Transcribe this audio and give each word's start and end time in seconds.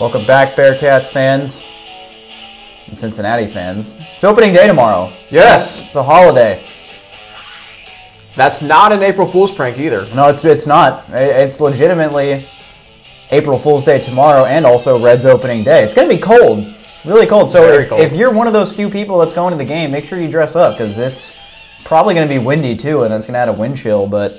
Welcome 0.00 0.24
back, 0.26 0.54
Bearcats 0.54 1.08
fans 1.08 1.64
and 2.86 2.96
Cincinnati 2.96 3.46
fans. 3.48 3.96
It's 4.14 4.22
opening 4.24 4.52
day 4.52 4.66
tomorrow. 4.68 5.12
Yes, 5.30 5.84
It's 5.84 5.96
a 5.96 6.02
holiday. 6.02 6.62
that's 8.34 8.62
not 8.62 8.92
an 8.92 9.02
April 9.02 9.26
Fool's 9.26 9.52
prank 9.52 9.78
either. 9.80 10.06
No, 10.14 10.28
it's 10.28 10.44
it's 10.44 10.66
not. 10.68 11.04
It's 11.10 11.60
legitimately 11.60 12.46
April 13.30 13.58
Fool's 13.58 13.84
Day 13.84 14.00
tomorrow, 14.00 14.44
and 14.44 14.64
also 14.64 15.02
Reds 15.02 15.26
opening 15.26 15.64
day. 15.64 15.82
It's 15.82 15.94
gonna 15.94 16.08
be 16.08 16.18
cold, 16.18 16.64
really 17.04 17.26
cold. 17.26 17.50
So 17.50 17.62
Very 17.66 17.82
if, 17.82 17.88
cold. 17.88 18.00
if 18.00 18.14
you're 18.16 18.32
one 18.32 18.46
of 18.46 18.52
those 18.52 18.72
few 18.72 18.88
people 18.88 19.18
that's 19.18 19.34
going 19.34 19.50
to 19.50 19.58
the 19.58 19.64
game, 19.64 19.90
make 19.90 20.04
sure 20.04 20.20
you 20.20 20.30
dress 20.30 20.54
up 20.54 20.74
because 20.74 20.96
it's 20.98 21.36
probably 21.84 22.14
gonna 22.14 22.28
be 22.28 22.38
windy 22.38 22.76
too, 22.76 23.02
and 23.02 23.12
that's 23.12 23.26
gonna 23.26 23.38
add 23.38 23.48
a 23.48 23.52
wind 23.52 23.76
chill. 23.76 24.06
But 24.06 24.32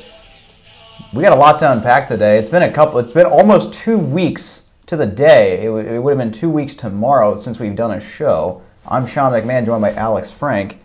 we 1.13 1.21
got 1.21 1.33
a 1.33 1.35
lot 1.35 1.59
to 1.59 1.69
unpack 1.71 2.07
today. 2.07 2.37
It's 2.37 2.49
been 2.49 2.63
a 2.63 2.71
couple. 2.71 2.99
It's 2.99 3.11
been 3.11 3.25
almost 3.25 3.73
two 3.73 3.97
weeks 3.97 4.68
to 4.89 4.97
the 4.97 5.05
day. 5.05 5.59
It, 5.61 5.65
w- 5.65 5.87
it 5.87 5.99
would 5.99 6.09
have 6.09 6.17
been 6.17 6.31
two 6.31 6.49
weeks 6.49 6.73
tomorrow 6.73 7.37
since 7.37 7.59
we've 7.59 7.75
done 7.75 7.91
a 7.91 7.99
show. 7.99 8.63
I'm 8.87 9.05
Sean 9.05 9.31
McMahon, 9.31 9.63
joined 9.63 9.83
by 9.83 9.93
Alex 9.93 10.31
Frank. 10.31 10.79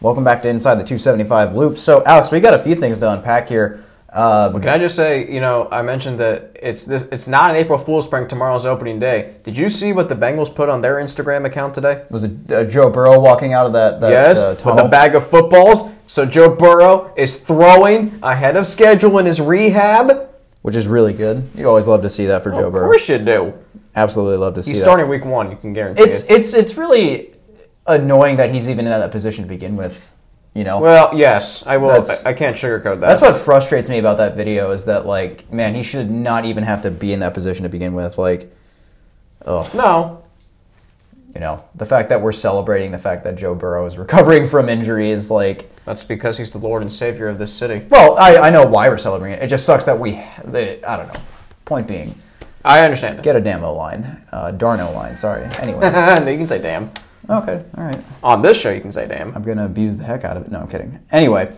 Welcome 0.00 0.24
back 0.24 0.42
to 0.42 0.48
Inside 0.48 0.74
the 0.74 0.82
275 0.82 1.54
Loop. 1.54 1.78
So, 1.78 2.02
Alex, 2.04 2.32
we 2.32 2.40
got 2.40 2.54
a 2.54 2.58
few 2.58 2.74
things 2.74 2.98
to 2.98 3.12
unpack 3.12 3.48
here. 3.48 3.84
Um, 4.12 4.60
Can 4.60 4.70
I 4.70 4.78
just 4.78 4.96
say, 4.96 5.30
you 5.32 5.40
know, 5.40 5.68
I 5.70 5.82
mentioned 5.82 6.18
that 6.18 6.56
it's 6.60 6.84
this. 6.84 7.06
It's 7.12 7.28
not 7.28 7.50
an 7.50 7.56
April 7.56 7.78
Fool's 7.78 8.08
prank. 8.08 8.28
Tomorrow's 8.28 8.66
opening 8.66 8.98
day. 8.98 9.36
Did 9.44 9.56
you 9.56 9.68
see 9.68 9.92
what 9.92 10.08
the 10.08 10.16
Bengals 10.16 10.52
put 10.52 10.68
on 10.68 10.80
their 10.80 10.96
Instagram 10.96 11.44
account 11.44 11.74
today? 11.74 12.06
was 12.10 12.24
it 12.24 12.50
uh, 12.50 12.64
Joe 12.64 12.90
Burrow 12.90 13.20
walking 13.20 13.52
out 13.52 13.66
of 13.66 13.74
that, 13.74 14.00
that 14.00 14.10
yes, 14.10 14.42
uh, 14.42 14.56
with 14.64 14.84
a 14.84 14.88
bag 14.88 15.14
of 15.14 15.24
footballs. 15.24 15.90
So 16.06 16.24
Joe 16.24 16.48
Burrow 16.48 17.12
is 17.16 17.38
throwing 17.38 18.18
ahead 18.22 18.56
of 18.56 18.66
schedule 18.66 19.18
in 19.18 19.26
his 19.26 19.40
rehab. 19.40 20.27
Which 20.62 20.76
is 20.76 20.86
really 20.86 21.12
good. 21.12 21.48
You 21.54 21.68
always 21.68 21.86
love 21.88 22.02
to 22.02 22.10
see 22.10 22.26
that 22.26 22.42
for 22.42 22.50
Joe 22.50 22.70
Burrow. 22.70 22.84
of 22.84 22.90
course 22.90 23.08
you 23.08 23.18
do. 23.18 23.54
Absolutely 23.96 24.36
love 24.38 24.54
to 24.54 24.62
see 24.62 24.70
He's 24.72 24.80
that. 24.80 24.84
starting 24.84 25.08
week 25.08 25.24
one. 25.24 25.50
You 25.50 25.56
can 25.56 25.72
guarantee 25.72 26.02
It's 26.02 26.22
it. 26.24 26.30
it's 26.30 26.54
it's 26.54 26.76
really 26.76 27.32
annoying 27.86 28.36
that 28.36 28.50
he's 28.50 28.68
even 28.68 28.86
in 28.86 28.92
that 29.00 29.10
position 29.10 29.44
to 29.44 29.48
begin 29.48 29.76
with. 29.76 30.12
You 30.54 30.64
know, 30.64 30.80
Well, 30.80 31.10
yes, 31.14 31.64
I 31.66 31.76
will. 31.76 31.88
That's- 31.88 32.26
I, 32.26 32.30
I 32.30 32.32
can't 32.32 32.56
sugarcoat 32.56 33.00
that. 33.00 33.00
that's 33.00 33.20
what 33.20 33.36
frustrates 33.36 33.88
me 33.88 33.98
about 33.98 34.16
that 34.16 34.34
video 34.36 34.72
is 34.72 34.86
that 34.86 35.06
like, 35.06 35.52
man, 35.52 35.74
he 35.74 35.82
should 35.84 36.10
not 36.10 36.44
even 36.46 36.64
have 36.64 36.80
to 36.82 36.90
be 36.90 37.12
in 37.12 37.20
that 37.20 37.32
position 37.34 37.62
to 37.62 37.68
begin 37.68 37.94
with. 37.94 38.18
Like, 38.18 38.52
oh, 39.46 39.70
No, 39.74 40.24
you 41.34 41.40
know, 41.40 41.64
the 41.74 41.86
fact 41.86 42.08
that 42.08 42.20
we're 42.20 42.32
celebrating 42.32 42.90
the 42.90 42.98
fact 42.98 43.24
that 43.24 43.36
Joe 43.36 43.54
Burrow 43.54 43.86
is 43.86 43.98
recovering 44.04 44.46
from 44.46 44.68
injury 44.68 45.10
is 45.10 45.30
like, 45.30 45.70
that's 45.84 46.04
because 46.04 46.38
he's 46.38 46.52
the 46.52 46.58
Lord 46.58 46.82
and 46.82 46.92
Savior 46.92 47.28
of 47.28 47.38
this 47.38 47.52
city. 47.52 47.86
well, 47.90 48.16
I, 48.18 48.36
I 48.36 48.50
know 48.50 48.66
why 48.66 48.88
we're 48.88 48.98
celebrating 48.98 49.38
it. 49.38 49.44
It 49.44 49.48
just 49.48 49.64
sucks 49.64 49.84
that 49.84 49.98
we, 49.98 50.12
the, 50.44 50.80
I 50.88 50.96
don't 50.96 51.12
know. 51.12 51.20
Point 51.64 51.86
being, 51.86 52.18
I 52.64 52.80
understand. 52.80 53.22
get 53.22 53.36
a 53.36 53.40
damn 53.40 53.62
O 53.62 53.74
line, 53.74 54.24
uh, 54.32 54.50
darn 54.52 54.80
O 54.80 54.90
line. 54.92 55.16
Sorry. 55.16 55.44
Anyway, 55.58 55.80
no, 55.90 56.26
you 56.26 56.38
can 56.38 56.46
say 56.46 56.60
damn. 56.60 56.90
okay, 57.28 57.62
all 57.76 57.84
right. 57.84 58.02
On 58.22 58.40
this 58.40 58.58
show, 58.58 58.70
you 58.70 58.80
can 58.80 58.90
say 58.90 59.06
damn. 59.06 59.34
I'm 59.36 59.42
gonna 59.42 59.66
abuse 59.66 59.98
the 59.98 60.04
heck 60.04 60.24
out 60.24 60.38
of 60.38 60.46
it. 60.46 60.50
No, 60.50 60.60
I'm 60.60 60.68
kidding. 60.68 60.98
Anyway, 61.12 61.54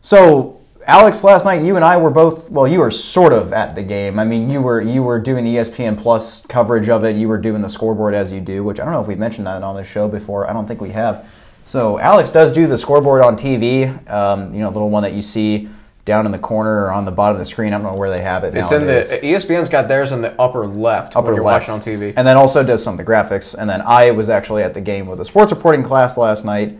so 0.00 0.60
Alex, 0.86 1.24
last 1.24 1.44
night 1.44 1.62
you 1.62 1.76
and 1.76 1.84
I 1.84 1.96
were 1.96 2.10
both. 2.10 2.50
Well, 2.50 2.68
you 2.68 2.80
were 2.80 2.90
sort 2.90 3.32
of 3.32 3.52
at 3.52 3.74
the 3.74 3.82
game. 3.82 4.18
I 4.18 4.24
mean, 4.24 4.50
you 4.50 4.60
were 4.60 4.80
you 4.80 5.02
were 5.02 5.18
doing 5.18 5.44
the 5.44 5.56
ESPN 5.56 6.00
Plus 6.00 6.44
coverage 6.46 6.88
of 6.88 7.04
it. 7.04 7.16
You 7.16 7.28
were 7.28 7.38
doing 7.38 7.62
the 7.62 7.68
scoreboard 7.68 8.14
as 8.14 8.32
you 8.32 8.40
do, 8.40 8.62
which 8.64 8.80
I 8.80 8.84
don't 8.84 8.92
know 8.92 9.00
if 9.00 9.06
we've 9.06 9.18
mentioned 9.18 9.46
that 9.46 9.62
on 9.62 9.76
this 9.76 9.90
show 9.90 10.08
before. 10.08 10.48
I 10.48 10.52
don't 10.52 10.66
think 10.66 10.80
we 10.80 10.90
have. 10.90 11.30
So 11.64 11.98
Alex 11.98 12.30
does 12.30 12.52
do 12.52 12.66
the 12.66 12.76
scoreboard 12.76 13.22
on 13.22 13.36
TV. 13.36 14.10
Um, 14.10 14.52
you 14.52 14.60
know, 14.60 14.68
the 14.68 14.74
little 14.74 14.90
one 14.90 15.02
that 15.02 15.14
you 15.14 15.22
see 15.22 15.68
down 16.04 16.26
in 16.26 16.32
the 16.32 16.38
corner 16.38 16.84
or 16.84 16.92
on 16.92 17.06
the 17.06 17.10
bottom 17.10 17.36
of 17.36 17.38
the 17.38 17.46
screen. 17.46 17.72
I 17.72 17.78
don't 17.78 17.86
know 17.86 17.94
where 17.94 18.10
they 18.10 18.20
have 18.20 18.44
it. 18.44 18.54
It's 18.54 18.72
in 18.72 18.86
the 18.86 19.00
ESPN's 19.22 19.70
got 19.70 19.88
theirs 19.88 20.12
in 20.12 20.20
the 20.20 20.38
upper 20.40 20.66
left 20.66 21.16
upper 21.16 21.28
when 21.28 21.36
you're 21.36 21.44
left. 21.44 21.68
watching 21.68 21.94
on 21.94 22.00
TV. 22.00 22.12
And 22.16 22.26
then 22.26 22.36
also 22.36 22.62
does 22.62 22.84
some 22.84 22.98
of 22.98 22.98
the 22.98 23.10
graphics. 23.10 23.54
And 23.56 23.68
then 23.68 23.80
I 23.80 24.10
was 24.10 24.28
actually 24.28 24.62
at 24.62 24.74
the 24.74 24.82
game 24.82 25.06
with 25.06 25.20
a 25.20 25.24
sports 25.24 25.52
reporting 25.52 25.82
class 25.82 26.18
last 26.18 26.44
night. 26.44 26.78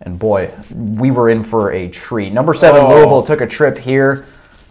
And 0.00 0.18
boy, 0.18 0.50
we 0.74 1.10
were 1.10 1.28
in 1.28 1.44
for 1.44 1.70
a 1.72 1.88
treat. 1.88 2.32
Number 2.32 2.54
seven, 2.54 2.80
Oh. 2.82 2.88
Louisville 2.88 3.22
took 3.22 3.40
a 3.40 3.46
trip 3.46 3.76
here 3.78 4.24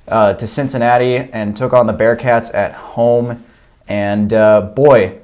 uh, 0.08 0.34
to 0.34 0.48
Cincinnati 0.48 1.18
and 1.18 1.56
took 1.56 1.72
on 1.74 1.86
the 1.86 1.94
Bearcats 1.94 2.54
at 2.54 2.74
home. 2.74 3.44
And 3.88 4.34
uh, 4.34 4.62
boy, 4.62 5.20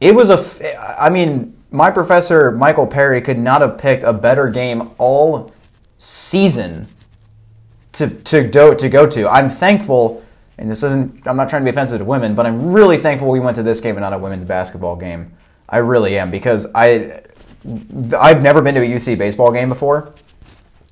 it 0.00 0.14
was 0.14 0.30
a. 0.30 0.34
F- 0.34 0.96
I 0.98 1.10
mean, 1.10 1.56
my 1.70 1.90
professor 1.90 2.50
Michael 2.50 2.86
Perry 2.86 3.20
could 3.20 3.38
not 3.38 3.60
have 3.60 3.76
picked 3.78 4.02
a 4.02 4.12
better 4.12 4.48
game 4.48 4.90
all 4.98 5.52
season 5.98 6.86
to 7.92 8.08
to 8.08 8.44
go 8.44 8.74
to 8.74 8.88
go 8.88 9.06
to. 9.06 9.28
I'm 9.28 9.48
thankful, 9.50 10.22
and 10.58 10.70
this 10.70 10.82
isn't. 10.82 11.26
I'm 11.26 11.36
not 11.36 11.48
trying 11.50 11.62
to 11.62 11.64
be 11.64 11.70
offensive 11.70 11.98
to 11.98 12.04
women, 12.04 12.34
but 12.34 12.46
I'm 12.46 12.72
really 12.72 12.96
thankful 12.98 13.28
we 13.30 13.40
went 13.40 13.56
to 13.56 13.62
this 13.62 13.80
game 13.80 13.96
and 13.96 14.02
not 14.02 14.12
a 14.12 14.18
women's 14.18 14.44
basketball 14.44 14.96
game. 14.96 15.32
I 15.68 15.78
really 15.78 16.18
am 16.18 16.30
because 16.30 16.66
I 16.74 17.22
I've 18.18 18.42
never 18.42 18.60
been 18.62 18.74
to 18.74 18.82
a 18.82 18.88
UC 18.88 19.16
baseball 19.18 19.50
game 19.52 19.68
before. 19.68 20.12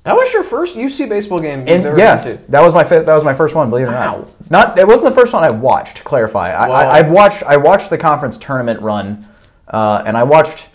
that 0.03 0.15
was 0.15 0.31
your 0.33 0.43
first 0.43 0.75
UC 0.75 1.07
baseball 1.09 1.39
game 1.39 1.59
you've 1.59 1.69
And 1.69 1.85
ever 1.85 1.97
yeah, 1.97 2.23
been 2.23 2.37
to. 2.37 2.51
that 2.51 2.61
was 2.61 2.73
my 2.73 2.83
that 2.83 3.13
was 3.13 3.23
my 3.23 3.33
first 3.33 3.55
one. 3.55 3.69
Believe 3.69 3.87
it 3.87 3.91
or 3.91 3.93
Wow. 3.93 4.27
not, 4.49 4.69
not 4.69 4.79
it 4.79 4.87
wasn't 4.87 5.07
the 5.09 5.15
first 5.15 5.33
one 5.33 5.43
I 5.43 5.51
watched. 5.51 5.97
To 5.97 6.03
clarify, 6.03 6.51
I, 6.51 6.67
I, 6.67 6.93
I've 6.99 7.09
watched 7.11 7.43
I 7.43 7.57
watched 7.57 7.89
the 7.89 7.97
conference 7.97 8.37
tournament 8.37 8.81
run, 8.81 9.27
uh, 9.67 10.03
and 10.05 10.17
I 10.17 10.23
watched 10.23 10.69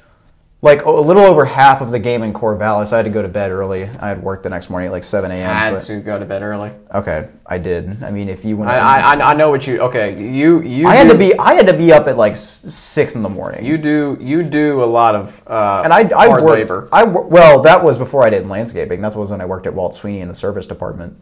like 0.60 0.84
a 0.84 0.90
little 0.90 1.22
over 1.22 1.44
half 1.44 1.80
of 1.80 1.90
the 1.92 2.00
game 2.00 2.24
in 2.24 2.32
Corvallis. 2.32 2.92
I 2.92 2.96
had 2.96 3.04
to 3.04 3.12
go 3.12 3.22
to 3.22 3.28
bed 3.28 3.52
early. 3.52 3.84
I 3.84 4.08
had 4.08 4.20
work 4.24 4.42
the 4.42 4.50
next 4.50 4.70
morning 4.70 4.88
at 4.88 4.92
like 4.92 5.04
seven 5.04 5.30
a.m. 5.30 5.48
I 5.48 5.52
had 5.52 5.74
but- 5.74 5.84
to 5.84 6.00
go 6.00 6.18
to 6.18 6.24
bed 6.24 6.42
early. 6.42 6.72
Okay, 6.92 7.28
I 7.46 7.58
did. 7.58 8.02
I 8.02 8.10
mean, 8.10 8.28
if 8.28 8.44
you 8.44 8.56
went, 8.56 8.68
I, 8.70 8.76
I, 8.76 9.14
I- 9.14 9.30
I 9.30 9.34
know 9.34 9.50
what 9.50 9.68
you. 9.68 9.78
Okay, 9.82 10.20
you 10.20 10.60
you. 10.62 10.88
I 10.88 10.96
had 10.96 11.06
do, 11.06 11.12
to 11.12 11.18
be 11.18 11.38
I 11.38 11.54
had 11.54 11.68
to 11.68 11.74
be 11.76 11.92
up 11.92 12.08
at 12.08 12.16
like 12.16 12.36
six 12.36 13.14
in 13.14 13.22
the 13.22 13.28
morning. 13.28 13.64
You 13.64 13.78
do 13.78 14.18
you 14.20 14.42
do 14.42 14.82
a 14.82 14.86
lot 14.86 15.14
of 15.14 15.42
uh, 15.46 15.82
and 15.84 15.92
I 15.92 16.00
I 16.16 16.26
hard 16.26 16.42
worked. 16.42 16.56
labor. 16.56 16.88
I 16.90 17.04
well, 17.04 17.60
that 17.62 17.84
was 17.84 17.96
before 17.96 18.24
I 18.26 18.30
did 18.30 18.46
landscaping. 18.48 19.00
That 19.00 19.14
was 19.14 19.30
when 19.30 19.40
I 19.40 19.44
worked 19.44 19.68
at 19.68 19.74
Walt 19.74 19.94
Sweeney 19.94 20.22
in 20.22 20.28
the 20.28 20.34
service 20.34 20.66
department, 20.66 21.16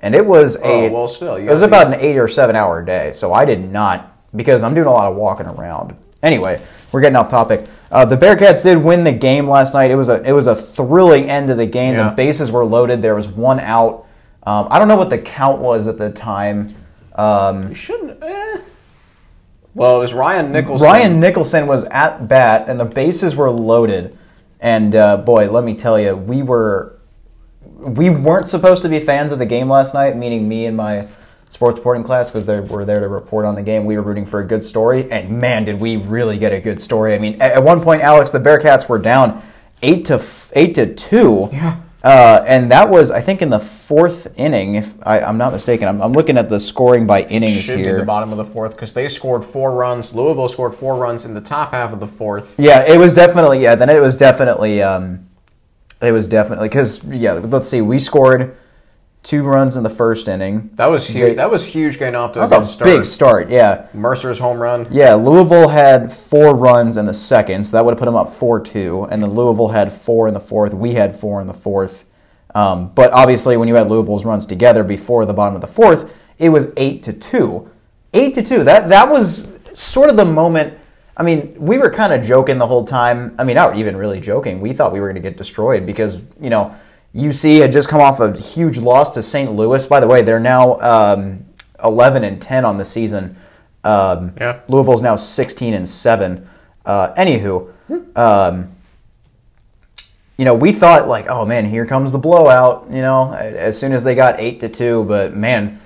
and 0.00 0.14
it 0.14 0.26
was 0.26 0.56
a 0.56 0.62
Oh, 0.66 0.90
well, 0.92 1.08
still, 1.08 1.38
you 1.38 1.46
it 1.48 1.50
was 1.50 1.62
about 1.62 1.86
an 1.86 1.94
eight 1.94 2.18
or 2.18 2.28
seven 2.28 2.54
hour 2.54 2.84
day. 2.84 3.12
So 3.12 3.32
I 3.32 3.46
did 3.46 3.64
not 3.72 4.10
because 4.36 4.62
I'm 4.62 4.74
doing 4.74 4.88
a 4.88 4.92
lot 4.92 5.10
of 5.10 5.16
walking 5.16 5.46
around. 5.46 5.96
Anyway, 6.22 6.60
we're 6.94 7.00
getting 7.00 7.16
off 7.16 7.28
topic. 7.28 7.66
Uh, 7.90 8.04
the 8.04 8.16
Bearcats 8.16 8.62
did 8.62 8.78
win 8.78 9.02
the 9.02 9.12
game 9.12 9.48
last 9.48 9.74
night. 9.74 9.90
It 9.90 9.96
was 9.96 10.08
a 10.08 10.22
it 10.22 10.30
was 10.30 10.46
a 10.46 10.54
thrilling 10.54 11.28
end 11.28 11.48
to 11.48 11.56
the 11.56 11.66
game. 11.66 11.96
Yeah. 11.96 12.10
The 12.10 12.14
bases 12.14 12.52
were 12.52 12.64
loaded. 12.64 13.02
There 13.02 13.16
was 13.16 13.26
one 13.26 13.58
out. 13.58 14.06
Um, 14.44 14.68
I 14.70 14.78
don't 14.78 14.86
know 14.86 14.96
what 14.96 15.10
the 15.10 15.18
count 15.18 15.60
was 15.60 15.88
at 15.88 15.98
the 15.98 16.10
time. 16.10 16.76
Um, 17.16 17.70
You 17.70 17.74
shouldn't. 17.74 18.22
Eh. 18.22 18.58
Well, 19.74 19.96
it 19.96 19.98
was 19.98 20.14
Ryan 20.14 20.52
Nicholson. 20.52 20.86
Ryan 20.86 21.18
Nicholson 21.18 21.66
was 21.66 21.84
at 21.86 22.28
bat, 22.28 22.68
and 22.68 22.78
the 22.78 22.84
bases 22.84 23.34
were 23.34 23.50
loaded. 23.50 24.16
And 24.60 24.94
uh, 24.94 25.16
boy, 25.16 25.50
let 25.50 25.64
me 25.64 25.74
tell 25.74 25.98
you, 25.98 26.14
we 26.14 26.42
were 26.44 26.96
we 27.76 28.08
weren't 28.08 28.46
supposed 28.46 28.82
to 28.82 28.88
be 28.88 29.00
fans 29.00 29.32
of 29.32 29.40
the 29.40 29.46
game 29.46 29.68
last 29.68 29.94
night. 29.94 30.16
Meaning 30.16 30.48
me 30.48 30.64
and 30.66 30.76
my 30.76 31.08
sports 31.54 31.78
reporting 31.78 32.02
class, 32.02 32.30
because 32.30 32.46
they 32.46 32.58
were 32.58 32.84
there 32.84 32.98
to 32.98 33.06
report 33.06 33.46
on 33.46 33.54
the 33.54 33.62
game. 33.62 33.84
We 33.84 33.96
were 33.96 34.02
rooting 34.02 34.26
for 34.26 34.40
a 34.40 34.44
good 34.44 34.64
story, 34.64 35.10
and 35.10 35.38
man, 35.40 35.64
did 35.64 35.80
we 35.80 35.96
really 35.96 36.36
get 36.36 36.52
a 36.52 36.60
good 36.60 36.82
story! 36.82 37.14
I 37.14 37.18
mean, 37.18 37.40
at, 37.40 37.62
one 37.62 37.80
point, 37.80 38.02
Alex, 38.02 38.32
the 38.32 38.40
Bearcats 38.40 38.88
were 38.88 38.98
down 38.98 39.40
eight 39.80 40.04
to 40.06 40.14
f- 40.14 40.52
eight 40.56 40.74
to 40.74 40.92
two. 40.92 41.48
Yeah. 41.52 41.80
Uh, 42.02 42.44
and 42.46 42.70
that 42.70 42.90
was, 42.90 43.10
I 43.10 43.22
think, 43.22 43.40
in 43.40 43.48
the 43.48 43.60
fourth 43.60 44.38
inning, 44.38 44.74
if 44.74 44.94
I, 45.06 45.20
I'm 45.20 45.38
not 45.38 45.52
mistaken. 45.52 45.88
I'm, 45.88 46.02
I'm 46.02 46.12
looking 46.12 46.36
at 46.36 46.50
the 46.50 46.60
scoring 46.60 47.06
by 47.06 47.22
innings 47.22 47.62
should 47.62 47.78
be 47.78 47.84
here. 47.84 47.98
the 47.98 48.04
bottom 48.04 48.30
of 48.30 48.36
the 48.36 48.44
fourth 48.44 48.72
because 48.72 48.92
they 48.92 49.08
scored 49.08 49.42
four 49.42 49.74
runs. 49.74 50.14
Louisville 50.14 50.48
scored 50.48 50.74
four 50.74 50.96
runs 50.96 51.24
in 51.24 51.32
the 51.32 51.40
top 51.40 51.72
half 51.72 51.94
of 51.94 52.00
the 52.00 52.06
fourth. 52.06 52.56
Yeah, 52.58 52.84
it 52.86 52.98
was 52.98 53.14
definitely 53.14 53.62
yeah. 53.62 53.74
Then 53.74 53.88
it 53.88 54.00
was 54.00 54.16
definitely 54.16 54.82
um, 54.82 55.30
it 56.02 56.12
was 56.12 56.28
definitely 56.28 56.68
because 56.68 57.02
yeah. 57.04 57.32
Let's 57.34 57.68
see, 57.68 57.80
we 57.80 57.98
scored 57.98 58.54
two 59.24 59.42
runs 59.42 59.76
in 59.76 59.82
the 59.82 59.90
first 59.90 60.28
inning. 60.28 60.70
That 60.76 60.90
was 60.90 61.08
They- 61.08 61.14
huge. 61.14 61.36
That 61.36 61.50
was 61.50 61.64
huge 61.66 61.98
getting 61.98 62.14
off 62.14 62.32
to 62.32 62.38
That 62.38 62.52
a 62.52 62.58
was 62.58 62.68
a 62.68 62.72
start. 62.72 62.84
big 62.90 63.04
start. 63.04 63.48
Yeah, 63.50 63.82
Mercer's 63.92 64.38
home 64.38 64.60
run. 64.60 64.86
yeah. 64.90 65.14
Louisville 65.14 65.68
had 65.68 66.12
four 66.12 66.54
runs 66.54 66.96
in 66.96 67.06
the 67.06 67.14
second, 67.14 67.64
so 67.64 67.76
that 67.76 67.84
would 67.84 67.92
have 67.92 67.98
put 67.98 68.04
them 68.04 68.14
up 68.14 68.30
four 68.30 68.60
two. 68.60 69.08
And 69.10 69.22
then 69.22 69.30
Louisville 69.32 69.68
had 69.68 69.90
four 69.90 70.28
in 70.28 70.34
the 70.34 70.40
fourth. 70.40 70.72
We 70.74 70.94
had 70.94 71.16
four 71.16 71.40
in 71.40 71.48
the 71.48 71.54
fourth. 71.54 72.04
Um, 72.54 72.92
but 72.94 73.12
obviously, 73.12 73.56
when 73.56 73.66
you 73.66 73.74
had 73.74 73.90
Louisville's 73.90 74.24
runs 74.24 74.46
together 74.46 74.84
before 74.84 75.26
the 75.26 75.32
bottom 75.34 75.56
of 75.56 75.60
the 75.60 75.66
fourth, 75.66 76.16
it 76.38 76.50
was 76.50 76.70
eight 76.76 77.02
to 77.04 77.12
two. 77.12 77.68
Eight 78.12 78.32
to 78.34 78.42
two. 78.42 78.62
That 78.62 78.88
that 78.90 79.10
was 79.10 79.48
sort 79.72 80.08
of 80.10 80.16
the 80.16 80.24
moment. 80.24 80.74
I 81.16 81.22
mean, 81.22 81.54
we 81.58 81.78
were 81.78 81.90
kind 81.90 82.12
of 82.12 82.22
joking 82.24 82.58
the 82.58 82.66
whole 82.66 82.84
time. 82.84 83.34
I 83.38 83.44
mean, 83.44 83.56
not 83.56 83.76
even 83.76 83.96
really 83.96 84.20
joking. 84.20 84.60
We 84.60 84.72
thought 84.72 84.92
we 84.92 85.00
were 85.00 85.06
going 85.06 85.20
to 85.22 85.28
get 85.28 85.36
destroyed 85.36 85.86
because 85.86 86.18
you 86.40 86.50
know 86.50 86.74
UC 87.14 87.60
had 87.60 87.70
just 87.70 87.88
come 87.88 88.00
off 88.00 88.18
a 88.20 88.36
huge 88.36 88.78
loss 88.78 89.12
to 89.12 89.22
St. 89.22 89.52
Louis. 89.52 89.86
By 89.86 90.00
the 90.00 90.06
way, 90.06 90.22
they're 90.22 90.40
now 90.40 90.80
um, 90.80 91.44
eleven 91.82 92.24
and 92.24 92.42
ten 92.42 92.64
on 92.64 92.78
the 92.78 92.84
season. 92.84 93.36
Um, 93.84 94.32
Yeah. 94.40 94.60
Louisville's 94.68 95.02
now 95.02 95.16
sixteen 95.16 95.74
and 95.74 95.88
seven. 95.88 96.48
Uh, 96.84 97.14
anywho, 97.14 97.70
um, 98.16 98.72
you 100.36 100.44
know, 100.44 100.54
we 100.54 100.72
thought 100.72 101.06
like, 101.06 101.28
oh 101.28 101.44
man, 101.44 101.66
here 101.66 101.86
comes 101.86 102.10
the 102.10 102.18
blowout. 102.18 102.88
You 102.90 103.00
know, 103.00 103.32
as 103.32 103.78
soon 103.78 103.92
as 103.92 104.02
they 104.02 104.14
got 104.14 104.40
eight 104.40 104.60
to 104.60 104.68
two, 104.68 105.04
but 105.04 105.36
man, 105.36 105.80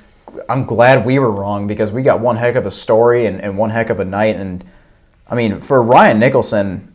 I'm 0.49 0.65
glad 0.65 1.05
we 1.05 1.19
were 1.19 1.31
wrong 1.31 1.67
because 1.67 1.93
we 1.93 2.03
got 2.03 2.21
one 2.21 2.37
heck 2.37 2.55
of 2.55 2.65
a 2.65 2.71
story 2.71 3.27
and, 3.27 3.41
and 3.41 3.59
one 3.59 3.71
heck 3.71 3.91
of 3.91 4.01
a 4.01 4.05
night. 4.05 4.37
And 4.37 4.65
I 5.29 5.35
mean, 5.35 5.61
for 5.61 5.83
Ryan 5.83 6.19
Nicholson, 6.19 6.95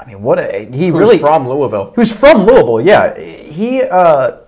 I 0.00 0.06
mean, 0.06 0.22
what 0.22 0.38
a, 0.38 0.66
he 0.72 0.88
Who's 0.88 0.98
really 0.98 1.18
from 1.18 1.46
Louisville? 1.48 1.92
who's 1.94 2.10
from 2.12 2.46
Louisville. 2.46 2.80
Yeah, 2.80 3.18
he. 3.18 3.82
Uh, 3.82 4.38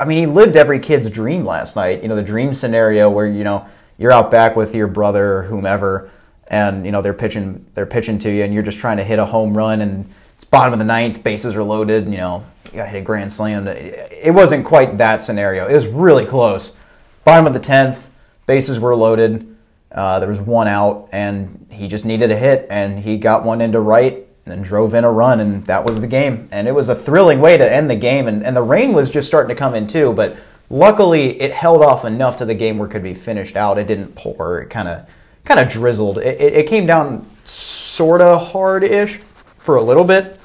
I 0.00 0.04
mean, 0.06 0.18
he 0.18 0.26
lived 0.26 0.56
every 0.56 0.78
kid's 0.78 1.10
dream 1.10 1.44
last 1.44 1.76
night. 1.76 2.02
You 2.02 2.08
know, 2.08 2.16
the 2.16 2.22
dream 2.22 2.54
scenario 2.54 3.10
where 3.10 3.26
you 3.26 3.44
know 3.44 3.66
you're 3.98 4.12
out 4.12 4.30
back 4.30 4.56
with 4.56 4.74
your 4.74 4.86
brother 4.86 5.38
or 5.38 5.42
whomever, 5.42 6.10
and 6.48 6.86
you 6.86 6.92
know 6.92 7.02
they're 7.02 7.12
pitching 7.12 7.66
they're 7.74 7.86
pitching 7.86 8.18
to 8.20 8.30
you, 8.30 8.44
and 8.44 8.54
you're 8.54 8.62
just 8.62 8.78
trying 8.78 8.96
to 8.96 9.04
hit 9.04 9.18
a 9.18 9.26
home 9.26 9.54
run, 9.54 9.82
and 9.82 10.08
it's 10.36 10.44
bottom 10.44 10.72
of 10.72 10.78
the 10.78 10.86
ninth, 10.86 11.22
bases 11.22 11.54
are 11.54 11.62
loaded. 11.62 12.06
You 12.06 12.16
know, 12.16 12.46
you 12.66 12.78
got 12.78 12.84
to 12.84 12.90
hit 12.90 12.98
a 12.98 13.04
grand 13.04 13.30
slam. 13.30 13.68
It 13.68 14.32
wasn't 14.32 14.64
quite 14.64 14.96
that 14.98 15.22
scenario. 15.22 15.68
It 15.68 15.74
was 15.74 15.86
really 15.86 16.24
close. 16.24 16.76
Bottom 17.24 17.46
of 17.46 17.52
the 17.52 17.60
tenth, 17.60 18.10
bases 18.46 18.80
were 18.80 18.96
loaded. 18.96 19.54
Uh, 19.92 20.18
there 20.18 20.28
was 20.28 20.40
one 20.40 20.66
out, 20.66 21.08
and 21.12 21.66
he 21.70 21.88
just 21.88 22.04
needed 22.04 22.30
a 22.30 22.36
hit, 22.36 22.66
and 22.70 23.00
he 23.00 23.18
got 23.18 23.44
one 23.44 23.60
into 23.60 23.80
right 23.80 24.26
and 24.44 24.52
then 24.52 24.62
drove 24.62 24.92
in 24.94 25.04
a 25.04 25.10
run, 25.10 25.40
and 25.40 25.64
that 25.64 25.84
was 25.84 26.00
the 26.00 26.06
game. 26.06 26.48
And 26.50 26.68
it 26.68 26.72
was 26.72 26.88
a 26.88 26.94
thrilling 26.94 27.40
way 27.40 27.56
to 27.56 27.72
end 27.72 27.88
the 27.88 27.96
game. 27.96 28.28
And, 28.28 28.44
and 28.44 28.54
the 28.54 28.62
rain 28.62 28.92
was 28.92 29.10
just 29.10 29.26
starting 29.26 29.48
to 29.48 29.58
come 29.58 29.74
in 29.74 29.86
too, 29.86 30.12
but 30.12 30.36
luckily 30.68 31.40
it 31.40 31.52
held 31.52 31.82
off 31.82 32.04
enough 32.04 32.36
to 32.38 32.44
the 32.44 32.54
game 32.54 32.78
where 32.78 32.88
it 32.88 32.92
could 32.92 33.02
be 33.02 33.14
finished 33.14 33.56
out. 33.56 33.78
It 33.78 33.86
didn't 33.86 34.14
pour. 34.14 34.60
It 34.60 34.68
kind 34.68 34.88
of 34.88 35.08
kind 35.44 35.60
of 35.60 35.68
drizzled. 35.68 36.18
It, 36.18 36.40
it, 36.40 36.52
it 36.54 36.66
came 36.66 36.86
down 36.86 37.26
sort 37.44 38.20
of 38.20 38.52
hard-ish 38.52 39.18
for 39.58 39.76
a 39.76 39.82
little 39.82 40.04
bit, 40.04 40.38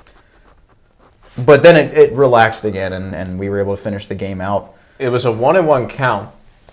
but 1.45 1.63
then 1.63 1.75
it, 1.75 1.97
it 1.97 2.13
relaxed 2.13 2.65
again, 2.65 2.93
and, 2.93 3.15
and 3.15 3.39
we 3.39 3.49
were 3.49 3.59
able 3.59 3.75
to 3.75 3.81
finish 3.81 4.07
the 4.07 4.15
game 4.15 4.41
out. 4.41 4.75
It 4.97 5.09
was 5.09 5.25
a 5.25 5.31
one 5.31 5.55
and 5.55 5.67
one 5.67 5.87
count 5.87 6.29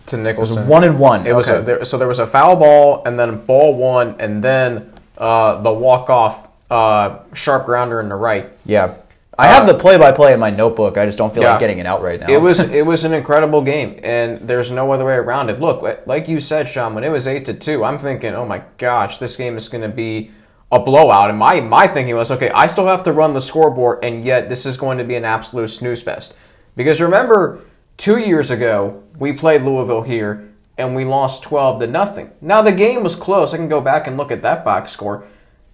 to 0.06 0.17
Nicholson. 0.17 0.58
It 0.58 0.61
was 0.62 0.69
one 0.69 0.84
and 0.84 0.99
one. 0.99 1.26
It 1.26 1.34
was 1.34 1.49
a, 1.49 1.61
there, 1.61 1.84
so 1.84 1.99
there 1.99 2.08
was 2.08 2.19
a 2.19 2.26
foul 2.26 2.56
ball 2.56 3.02
and 3.05 3.19
then 3.19 3.44
ball 3.44 3.76
one 3.76 4.17
and 4.20 4.43
then 4.43 4.93
uh, 5.19 5.61
the 5.62 5.73
walk 5.73 6.11
off 6.11 6.49
uh, 6.70 7.18
sharp 7.34 7.66
grounder 7.66 8.00
in 8.00 8.08
the 8.08 8.14
right. 8.14 8.50
yeah. 8.64 8.94
I 9.38 9.48
have 9.48 9.66
the 9.66 9.74
play-by-play 9.74 10.32
in 10.32 10.40
my 10.40 10.48
notebook. 10.48 10.96
I 10.96 11.04
just 11.04 11.18
don't 11.18 11.30
feel 11.34 11.42
Uh, 11.42 11.46
Yeah. 11.46 11.50
like 11.52 11.60
getting 11.60 11.78
it 11.78 11.84
out 11.84 12.00
right 12.00 12.18
now. 12.18 12.26
It 12.26 12.40
was 12.40 12.70
it 12.72 12.86
was 12.86 13.04
an 13.04 13.12
incredible 13.12 13.60
game, 13.60 14.00
and 14.02 14.38
there's 14.48 14.70
no 14.70 14.90
other 14.92 15.04
way 15.04 15.12
around 15.16 15.50
it. 15.50 15.60
Look, 15.60 15.82
like 16.06 16.26
you 16.26 16.40
said, 16.40 16.70
Sean, 16.70 16.94
when 16.94 17.04
it 17.04 17.10
was 17.10 17.26
eight 17.28 17.44
to 17.44 17.52
two, 17.52 17.84
I'm 17.84 17.98
thinking, 17.98 18.34
oh 18.34 18.46
my 18.46 18.62
gosh, 18.78 19.18
this 19.18 19.36
game 19.36 19.58
is 19.58 19.68
going 19.68 19.82
to 19.82 19.90
be 19.94 20.30
a 20.72 20.78
blowout. 20.80 21.28
And 21.28 21.38
my 21.38 21.60
my 21.60 21.86
thinking 21.86 22.16
was, 22.16 22.30
okay, 22.30 22.48
I 22.48 22.66
still 22.66 22.86
have 22.86 23.02
to 23.02 23.12
run 23.12 23.34
the 23.34 23.40
scoreboard, 23.42 24.02
and 24.02 24.24
yet 24.24 24.48
this 24.48 24.64
is 24.64 24.78
going 24.78 24.96
to 24.96 25.04
be 25.04 25.16
an 25.16 25.26
absolute 25.26 25.68
snooze 25.68 26.02
fest. 26.02 26.34
Because 26.74 27.02
remember, 27.02 27.60
two 27.98 28.16
years 28.18 28.50
ago 28.50 29.02
we 29.18 29.34
played 29.34 29.60
Louisville 29.60 30.00
here, 30.02 30.48
and 30.78 30.96
we 30.96 31.04
lost 31.04 31.42
twelve 31.42 31.78
to 31.80 31.86
nothing. 31.86 32.30
Now 32.40 32.62
the 32.62 32.72
game 32.72 33.02
was 33.02 33.14
close. 33.14 33.52
I 33.52 33.58
can 33.58 33.68
go 33.68 33.82
back 33.82 34.06
and 34.06 34.16
look 34.16 34.32
at 34.32 34.40
that 34.40 34.64
box 34.64 34.92
score. 34.92 35.24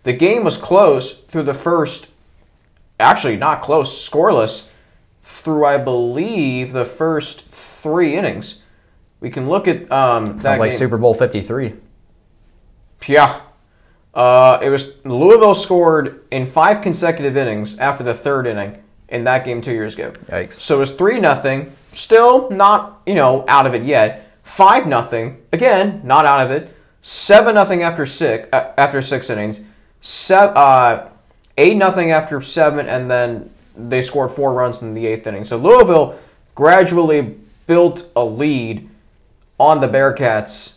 The 0.04 0.12
game 0.12 0.44
was 0.44 0.56
close 0.56 1.18
through 1.18 1.44
the 1.44 1.54
first 1.54 2.08
actually 2.98 3.36
not 3.36 3.62
close, 3.62 4.08
scoreless 4.08 4.70
through 5.22 5.64
I 5.64 5.78
believe 5.78 6.72
the 6.72 6.84
first 6.84 7.48
three 7.50 8.16
innings. 8.16 8.62
We 9.20 9.30
can 9.30 9.48
look 9.48 9.68
at 9.68 9.90
um, 9.90 10.24
that 10.24 10.42
Sounds 10.42 10.60
like 10.60 10.70
game. 10.70 10.78
Super 10.78 10.98
Bowl 10.98 11.14
53. 11.14 11.74
Yeah. 13.06 13.40
Uh, 14.14 14.58
it 14.62 14.68
was 14.68 15.04
Louisville 15.04 15.54
scored 15.54 16.24
in 16.30 16.46
five 16.46 16.82
consecutive 16.82 17.36
innings 17.36 17.78
after 17.78 18.04
the 18.04 18.14
third 18.14 18.46
inning 18.46 18.82
in 19.08 19.24
that 19.24 19.44
game 19.44 19.62
two 19.62 19.72
years 19.72 19.94
ago. 19.94 20.12
Yikes. 20.28 20.54
So 20.54 20.76
it 20.76 20.80
was 20.80 20.94
three 20.94 21.18
nothing. 21.18 21.72
Still 21.92 22.50
not 22.50 23.00
you 23.06 23.14
know 23.14 23.44
out 23.48 23.66
of 23.66 23.74
it 23.74 23.84
yet. 23.84 24.30
Five 24.42 24.86
nothing 24.86 25.42
again, 25.52 26.02
not 26.04 26.26
out 26.26 26.40
of 26.40 26.50
it. 26.50 26.76
Seven 27.00 27.54
nothing 27.54 27.82
after 27.82 28.04
six 28.04 28.48
uh, 28.52 28.72
after 28.76 29.00
six 29.00 29.30
innings. 29.30 29.64
Uh, 30.02 31.08
eight 31.56 31.76
nothing 31.76 32.10
after 32.10 32.40
seven, 32.40 32.88
and 32.88 33.10
then 33.10 33.50
they 33.76 34.02
scored 34.02 34.30
four 34.30 34.52
runs 34.52 34.82
in 34.82 34.94
the 34.94 35.06
eighth 35.06 35.26
inning. 35.26 35.44
So 35.44 35.56
Louisville 35.56 36.18
gradually 36.54 37.36
built 37.66 38.10
a 38.16 38.24
lead 38.24 38.88
on 39.58 39.80
the 39.80 39.88
Bearcats 39.88 40.76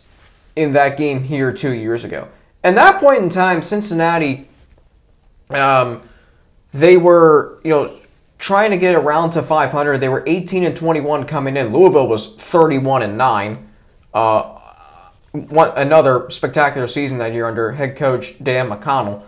in 0.54 0.72
that 0.72 0.96
game 0.96 1.22
here 1.22 1.52
two 1.52 1.72
years 1.72 2.04
ago. 2.04 2.28
And 2.62 2.76
that 2.76 3.00
point 3.00 3.22
in 3.22 3.28
time, 3.28 3.62
Cincinnati, 3.62 4.48
um, 5.50 6.02
they 6.72 6.96
were 6.96 7.60
you 7.64 7.70
know 7.70 8.00
trying 8.38 8.70
to 8.70 8.76
get 8.76 8.94
around 8.94 9.30
to 9.30 9.42
500. 9.42 9.98
They 9.98 10.08
were 10.08 10.22
18 10.26 10.64
and 10.64 10.76
21 10.76 11.26
coming 11.26 11.56
in. 11.56 11.72
Louisville 11.72 12.08
was 12.08 12.34
31 12.36 13.02
and 13.02 13.18
nine. 13.18 13.68
Uh, 14.12 14.55
one, 15.42 15.72
another 15.76 16.28
spectacular 16.30 16.86
season 16.86 17.18
that 17.18 17.32
year 17.32 17.46
under 17.46 17.72
head 17.72 17.96
coach 17.96 18.42
Dan 18.42 18.68
McDonnell. 18.68 19.24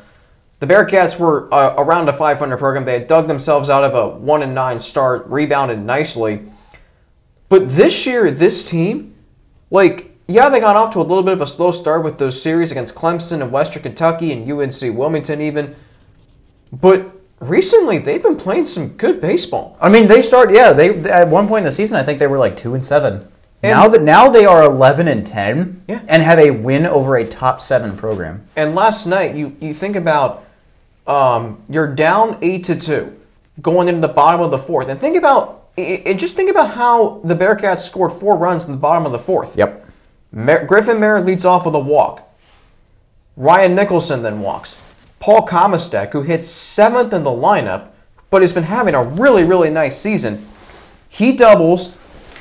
The 0.60 0.66
Bearcats 0.66 1.18
were 1.18 1.52
uh, 1.54 1.74
around 1.76 2.08
a 2.08 2.12
500 2.12 2.56
program. 2.56 2.84
They 2.84 2.94
had 2.94 3.06
dug 3.06 3.28
themselves 3.28 3.70
out 3.70 3.84
of 3.84 3.94
a 3.94 4.08
one 4.18 4.42
and 4.42 4.54
nine 4.54 4.80
start, 4.80 5.26
rebounded 5.26 5.80
nicely. 5.80 6.50
But 7.48 7.68
this 7.68 8.06
year, 8.06 8.30
this 8.30 8.64
team, 8.64 9.14
like, 9.70 10.16
yeah, 10.26 10.48
they 10.48 10.60
got 10.60 10.76
off 10.76 10.92
to 10.94 11.00
a 11.00 11.02
little 11.02 11.22
bit 11.22 11.32
of 11.32 11.40
a 11.40 11.46
slow 11.46 11.70
start 11.70 12.02
with 12.02 12.18
those 12.18 12.40
series 12.40 12.70
against 12.70 12.94
Clemson 12.94 13.40
and 13.40 13.52
Western 13.52 13.82
Kentucky 13.82 14.32
and 14.32 14.50
UNC 14.50 14.96
Wilmington, 14.96 15.40
even. 15.40 15.74
But 16.72 17.10
recently, 17.40 17.98
they've 17.98 18.22
been 18.22 18.36
playing 18.36 18.66
some 18.66 18.88
good 18.88 19.20
baseball. 19.20 19.78
I 19.80 19.88
mean, 19.88 20.08
they 20.08 20.22
start. 20.22 20.52
Yeah, 20.52 20.72
they 20.72 20.90
at 21.08 21.28
one 21.28 21.48
point 21.48 21.60
in 21.60 21.64
the 21.64 21.72
season, 21.72 21.96
I 21.96 22.02
think 22.02 22.18
they 22.18 22.26
were 22.26 22.38
like 22.38 22.56
two 22.56 22.74
and 22.74 22.84
seven. 23.62 23.76
now 23.76 23.88
that 23.88 24.02
now 24.02 24.28
they 24.30 24.44
are 24.44 24.62
eleven 24.62 25.08
and 25.08 25.26
ten, 25.26 25.82
Yeah. 25.88 26.00
and 26.08 26.22
have 26.22 26.38
a 26.38 26.50
win 26.50 26.86
over 26.86 27.16
a 27.16 27.26
top 27.26 27.60
seven 27.60 27.96
program. 27.96 28.44
And 28.56 28.74
last 28.74 29.06
night, 29.06 29.34
you, 29.34 29.56
you 29.60 29.74
think 29.74 29.96
about 29.96 30.44
um, 31.06 31.62
you're 31.68 31.94
down 31.94 32.36
eight 32.42 32.64
to 32.64 32.76
two, 32.78 33.16
going 33.62 33.88
into 33.88 34.06
the 34.06 34.12
bottom 34.12 34.40
of 34.40 34.50
the 34.50 34.58
fourth, 34.58 34.88
and 34.88 35.00
think 35.00 35.16
about 35.16 35.68
it, 35.76 36.02
it- 36.06 36.18
just 36.18 36.36
think 36.36 36.50
about 36.50 36.74
how 36.74 37.20
the 37.24 37.34
Bearcats 37.34 37.80
scored 37.80 38.12
four 38.12 38.36
runs 38.36 38.66
in 38.66 38.72
the 38.72 38.78
bottom 38.78 39.06
of 39.06 39.12
the 39.12 39.18
fourth. 39.18 39.56
Yep. 39.56 39.86
Mer- 40.32 40.66
Griffin 40.66 41.00
Merritt 41.00 41.24
leads 41.24 41.44
off 41.44 41.64
with 41.64 41.74
a 41.74 41.78
walk. 41.80 42.28
Ryan 43.36 43.74
Nicholson 43.74 44.22
then 44.22 44.40
walks. 44.40 44.82
Paul 45.20 45.46
Komistek, 45.46 46.12
who 46.12 46.22
hits 46.22 46.46
seventh 46.48 47.12
in 47.12 47.22
the 47.24 47.30
lineup, 47.30 47.88
but 48.30 48.42
has 48.42 48.52
been 48.52 48.64
having 48.64 48.94
a 48.94 49.02
really, 49.02 49.44
really 49.44 49.70
nice 49.70 49.98
season, 49.98 50.46
he 51.08 51.32
doubles, 51.32 51.96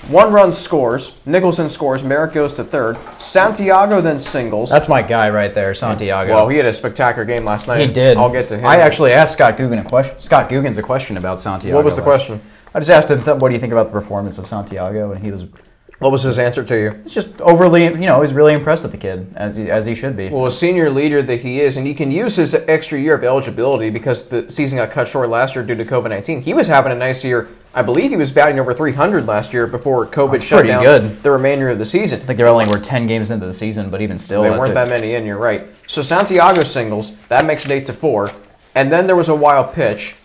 one 0.09 0.31
run 0.31 0.51
scores, 0.51 1.17
Nicholson 1.25 1.69
scores, 1.69 2.03
Merritt 2.03 2.33
goes 2.33 2.53
to 2.53 2.63
third. 2.63 2.97
Santiago 3.19 4.01
then 4.01 4.19
singles. 4.19 4.69
That's 4.69 4.87
my 4.89 5.01
guy 5.01 5.29
right 5.29 5.53
there, 5.53 5.73
Santiago. 5.73 6.33
well, 6.33 6.47
he 6.49 6.57
had 6.57 6.65
a 6.65 6.73
spectacular 6.73 7.25
game 7.25 7.43
last 7.45 7.67
night. 7.67 7.85
he 7.85 7.91
did. 7.91 8.17
I'll 8.17 8.31
get 8.31 8.47
to 8.49 8.57
him. 8.57 8.65
I 8.65 8.77
actually 8.77 9.11
asked 9.13 9.33
Scott 9.33 9.57
Googins 9.57 9.85
a 9.85 9.89
question. 9.89 10.17
Scott 10.19 10.49
Googins 10.49 10.77
a 10.77 10.83
question 10.83 11.17
about 11.17 11.41
Santiago. 11.41 11.75
What 11.75 11.85
was 11.85 11.95
the 11.95 12.01
last- 12.01 12.27
question? 12.27 12.41
I 12.73 12.79
just 12.79 12.91
asked 12.91 13.09
him, 13.11 13.23
th- 13.23 13.37
"What 13.37 13.49
do 13.49 13.55
you 13.55 13.59
think 13.59 13.71
about 13.73 13.87
the 13.87 13.91
performance 13.93 14.37
of 14.37 14.45
Santiago?" 14.45 15.11
And 15.11 15.23
he 15.23 15.31
was 15.31 15.45
What 15.99 16.11
was 16.11 16.21
his 16.21 16.37
answer 16.37 16.63
to 16.63 16.77
you? 16.77 16.91
it's 16.99 17.13
just 17.13 17.41
overly, 17.41 17.85
you 17.85 17.95
know, 18.05 18.21
he's 18.21 18.33
really 18.33 18.53
impressed 18.53 18.83
with 18.83 18.91
the 18.91 18.99
kid 18.99 19.33
as 19.35 19.55
he, 19.55 19.71
as 19.71 19.87
he 19.87 19.95
should 19.95 20.15
be. 20.15 20.29
Well, 20.29 20.45
a 20.45 20.51
senior 20.51 20.91
leader 20.91 21.23
that 21.23 21.39
he 21.39 21.59
is, 21.59 21.75
and 21.75 21.87
he 21.87 21.95
can 21.95 22.11
use 22.11 22.35
his 22.35 22.53
extra 22.67 22.99
year 22.99 23.15
of 23.15 23.23
eligibility 23.23 23.89
because 23.89 24.27
the 24.27 24.51
season 24.51 24.77
got 24.77 24.91
cut 24.91 25.07
short 25.07 25.29
last 25.29 25.55
year 25.55 25.65
due 25.65 25.73
to 25.75 25.83
COVID 25.85 26.09
19. 26.11 26.41
He 26.43 26.53
was 26.53 26.67
having 26.67 26.91
a 26.91 26.95
nice 26.95 27.23
year. 27.23 27.47
I 27.77 27.83
believe 27.83 28.09
he 28.09 28.17
was 28.17 28.31
batting 28.31 28.59
over 28.59 28.73
300 28.73 29.27
last 29.27 29.53
year 29.53 29.67
before 29.67 30.07
COVID 30.07 30.31
That's 30.31 30.43
shut 30.43 30.57
pretty 30.61 30.69
down 30.69 30.83
good. 30.83 31.21
the 31.21 31.29
remainder 31.29 31.69
of 31.69 31.77
the 31.77 31.85
season. 31.85 32.19
I 32.21 32.23
think 32.23 32.37
there 32.37 32.47
only 32.47 32.65
were 32.65 32.79
ten 32.79 33.05
games 33.05 33.29
into 33.29 33.45
the 33.45 33.53
season, 33.53 33.91
but 33.91 34.01
even 34.01 34.17
still, 34.17 34.41
There 34.41 34.51
weren't 34.51 34.71
a- 34.71 34.73
that 34.73 34.89
many 34.89 35.13
in, 35.13 35.27
you're 35.27 35.37
right. 35.37 35.67
So 35.85 36.01
Santiago 36.01 36.61
singles, 36.63 37.15
that 37.27 37.45
makes 37.45 37.65
it 37.65 37.71
8 37.71 37.85
to 37.85 37.93
4. 37.93 38.31
And 38.73 38.91
then 38.91 39.05
there 39.05 39.15
was 39.15 39.29
a 39.29 39.35
wild 39.35 39.73
pitch. 39.75 40.15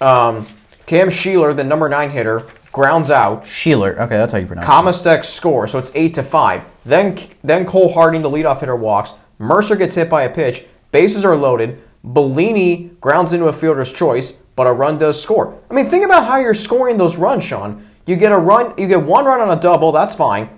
Um, 0.00 0.44
Cam 0.84 1.08
Sheeler, 1.08 1.56
the 1.56 1.64
number 1.64 1.88
9 1.88 2.10
hitter, 2.10 2.42
grounds 2.70 3.10
out. 3.10 3.44
Sheeler. 3.44 3.92
Okay, 3.98 4.16
that's 4.18 4.32
how 4.32 4.38
you 4.38 4.46
pronounce 4.46 4.66
it. 4.66 4.70
Komistek 4.70 5.24
score, 5.24 5.66
so 5.66 5.78
it's 5.78 5.92
eight 5.94 6.12
to 6.14 6.22
five. 6.22 6.64
Then 6.84 7.18
then 7.42 7.64
Cole 7.64 7.92
Harding, 7.94 8.20
the 8.22 8.30
leadoff 8.30 8.60
hitter, 8.60 8.76
walks. 8.76 9.14
Mercer 9.38 9.74
gets 9.74 9.94
hit 9.94 10.10
by 10.10 10.24
a 10.24 10.30
pitch. 10.30 10.66
Bases 10.92 11.24
are 11.24 11.34
loaded. 11.36 11.80
Bellini 12.04 12.90
grounds 13.00 13.32
into 13.32 13.46
a 13.46 13.52
fielder's 13.52 13.90
choice, 13.92 14.38
but 14.60 14.66
a 14.66 14.72
run 14.74 14.98
does 14.98 15.18
score. 15.22 15.58
I 15.70 15.72
mean, 15.72 15.86
think 15.86 16.04
about 16.04 16.26
how 16.26 16.36
you're 16.36 16.52
scoring 16.52 16.98
those 16.98 17.16
runs, 17.16 17.42
Sean. 17.44 17.82
You 18.04 18.14
get 18.14 18.30
a 18.30 18.36
run, 18.36 18.74
you 18.76 18.86
get 18.88 19.02
one 19.02 19.24
run 19.24 19.40
on 19.40 19.56
a 19.56 19.58
double, 19.58 19.90
that's 19.90 20.14
fine. 20.14 20.50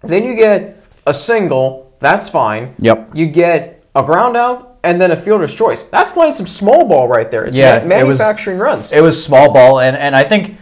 Then 0.00 0.24
you 0.24 0.34
get 0.34 0.82
a 1.06 1.12
single, 1.12 1.92
that's 2.00 2.30
fine. 2.30 2.74
Yep. 2.78 3.10
You 3.12 3.26
get 3.26 3.84
a 3.94 4.02
ground 4.02 4.38
out 4.38 4.78
and 4.82 4.98
then 4.98 5.10
a 5.10 5.16
fielder's 5.16 5.54
choice. 5.54 5.82
That's 5.82 6.12
playing 6.12 6.32
some 6.32 6.46
small 6.46 6.86
ball 6.88 7.08
right 7.08 7.30
there. 7.30 7.44
It's 7.44 7.54
Yeah, 7.54 7.84
ma- 7.84 7.96
it 7.96 8.06
was- 8.06 8.20
manufacturing 8.20 8.56
runs. 8.58 8.90
It 8.90 9.02
was 9.02 9.22
small 9.22 9.52
ball, 9.52 9.80
and, 9.80 9.94
and 9.98 10.16
I 10.16 10.24
think 10.24 10.56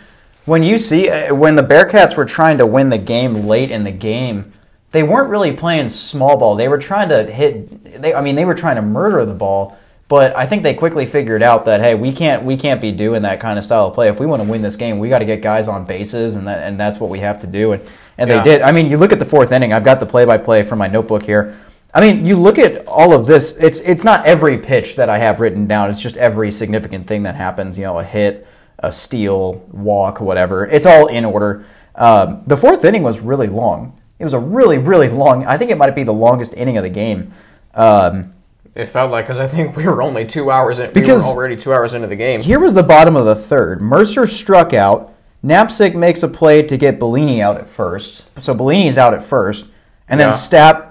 when 0.45 0.65
you 0.65 0.77
see 0.77 1.09
uh, 1.09 1.33
when 1.33 1.55
the 1.55 1.63
Bearcats 1.63 2.17
were 2.17 2.25
trying 2.25 2.59
to 2.59 2.67
win 2.67 2.89
the 2.89 2.99
game 2.99 3.47
late 3.47 3.71
in 3.71 3.85
the 3.85 3.93
game, 3.93 4.51
they 4.91 5.05
weren't 5.05 5.31
really 5.31 5.53
playing 5.53 5.91
small 5.91 6.37
ball. 6.39 6.57
They 6.57 6.67
were 6.67 6.79
trying 6.79 7.09
to 7.11 7.23
hit. 7.23 8.03
They, 8.03 8.13
I 8.13 8.21
mean, 8.21 8.35
they 8.35 8.45
were 8.45 8.55
trying 8.57 8.75
to 8.75 8.83
murder 8.83 9.25
the 9.25 9.33
ball. 9.35 9.79
But 10.07 10.37
I 10.37 10.45
think 10.45 10.63
they 10.63 10.75
quickly 10.75 11.07
figured 11.07 11.43
out 11.43 11.65
that 11.65 11.81
hey, 11.81 11.95
we 11.95 12.13
can't 12.13 12.43
we 12.45 12.57
can't 12.57 12.81
be 12.81 12.93
doing 12.93 13.23
that 13.23 13.41
kind 13.41 13.59
of 13.59 13.65
style 13.65 13.87
of 13.87 13.95
play. 13.95 14.09
If 14.09 14.21
we 14.21 14.27
want 14.27 14.43
to 14.43 14.49
win 14.49 14.61
this 14.61 14.77
game, 14.77 14.99
we 14.99 15.09
got 15.09 15.21
to 15.21 15.25
get 15.25 15.41
guys 15.41 15.67
on 15.67 15.87
bases, 15.87 16.37
and 16.37 16.47
that, 16.47 16.67
and 16.67 16.79
that's 16.79 17.01
what 17.01 17.09
we 17.09 17.21
have 17.21 17.41
to 17.41 17.47
do. 17.47 17.73
And 17.73 17.83
and 18.19 18.29
Yeah. 18.29 18.39
they 18.39 18.43
did. 18.43 18.63
I 18.63 18.71
mean, 18.71 18.87
you 18.87 18.99
look 18.99 19.13
at 19.13 19.19
the 19.19 19.25
fourth 19.25 19.51
inning. 19.51 19.73
I've 19.73 19.85
got 19.85 20.01
the 20.01 20.07
play 20.07 20.25
by 20.27 20.37
play 20.37 20.63
from 20.63 20.79
my 20.79 20.89
notebook 20.89 21.23
here. 21.23 21.55
I 21.95 22.01
mean, 22.01 22.25
you 22.25 22.37
look 22.37 22.59
at 22.59 22.87
all 22.87 23.15
of 23.15 23.25
this. 23.25 23.57
It's 23.57 23.81
it's 23.81 24.05
not 24.05 24.27
every 24.27 24.59
pitch 24.59 24.97
that 24.97 25.09
I 25.09 25.19
have 25.19 25.41
written 25.41 25.67
down. 25.67 25.91
It's 25.91 26.03
just 26.03 26.19
every 26.19 26.51
significant 26.51 27.07
thing 27.07 27.23
that 27.23 27.35
happens. 27.37 27.79
You 27.79 27.85
know, 27.85 27.99
a 27.99 28.05
hit, 28.05 28.47
a 28.81 28.93
steal, 28.93 29.65
walk, 29.73 30.21
whatever. 30.21 30.67
It's 30.67 30.85
all 30.87 31.07
in 31.07 31.25
order. 31.25 31.65
Um, 31.95 32.43
the 32.47 32.57
fourth 32.59 32.85
inning 32.85 33.05
was 33.05 33.21
really 33.21 33.47
long. 33.47 33.99
It 34.19 34.25
was 34.25 34.35
a 34.35 34.39
really 34.39 34.77
really 34.77 35.09
long. 35.09 35.47
I 35.47 35.57
think 35.57 35.71
it 35.71 35.79
might 35.79 35.95
be 35.95 36.03
the 36.03 36.13
longest 36.13 36.55
inning 36.57 36.77
of 36.77 36.83
the 36.83 36.91
game. 36.91 37.33
Um, 37.75 38.34
It 38.75 38.87
felt 38.87 39.11
like 39.11 39.27
because 39.27 39.39
I 39.39 39.47
think 39.47 39.77
we 39.77 39.87
were 39.87 40.03
only 40.03 40.25
two 40.25 40.51
hours 40.51 40.79
in. 40.79 40.93
Because- 40.93 41.25
we 41.25 41.31
were 41.31 41.37
already 41.37 41.57
two 41.57 41.73
hours 41.73 41.95
into 41.95 42.07
the 42.09 42.17
game. 42.17 42.41
Here 42.43 42.59
was 42.59 42.75
the 42.75 42.83
bottom 42.83 43.17
of 43.17 43.25
the 43.25 43.35
third. 43.37 43.81
Mercer 43.81 44.27
struck 44.27 44.73
out. 44.75 45.11
Knapsick 45.45 45.95
makes 45.95 46.23
a 46.23 46.29
play 46.29 46.63
to 46.63 46.77
get 46.77 46.99
Bellini 46.99 47.41
out 47.43 47.57
at 47.59 47.69
first. 47.69 48.25
So 48.41 48.55
Bellini's 48.55 48.97
out 48.99 49.13
at 49.15 49.23
first. 49.23 49.67
And 50.09 50.19
then 50.19 50.29
Yeah. 50.29 50.35
Stapp 50.35 50.85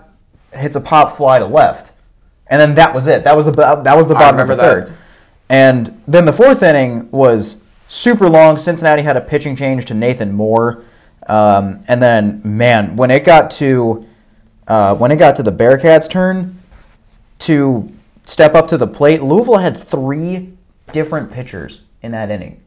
hits 0.53 0.75
a 0.75 0.81
pop 0.81 1.11
fly 1.17 1.39
to 1.39 1.45
left. 1.45 1.91
And 2.47 2.61
then 2.61 2.75
that 2.75 2.93
was 2.93 3.07
it. 3.07 3.23
That 3.23 3.35
was 3.35 3.47
the 3.47 3.51
that 3.51 3.97
was 3.97 4.07
the 4.07 4.13
bottom 4.13 4.39
of 4.39 4.47
the 4.47 4.55
that. 4.55 4.61
third. 4.61 4.93
And 5.49 6.01
then 6.07 6.25
the 6.25 6.33
fourth 6.33 6.61
inning 6.61 7.09
was 7.11 7.57
super 7.87 8.29
long. 8.29 8.57
Cincinnati 8.57 9.01
had 9.01 9.17
a 9.17 9.21
pitching 9.21 9.55
change 9.55 9.85
to 9.85 9.93
Nathan 9.93 10.33
Moore. 10.33 10.83
Um, 11.27 11.81
and 11.87 12.01
then 12.01 12.41
man, 12.43 12.95
when 12.95 13.09
it 13.11 13.23
got 13.23 13.49
to 13.51 14.05
uh, 14.67 14.93
when 14.95 15.11
it 15.11 15.15
got 15.17 15.35
to 15.37 15.43
the 15.43 15.51
Bearcats' 15.51 16.07
turn, 16.09 16.59
to 17.43 17.89
step 18.23 18.55
up 18.55 18.67
to 18.69 18.77
the 18.77 18.88
plate. 18.88 19.21
Louisville 19.21 19.57
had 19.57 19.75
three 19.77 20.53
different 20.91 21.31
pitchers 21.31 21.81
in 22.01 22.12
that 22.12 22.29
inning. 22.31 22.62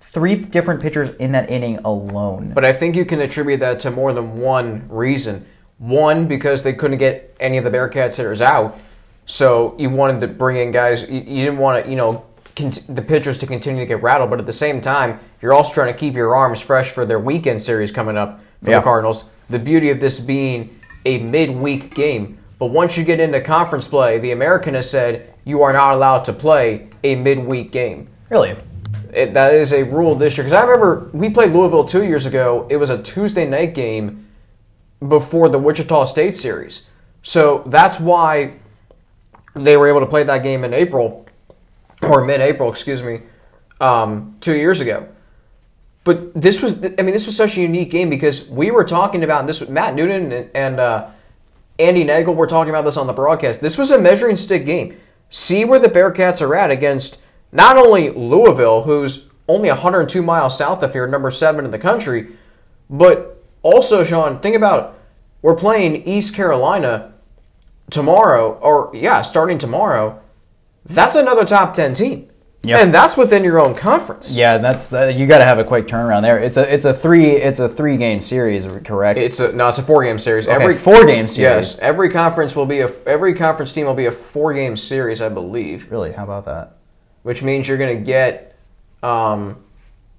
Three 0.00 0.34
different 0.36 0.82
pitchers 0.82 1.10
in 1.10 1.32
that 1.32 1.48
inning 1.48 1.78
alone. 1.78 2.52
But 2.54 2.64
I 2.64 2.72
think 2.72 2.96
you 2.96 3.04
can 3.06 3.20
attribute 3.20 3.60
that 3.60 3.80
to 3.80 3.90
more 3.90 4.12
than 4.12 4.36
one 4.38 4.86
reason. 4.88 5.46
One, 5.78 6.26
because 6.28 6.62
they 6.62 6.74
couldn't 6.74 6.98
get 6.98 7.34
any 7.40 7.56
of 7.56 7.64
the 7.64 7.70
Bearcats 7.70 8.16
hitters 8.16 8.40
out, 8.42 8.78
so 9.26 9.74
you 9.78 9.88
wanted 9.90 10.20
to 10.20 10.28
bring 10.28 10.56
in 10.56 10.70
guys. 10.70 11.08
You, 11.08 11.20
you 11.20 11.44
didn't 11.46 11.58
want 11.58 11.84
to, 11.84 11.90
you 11.90 11.96
know, 11.96 12.24
cont- 12.54 12.94
the 12.94 13.02
pitchers 13.02 13.38
to 13.38 13.46
continue 13.46 13.80
to 13.80 13.86
get 13.86 14.02
rattled. 14.02 14.30
But 14.30 14.38
at 14.38 14.46
the 14.46 14.52
same 14.52 14.80
time, 14.80 15.18
you're 15.40 15.54
also 15.54 15.72
trying 15.72 15.92
to 15.92 15.98
keep 15.98 16.14
your 16.14 16.36
arms 16.36 16.60
fresh 16.60 16.90
for 16.90 17.06
their 17.06 17.18
weekend 17.18 17.62
series 17.62 17.90
coming 17.90 18.16
up 18.16 18.40
for 18.62 18.70
Yeah. 18.70 18.78
the 18.78 18.84
Cardinals. 18.84 19.24
The 19.48 19.58
beauty 19.58 19.90
of 19.90 19.98
this 20.00 20.20
being 20.20 20.78
a 21.04 21.18
midweek 21.18 21.94
game. 21.94 22.38
But 22.62 22.70
once 22.70 22.96
you 22.96 23.02
get 23.02 23.18
into 23.18 23.40
conference 23.40 23.88
play, 23.88 24.20
the 24.20 24.30
American 24.30 24.74
has 24.74 24.88
said 24.88 25.34
you 25.44 25.62
are 25.62 25.72
not 25.72 25.94
allowed 25.94 26.24
to 26.26 26.32
play 26.32 26.90
a 27.02 27.16
midweek 27.16 27.72
game. 27.72 28.06
really? 28.28 28.54
It, 29.12 29.34
that 29.34 29.52
is 29.52 29.72
a 29.72 29.82
rule 29.82 30.14
this 30.14 30.36
year. 30.36 30.44
Because 30.44 30.52
I 30.52 30.62
remember 30.62 31.10
we 31.12 31.28
played 31.28 31.50
Louisville 31.50 31.84
two 31.84 32.04
years 32.04 32.24
ago. 32.24 32.68
It 32.70 32.76
was 32.76 32.88
a 32.88 33.02
Tuesday 33.02 33.48
night 33.48 33.74
game 33.74 34.28
before 35.08 35.48
the 35.48 35.58
Wichita 35.58 36.04
State 36.04 36.36
series. 36.36 36.88
So 37.24 37.64
that's 37.66 37.98
why 37.98 38.52
they 39.56 39.76
were 39.76 39.88
able 39.88 39.98
to 39.98 40.06
play 40.06 40.22
that 40.22 40.44
game 40.44 40.62
in 40.62 40.72
April, 40.72 41.26
or 42.00 42.24
mid 42.24 42.40
April, 42.40 42.70
excuse 42.70 43.02
me, 43.02 43.22
um, 43.80 44.36
two 44.40 44.54
years 44.54 44.80
ago. 44.80 45.08
But 46.04 46.40
this 46.40 46.62
was, 46.62 46.84
I 46.84 47.02
mean, 47.02 47.12
this 47.12 47.26
was 47.26 47.36
such 47.36 47.56
a 47.56 47.60
unique 47.60 47.90
game 47.90 48.08
because 48.08 48.48
we 48.48 48.70
were 48.70 48.84
talking 48.84 49.24
about 49.24 49.48
this 49.48 49.58
with 49.58 49.68
Matt 49.68 49.96
Newton 49.96 50.30
and, 50.30 50.50
and 50.54 50.78
uh, 50.78 51.08
Andy 51.82 52.04
Nagel 52.04 52.34
were 52.34 52.46
talking 52.46 52.70
about 52.70 52.84
this 52.84 52.96
on 52.96 53.06
the 53.06 53.12
broadcast. 53.12 53.60
This 53.60 53.76
was 53.76 53.90
a 53.90 54.00
measuring 54.00 54.36
stick 54.36 54.64
game. 54.64 54.96
See 55.30 55.64
where 55.64 55.78
the 55.78 55.88
Bearcats 55.88 56.40
are 56.40 56.54
at 56.54 56.70
against 56.70 57.20
not 57.50 57.76
only 57.76 58.10
Louisville, 58.10 58.82
who's 58.82 59.28
only 59.48 59.68
102 59.68 60.22
miles 60.22 60.56
south 60.56 60.82
of 60.82 60.92
here, 60.92 61.06
number 61.06 61.30
seven 61.30 61.64
in 61.64 61.70
the 61.70 61.78
country, 61.78 62.36
but 62.88 63.42
also, 63.62 64.04
Sean, 64.04 64.40
think 64.40 64.56
about 64.56 64.98
we're 65.40 65.56
playing 65.56 66.06
East 66.06 66.34
Carolina 66.34 67.12
tomorrow, 67.90 68.58
or 68.60 68.90
yeah, 68.94 69.22
starting 69.22 69.58
tomorrow. 69.58 70.20
That's 70.84 71.16
another 71.16 71.44
top 71.44 71.74
10 71.74 71.94
team. 71.94 72.28
Yep. 72.64 72.80
And 72.80 72.94
that's 72.94 73.16
within 73.16 73.42
your 73.42 73.58
own 73.58 73.74
conference. 73.74 74.36
Yeah, 74.36 74.58
that's 74.58 74.92
uh, 74.92 75.06
you 75.06 75.26
got 75.26 75.38
to 75.38 75.44
have 75.44 75.58
a 75.58 75.64
quick 75.64 75.88
turnaround 75.88 76.22
there. 76.22 76.38
It's 76.38 76.56
a 76.56 76.72
it's 76.72 76.84
a 76.84 76.94
three 76.94 77.32
it's 77.32 77.58
a 77.58 77.68
three 77.68 77.96
game 77.96 78.20
series, 78.20 78.66
correct? 78.84 79.18
It's 79.18 79.40
a 79.40 79.50
no, 79.50 79.68
it's 79.68 79.78
a 79.78 79.82
four 79.82 80.04
game 80.04 80.18
series. 80.18 80.46
Okay, 80.46 80.54
every 80.54 80.74
four 80.74 81.04
game 81.04 81.26
series. 81.26 81.72
Yes, 81.72 81.78
every 81.80 82.08
conference 82.08 82.54
will 82.54 82.66
be 82.66 82.78
a 82.78 82.90
every 83.04 83.34
conference 83.34 83.72
team 83.72 83.86
will 83.86 83.94
be 83.94 84.06
a 84.06 84.12
four 84.12 84.54
game 84.54 84.76
series, 84.76 85.20
I 85.20 85.28
believe. 85.28 85.90
really? 85.90 86.12
How 86.12 86.22
about 86.22 86.44
that? 86.44 86.76
Which 87.24 87.42
means 87.42 87.66
you're 87.66 87.78
going 87.78 87.98
to 87.98 88.04
get 88.04 88.56
um 89.02 89.64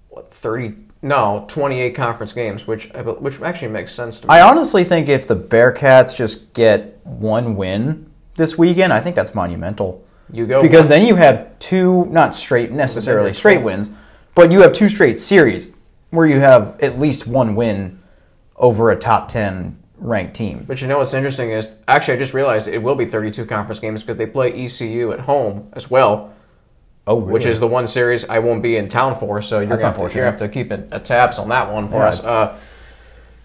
what 0.09 0.33
30 0.33 0.75
no, 1.01 1.45
28 1.49 1.91
conference 1.91 2.33
games, 2.33 2.67
which 2.67 2.89
which 2.93 3.41
actually 3.41 3.71
makes 3.71 3.93
sense 3.93 4.19
to 4.21 4.27
me. 4.27 4.33
I 4.33 4.41
honestly 4.41 4.83
think 4.83 5.07
if 5.07 5.27
the 5.27 5.35
Bearcats 5.35 6.15
just 6.15 6.53
get 6.53 6.99
one 7.05 7.55
win 7.55 8.09
this 8.35 8.57
weekend, 8.57 8.91
I 8.91 8.99
think 8.99 9.15
that's 9.15 9.33
monumental. 9.35 10.05
You 10.33 10.47
go 10.47 10.61
because 10.61 10.89
then 10.89 11.05
you 11.05 11.15
have 11.15 11.57
two 11.59 12.05
not 12.05 12.33
straight 12.33 12.71
necessarily 12.71 13.33
straight 13.33 13.61
wins, 13.61 13.91
but 14.33 14.51
you 14.51 14.61
have 14.61 14.73
two 14.73 14.89
straight 14.89 15.19
series 15.19 15.67
where 16.09 16.25
you 16.25 16.39
have 16.39 16.79
at 16.81 16.99
least 16.99 17.27
one 17.27 17.55
win 17.55 17.99
over 18.55 18.89
a 18.89 18.95
top 18.95 19.27
ten 19.29 19.77
ranked 19.97 20.35
team. 20.35 20.65
But 20.67 20.81
you 20.81 20.87
know 20.87 20.97
what's 20.97 21.13
interesting 21.13 21.51
is 21.51 21.73
actually 21.87 22.15
I 22.15 22.17
just 22.17 22.33
realized 22.33 22.67
it 22.67 22.81
will 22.81 22.95
be 22.95 23.05
32 23.05 23.45
conference 23.45 23.79
games 23.79 24.01
because 24.01 24.17
they 24.17 24.25
play 24.25 24.51
ECU 24.51 25.11
at 25.11 25.21
home 25.21 25.69
as 25.73 25.89
well, 25.89 26.33
Oh, 27.05 27.15
which 27.15 27.45
is 27.45 27.59
the 27.59 27.67
one 27.67 27.85
series 27.87 28.27
I 28.27 28.39
won't 28.39 28.63
be 28.63 28.75
in 28.75 28.89
town 28.89 29.15
for. 29.15 29.41
So 29.41 29.59
you're 29.59 29.67
That's 29.67 29.83
gonna 29.83 29.97
have 29.97 30.11
to, 30.11 30.17
you 30.17 30.23
have 30.23 30.39
to 30.39 30.49
keep 30.49 30.71
a, 30.71 30.83
a 30.91 30.99
tabs 30.99 31.37
on 31.37 31.49
that 31.49 31.71
one 31.71 31.87
for 31.87 31.97
Yeah. 31.97 32.07
us. 32.07 32.23
Uh, 32.23 32.57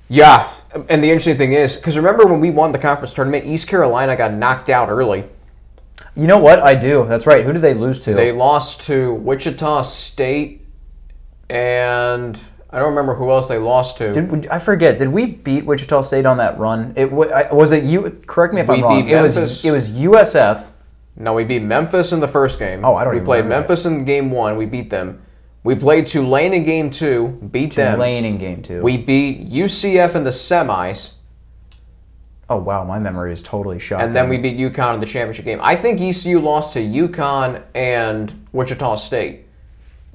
yeah, 0.08 0.52
and 0.88 1.04
the 1.04 1.08
interesting 1.10 1.36
thing 1.36 1.52
is 1.52 1.76
because 1.76 1.96
remember 1.96 2.26
when 2.26 2.40
we 2.40 2.50
won 2.50 2.72
the 2.72 2.78
conference 2.78 3.12
tournament, 3.12 3.44
East 3.46 3.68
Carolina 3.68 4.16
got 4.16 4.32
knocked 4.32 4.70
out 4.70 4.88
early. 4.88 5.24
You 6.16 6.26
know 6.26 6.38
what 6.38 6.58
I 6.60 6.74
do. 6.74 7.06
That's 7.08 7.26
right. 7.26 7.44
Who 7.44 7.52
did 7.52 7.62
they 7.62 7.74
lose 7.74 8.00
to? 8.00 8.14
They 8.14 8.32
lost 8.32 8.82
to 8.82 9.14
Wichita 9.14 9.82
State, 9.82 10.66
and 11.50 12.38
I 12.70 12.78
don't 12.78 12.90
remember 12.90 13.14
who 13.14 13.30
else 13.30 13.48
they 13.48 13.58
lost 13.58 13.98
to. 13.98 14.12
Did, 14.12 14.30
we- 14.30 14.48
I 14.50 14.58
forget? 14.58 14.98
Did 14.98 15.08
we 15.08 15.26
beat 15.26 15.64
Wichita 15.64 16.02
State 16.02 16.26
on 16.26 16.36
that 16.38 16.58
run? 16.58 16.92
It 16.96 17.10
was 17.10 17.72
it 17.72 17.84
you. 17.84 18.10
Correct 18.26 18.52
me 18.54 18.60
if 18.60 18.68
We 18.68 18.76
I'm 18.76 18.82
wrong. 18.82 19.02
beat 19.04 19.10
It 19.12 19.20
was 19.22 19.34
Memphis. 19.36 19.64
it 19.64 19.70
was 19.70 19.90
USF. 19.92 20.66
No, 21.16 21.32
we 21.32 21.44
beat 21.44 21.62
Memphis 21.62 22.12
in 22.12 22.20
the 22.20 22.28
first 22.28 22.58
game. 22.58 22.84
Oh, 22.84 22.94
I 22.94 23.02
don't 23.04 23.14
know. 23.14 23.18
We 23.20 23.24
played 23.24 23.44
remember 23.44 23.54
that. 23.54 23.68
Memphis 23.68 23.86
in 23.86 24.04
game 24.04 24.30
one. 24.30 24.56
We 24.56 24.66
beat 24.66 24.90
them. 24.90 25.22
We 25.64 25.74
played 25.74 26.06
Tulane 26.06 26.54
in 26.54 26.64
game 26.64 26.90
two. 26.90 27.28
Beat 27.50 27.74
them. 27.74 27.96
Tulane 27.96 28.24
in 28.24 28.38
game 28.38 28.62
two. 28.62 28.80
We 28.82 28.96
beat 28.96 29.50
UCF 29.50 30.14
in 30.14 30.22
the 30.24 30.30
semis, 30.30 31.16
oh 32.50 32.58
wow, 32.58 32.84
my 32.84 32.98
memory 32.98 33.32
is 33.32 33.42
totally 33.42 33.78
shot. 33.78 34.00
and 34.00 34.14
then 34.14 34.28
we 34.28 34.38
beat 34.38 34.56
UConn 34.58 34.94
in 34.94 35.00
the 35.00 35.06
championship 35.06 35.44
game. 35.44 35.60
I 35.62 35.76
think 35.76 36.00
ECU 36.00 36.40
lost 36.40 36.72
to 36.74 36.80
UConn 36.80 37.62
and 37.74 38.46
Wichita 38.52 38.96
State 38.96 39.46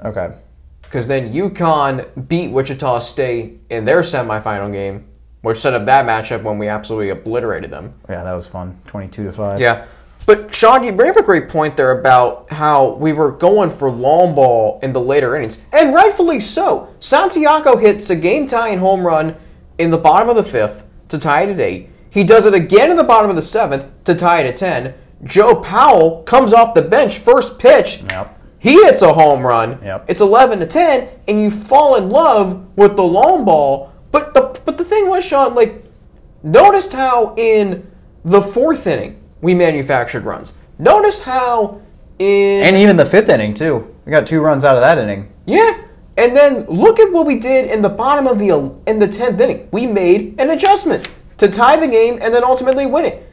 okay. 0.04 0.34
because 0.82 1.08
then 1.08 1.32
UConn 1.34 2.28
beat 2.28 2.50
Wichita 2.50 3.00
State 3.00 3.60
in 3.70 3.86
their 3.86 4.02
semifinal 4.02 4.72
game, 4.72 5.06
which 5.42 5.60
set 5.60 5.74
up 5.74 5.86
that 5.86 6.06
matchup 6.06 6.44
when 6.44 6.58
we 6.58 6.68
absolutely 6.68 7.10
obliterated 7.10 7.70
them. 7.70 7.94
Yeah, 8.10 8.24
that 8.24 8.34
was 8.34 8.48
fun. 8.48 8.80
Twenty-two 8.88 9.26
to 9.26 9.32
five. 9.32 9.60
Yeah. 9.60 9.86
But 10.26 10.56
Sean, 10.56 10.86
you 10.86 10.94
bring 10.94 11.10
up 11.10 11.18
a 11.18 11.24
great 11.24 11.50
point 11.50 11.76
there 11.76 12.00
about 12.00 12.50
how 12.50 12.94
we 12.94 13.12
were 13.12 13.30
going 13.30 13.70
for 13.70 13.92
long 13.92 14.34
ball 14.34 14.80
in 14.82 14.94
the 14.94 15.02
later 15.02 15.36
innings, 15.36 15.62
and 15.74 15.94
rightfully 15.94 16.40
so. 16.40 16.96
Santiago 17.02 17.76
hits 17.76 18.10
a 18.10 18.16
game-tying 18.16 18.80
home 18.80 19.06
run 19.06 19.36
in 19.78 19.90
the 19.90 19.98
bottom 19.98 20.30
of 20.30 20.38
the 20.38 20.44
fifth 20.44 20.88
to 21.10 21.20
tie 21.20 21.44
it 21.44 21.50
at 21.50 21.60
eight. 21.60 21.90
He 22.14 22.24
does 22.24 22.46
it 22.46 22.54
again 22.54 22.92
in 22.92 22.98
the 22.98 23.04
bottom 23.04 23.30
of 23.30 23.36
the 23.36 23.42
seventh 23.42 23.88
to 24.04 24.14
tie 24.14 24.42
it 24.42 24.46
at 24.46 24.58
ten. 24.58 24.94
Joe 25.24 25.56
Powell 25.56 26.24
comes 26.24 26.54
off 26.54 26.74
the 26.74 26.82
bench 26.82 27.18
first 27.18 27.58
pitch. 27.58 28.04
Yep. 28.10 28.40
He 28.60 28.76
hits 28.84 29.02
a 29.02 29.14
home 29.14 29.46
run. 29.46 29.80
Yep. 29.82 30.06
It's 30.08 30.22
eleven 30.22 30.60
to 30.60 30.68
ten, 30.68 31.10
and 31.28 31.42
you 31.42 31.50
fall 31.50 31.96
in 31.96 32.10
love 32.10 32.68
with 32.78 32.96
the 32.96 33.04
long 33.04 33.46
ball. 33.46 33.94
But 34.12 34.34
the 34.34 34.60
but 34.64 34.78
the 34.78 34.86
thing 34.86 35.10
was, 35.10 35.26
Sean, 35.26 35.56
like 35.56 35.84
Noticed 36.44 36.92
how 36.92 37.34
in 37.38 37.90
the 38.26 38.42
fourth 38.42 38.86
inning 38.86 39.24
we 39.42 39.56
manufactured 39.56 40.26
runs. 40.26 40.54
Notice 40.78 41.22
how 41.22 41.82
in 42.20 42.62
And 42.64 42.76
even 42.76 42.98
the 42.98 43.06
fifth 43.06 43.30
inning 43.30 43.54
too. 43.54 43.96
We 44.06 44.12
got 44.12 44.28
two 44.28 44.42
runs 44.42 44.66
out 44.66 44.76
of 44.76 44.82
that 44.82 44.98
inning. 44.98 45.32
yeah, 45.46 45.86
and 46.18 46.36
then 46.36 46.66
look 46.66 47.00
at 47.00 47.12
what 47.14 47.26
we 47.26 47.40
did 47.40 47.72
in 47.72 47.82
the 47.82 47.90
bottom 47.90 48.28
of 48.28 48.40
the 48.40 48.50
in 48.86 49.00
the 49.00 49.08
tenth 49.08 49.40
inning. 49.40 49.70
We 49.72 49.88
made 49.88 50.36
an 50.38 50.50
adjustment 50.50 51.10
to 51.38 51.50
tie 51.50 51.78
the 51.78 51.88
game 51.88 52.20
and 52.22 52.34
then 52.34 52.44
ultimately 52.44 52.86
win 52.86 53.06
it. 53.06 53.30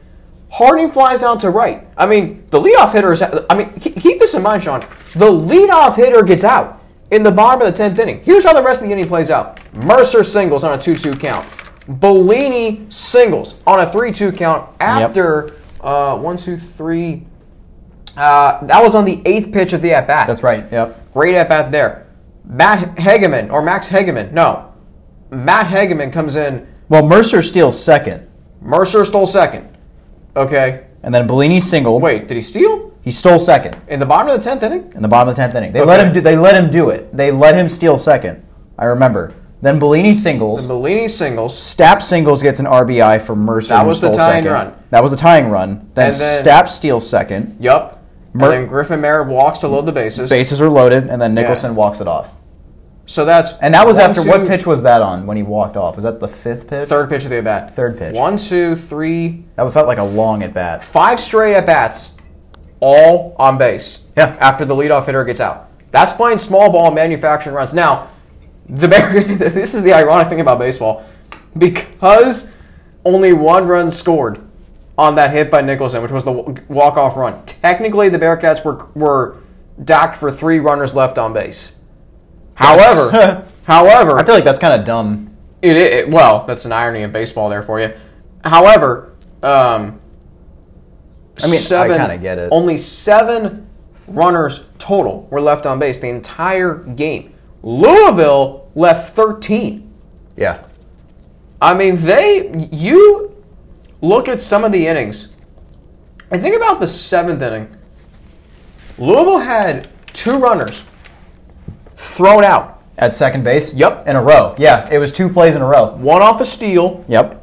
Harding 0.49 0.91
flies 0.91 1.23
out 1.23 1.39
to 1.41 1.49
right. 1.49 1.87
I 1.95 2.05
mean, 2.05 2.45
the 2.49 2.59
leadoff 2.59 2.91
hitter 2.93 3.13
is. 3.13 3.21
I 3.21 3.55
mean, 3.55 3.71
keep 3.79 4.19
this 4.19 4.33
in 4.33 4.41
mind, 4.41 4.63
Sean. 4.63 4.81
The 5.13 5.31
leadoff 5.31 5.95
hitter 5.95 6.23
gets 6.23 6.43
out 6.43 6.81
in 7.09 7.23
the 7.23 7.31
bottom 7.31 7.61
of 7.65 7.71
the 7.71 7.77
tenth 7.77 7.97
inning. 7.99 8.21
Here's 8.23 8.43
how 8.43 8.53
the 8.53 8.61
rest 8.61 8.81
of 8.81 8.87
the 8.87 8.93
inning 8.93 9.07
plays 9.07 9.31
out. 9.31 9.59
Mercer 9.73 10.23
singles 10.23 10.63
on 10.65 10.77
a 10.77 10.81
two-two 10.81 11.13
count. 11.13 11.47
Bellini 11.87 12.85
singles 12.89 13.61
on 13.65 13.79
a 13.79 13.91
three-two 13.91 14.33
count 14.33 14.69
after 14.81 15.55
uh, 15.79 16.17
one, 16.17 16.37
two, 16.37 16.57
three, 16.57 17.25
Uh, 18.17 18.63
that 18.65 18.83
was 18.83 18.93
on 18.93 19.05
the 19.05 19.21
eighth 19.25 19.53
pitch 19.53 19.71
of 19.73 19.81
the 19.81 19.93
at 19.93 20.05
bat. 20.05 20.27
That's 20.27 20.43
right. 20.43 20.69
Yep. 20.69 21.13
Great 21.13 21.33
at 21.35 21.47
bat 21.47 21.71
there. 21.71 22.07
Matt 22.45 22.95
Hageman 22.97 23.51
or 23.51 23.61
Max 23.61 23.87
Hageman. 23.89 24.33
No, 24.33 24.73
Matt 25.29 25.67
Hageman 25.67 26.11
comes 26.11 26.35
in. 26.35 26.67
Well, 26.91 27.07
Mercer 27.07 27.41
steals 27.41 27.81
second, 27.81 28.27
Mercer 28.61 29.05
stole 29.05 29.25
second. 29.25 29.69
Okay. 30.35 30.83
and 31.03 31.15
then 31.15 31.25
Bellini 31.25 31.61
singled. 31.61 32.01
Wait, 32.01 32.27
did 32.27 32.35
he 32.35 32.41
steal 32.43 32.91
He 33.01 33.11
stole 33.11 33.39
second 33.39 33.77
in 33.87 34.01
the 34.01 34.05
bottom 34.05 34.27
of 34.27 34.37
the 34.37 34.43
tenth 34.43 34.61
inning? 34.61 34.91
in 34.93 35.01
the 35.01 35.07
bottom 35.07 35.29
of 35.29 35.35
the 35.37 35.41
tenth 35.41 35.55
inning. 35.55 35.71
They 35.71 35.81
let 35.81 36.01
Okay. 36.01 36.07
him. 36.07 36.13
Do, 36.15 36.19
they 36.19 36.35
let 36.35 36.53
him 36.53 36.69
do 36.69 36.89
it. 36.89 37.15
They 37.15 37.31
let 37.31 37.55
him 37.55 37.69
steal 37.69 37.97
second. 37.97 38.43
I 38.77 38.83
remember. 38.85 39.33
Then 39.61 39.79
Bellini 39.79 40.13
singles. 40.13 40.67
Then 40.67 40.75
Bellini 40.75 41.07
singles. 41.07 41.53
Stapp 41.55 42.01
singles 42.01 42.43
gets 42.43 42.59
an 42.59 42.65
RBI 42.65 43.19
for 43.21 43.37
Mercer. 43.37 43.69
That 43.75 43.83
who 43.83 43.87
was 43.87 44.01
the 44.01 44.11
stole 44.11 44.17
tying 44.27 44.43
second. 44.43 44.51
run. 44.51 44.73
That 44.89 45.01
was 45.01 45.11
the 45.11 45.17
tying 45.17 45.49
run. 45.49 45.87
Then, 45.95 46.07
And 46.07 46.13
then- 46.13 46.43
Stapp 46.43 46.67
steals 46.67 47.09
second. 47.09 47.55
Yup. 47.61 47.99
Mer- 48.33 48.47
and 48.47 48.53
then 48.63 48.67
Griffin 48.67 48.99
Merritt 48.99 49.27
walks 49.29 49.59
to 49.59 49.69
load 49.69 49.85
the 49.85 49.91
bases. 49.93 50.29
Bases 50.29 50.61
are 50.61 50.69
loaded, 50.69 51.07
and 51.07 51.21
then 51.21 51.33
Nicholson 51.33 51.73
walks 51.73 52.01
it 52.01 52.07
off. 52.07 52.33
So 53.11 53.25
that's 53.25 53.53
And 53.59 53.73
that 53.73 53.85
was 53.85 53.97
one, 53.97 54.09
after 54.09 54.23
two- 54.23 54.29
what 54.29 54.47
pitch 54.47 54.65
was 54.65 54.83
that 54.83 55.01
on 55.01 55.25
when 55.27 55.35
he 55.35 55.43
walked 55.43 55.75
off? 55.75 55.95
Was 55.97 56.05
that 56.05 56.21
the 56.21 56.29
fifth 56.29 56.69
pitch? 56.69 56.87
Third 56.87 57.09
pitch 57.09 57.25
of 57.25 57.29
the 57.29 57.39
at 57.39 57.43
bat. 57.43 57.73
Third 57.73 57.97
pitch. 57.97 58.15
One, 58.15 58.37
two, 58.37 58.77
three, 58.77 59.43
That 59.57 59.63
was 59.63 59.73
felt 59.73 59.85
like 59.87 59.97
a 59.97 60.03
long 60.03 60.43
at 60.43 60.53
bat. 60.53 60.81
five 60.83 61.19
straight 61.19 61.55
at 61.55 61.65
bats, 61.65 62.15
all 62.79 63.35
on 63.37 63.57
base. 63.57 64.07
Yeah. 64.15 64.37
After 64.39 64.63
the 64.63 64.73
leadoff 64.73 65.07
hitter 65.07 65.25
gets 65.25 65.41
out. 65.41 65.67
That's 65.91 66.13
playing 66.13 66.37
small 66.37 66.71
ball 66.71 66.89
manufacturing 66.91 67.53
runs. 67.53 67.73
Now, 67.73 68.07
the 68.69 68.87
Bear, 68.87 69.21
this 69.23 69.75
is 69.75 69.83
the 69.83 69.91
ironic 69.91 70.29
thing 70.29 70.39
about 70.39 70.57
baseball, 70.57 71.03
because 71.57 72.53
only 73.03 73.33
one 73.33 73.67
run 73.67 73.91
scored 73.91 74.39
on 74.97 75.15
that 75.15 75.31
hit 75.31 75.51
by 75.51 75.59
Nicholson, 75.59 76.01
which 76.01 76.11
was 76.11 76.23
the 76.23 76.31
walk 76.69 76.95
off 76.95 77.17
run. 77.17 77.43
Technically, 77.45 78.07
the 78.07 78.19
Bearcats 78.19 78.63
were 78.63 78.87
were 78.95 79.37
docked 79.83 80.15
for 80.15 80.31
three 80.31 80.59
runners 80.59 80.95
left 80.95 81.17
on 81.17 81.33
base. 81.33 81.75
However, 82.61 83.47
however, 83.63 84.19
I 84.19 84.23
feel 84.23 84.35
like 84.35 84.43
that's 84.43 84.59
kind 84.59 84.79
of 84.79 84.85
dumb. 84.85 85.35
it, 85.61 85.77
it, 85.77 86.09
well, 86.09 86.45
that's 86.45 86.65
an 86.65 86.71
irony 86.71 87.03
of 87.03 87.11
baseball 87.11 87.49
there 87.49 87.63
for 87.63 87.79
you. 87.79 87.93
However, 88.43 89.13
um, 89.43 89.99
I 91.43 91.47
mean, 91.47 91.59
seven, 91.59 91.99
I 91.99 92.07
kinda 92.07 92.17
get 92.17 92.37
it. 92.37 92.49
Only 92.51 92.77
seven 92.77 93.67
runners 94.07 94.65
total 94.77 95.27
were 95.31 95.41
left 95.41 95.65
on 95.65 95.79
base 95.79 95.99
the 95.99 96.09
entire 96.09 96.75
game. 96.75 97.33
Louisville 97.63 98.69
left 98.75 99.15
13. 99.15 99.91
Yeah. 100.35 100.63
I 101.61 101.73
mean, 101.73 101.97
they 101.97 102.67
you 102.71 103.43
look 104.01 104.27
at 104.27 104.41
some 104.41 104.63
of 104.63 104.71
the 104.71 104.87
innings 104.87 105.35
and 106.31 106.41
think 106.41 106.55
about 106.55 106.79
the 106.79 106.87
seventh 106.87 107.41
inning. 107.41 107.75
Louisville 108.97 109.39
had 109.39 109.87
two 110.07 110.37
runners 110.37 110.83
thrown 112.01 112.43
out, 112.43 112.79
At 112.97 113.13
second 113.13 113.43
base? 113.43 113.73
Yep. 113.73 114.07
In 114.07 114.15
a 114.15 114.21
row. 114.21 114.53
Yeah, 114.57 114.87
it 114.91 114.97
was 114.99 115.11
two 115.11 115.29
plays 115.29 115.55
in 115.55 115.61
a 115.61 115.65
row. 115.67 115.93
one 115.95 116.21
off 116.21 116.41
a 116.41 116.45
steal, 116.45 117.03
Yep. 117.07 117.41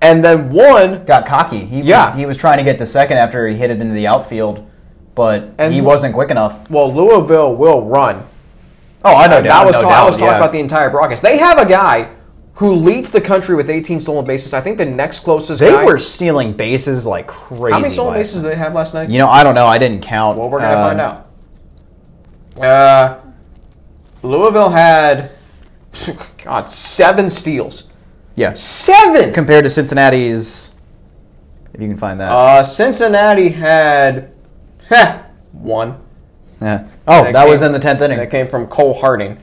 and 0.00 0.24
then 0.24 0.50
one 0.50 1.04
Got 1.04 1.26
cocky. 1.26 1.64
He 1.66 1.80
Yeah. 1.82 2.10
was, 2.10 2.18
he 2.18 2.26
was 2.26 2.36
trying 2.36 2.58
to 2.58 2.64
get 2.64 2.78
to 2.78 2.86
second 2.86 3.18
after 3.18 3.46
he 3.46 3.56
hit 3.56 3.70
it 3.70 3.80
into 3.80 3.92
the 3.94 4.06
outfield, 4.06 4.64
but 5.14 5.50
And- 5.58 5.72
he 5.72 5.80
wasn't 5.80 6.14
quick 6.14 6.30
enough. 6.30 6.58
Well, 6.70 6.92
Louisville 6.92 7.54
will 7.54 7.82
run. 7.82 8.22
Oh, 9.04 9.14
I 9.16 9.26
know. 9.28 9.38
And 9.38 9.46
that 9.46 9.66
was 9.66 9.76
no 9.76 9.82
doubt, 9.82 10.06
was 10.06 10.16
talked 10.16 10.30
yeah. 10.32 10.36
about 10.38 10.52
the 10.52 10.60
entire 10.60 10.90
broadcast. 10.90 11.22
They 11.22 11.38
have 11.38 11.58
a 11.58 11.66
guy 11.66 12.08
who 12.54 12.72
leads 12.74 13.10
the 13.10 13.20
country 13.20 13.54
with 13.56 13.70
18 13.70 13.98
stolen 14.00 14.24
bases. 14.24 14.52
I 14.54 14.60
think 14.60 14.76
the 14.78 14.84
next 14.84 15.20
closest 15.20 15.60
They 15.60 15.70
guy. 15.70 15.84
were 15.84 15.96
stealing 15.98 16.52
bases 16.52 17.06
like 17.06 17.26
crazy. 17.26 17.72
how 17.72 17.78
many 17.80 17.92
stolen 17.92 18.14
bases 18.14 18.42
did 18.42 18.50
they 18.52 18.56
have 18.56 18.74
last 18.74 18.92
night? 18.92 19.08
You 19.08 19.18
know, 19.18 19.28
I 19.28 19.42
don't 19.42 19.54
know. 19.54 19.66
I 19.66 19.78
didn't 19.78 20.02
count. 20.02 20.38
well, 20.38 20.48
we're 20.50 20.60
gonna 20.60 20.76
Um, 20.76 20.88
find 20.88 21.00
out. 21.00 21.26
Uh, 22.60 23.14
Louisville 24.22 24.70
had 24.70 25.32
God 26.44 26.68
seven 26.70 27.30
steals. 27.30 27.92
Yeah. 28.36 28.54
Seven. 28.54 29.32
Compared 29.32 29.64
to 29.64 29.70
Cincinnati's, 29.70 30.74
if 31.74 31.80
you 31.80 31.88
can 31.88 31.96
find 31.96 32.20
that. 32.20 32.30
Uh, 32.32 32.64
Cincinnati 32.64 33.48
had 33.50 34.32
heh, 34.88 35.22
one. 35.52 36.00
yeah. 36.60 36.88
Oh, 37.06 37.24
that 37.24 37.32
that 37.32 37.48
was 37.48 37.62
in 37.62 37.72
the 37.72 37.78
tenth 37.78 38.00
inning. 38.02 38.18
That 38.18 38.30
came 38.30 38.48
from 38.48 38.66
Cole 38.66 38.94
Harding. 38.94 39.38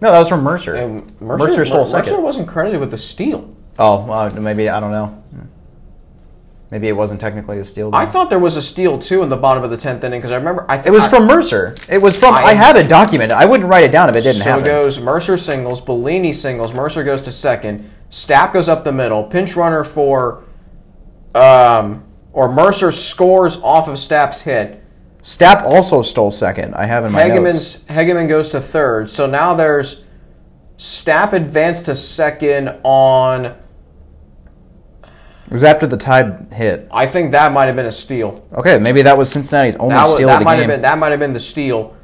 No, 0.00 0.12
that 0.12 0.18
was 0.18 0.28
from 0.28 0.42
Mercer. 0.42 0.74
And 0.74 1.20
Mercer, 1.20 1.64
stole 1.64 1.80
Mercer 1.80 2.04
second. 2.04 2.22
wasn't 2.22 2.48
credited 2.48 2.80
with 2.80 2.90
the 2.90 2.98
steal. 2.98 3.54
Oh, 3.78 4.04
well, 4.06 4.30
maybe 4.40 4.68
I 4.68 4.78
don't 4.80 4.90
know. 4.92 5.22
Maybe 6.70 6.88
it 6.88 6.92
wasn't 6.96 7.20
technically 7.20 7.58
a 7.60 7.64
steal. 7.64 7.90
I 7.94 8.06
thought 8.06 8.28
there 8.28 8.40
was 8.40 8.56
a 8.56 8.62
steal 8.62 8.98
too 8.98 9.22
in 9.22 9.28
the 9.28 9.36
bottom 9.36 9.62
of 9.62 9.70
the 9.70 9.76
tenth 9.76 10.02
inning 10.02 10.18
because 10.18 10.32
I 10.32 10.36
remember 10.36 10.66
I 10.68 10.78
it 10.84 10.90
was 10.90 11.04
I- 11.04 11.08
from 11.10 11.26
Mercer. 11.26 11.76
It 11.88 12.02
was 12.02 12.18
from. 12.18 12.34
I, 12.34 12.42
I- 12.42 12.54
have 12.54 12.74
it 12.76 12.88
documented. 12.88 13.36
I 13.36 13.44
wouldn't 13.46 13.68
write 13.68 13.84
it 13.84 13.92
down 13.92 14.08
if 14.08 14.16
it 14.16 14.22
didn't 14.22 14.42
So 14.42 14.50
happen. 14.50 14.64
it 14.64 14.68
goes 14.68 15.00
Mercer 15.00 15.38
singles, 15.38 15.80
Bellini 15.80 16.32
singles, 16.32 16.74
Mercer 16.74 17.04
goes 17.04 17.22
to 17.22 17.30
second, 17.32 17.88
Stapp 18.10 18.52
goes 18.52 18.68
up 18.68 18.82
the 18.82 18.90
middle, 18.92 19.22
pinch 19.24 19.54
runner 19.54 19.84
for, 19.84 20.42
um, 21.36 22.02
or 22.32 22.50
Mercer 22.52 22.90
scores 22.90 23.60
off 23.62 23.86
of 23.88 23.94
Stapp's 23.94 24.42
hit. 24.42 24.82
Stapp 25.22 25.62
also 25.62 26.02
stole 26.02 26.30
second. 26.30 26.74
I 26.74 26.86
have 26.86 27.04
in 27.04 27.12
my 27.12 27.26
notes. 27.28 27.84
Hegeman 27.84 28.28
goes 28.28 28.50
to 28.50 28.60
third. 28.60 29.10
So 29.10 29.26
now 29.26 29.54
there's 29.54 30.04
Stapp 30.78 31.32
advanced 31.32 31.86
to 31.86 31.94
second 31.96 32.76
on. 32.82 33.54
It 35.46 35.52
was 35.52 35.62
after 35.64 35.86
the 35.86 35.96
tied 35.96 36.48
hit. 36.52 36.88
I 36.90 37.06
think 37.06 37.30
that 37.30 37.52
might 37.52 37.66
have 37.66 37.76
been 37.76 37.86
a 37.86 37.92
steal. 37.92 38.44
Okay, 38.52 38.78
maybe 38.78 39.02
that 39.02 39.16
was 39.16 39.30
Cincinnati's 39.30 39.76
only 39.76 39.94
That, 39.94 40.02
was, 40.02 40.14
steal 40.14 40.28
that 40.28 40.34
of 40.34 40.38
the 40.40 40.44
might 40.44 40.56
game. 40.56 40.62
have 40.70 40.76
been 40.78 40.82
that 40.82 40.98
might 40.98 41.10
have 41.10 41.20
been 41.20 41.32
the 41.32 41.38
steal, 41.40 41.96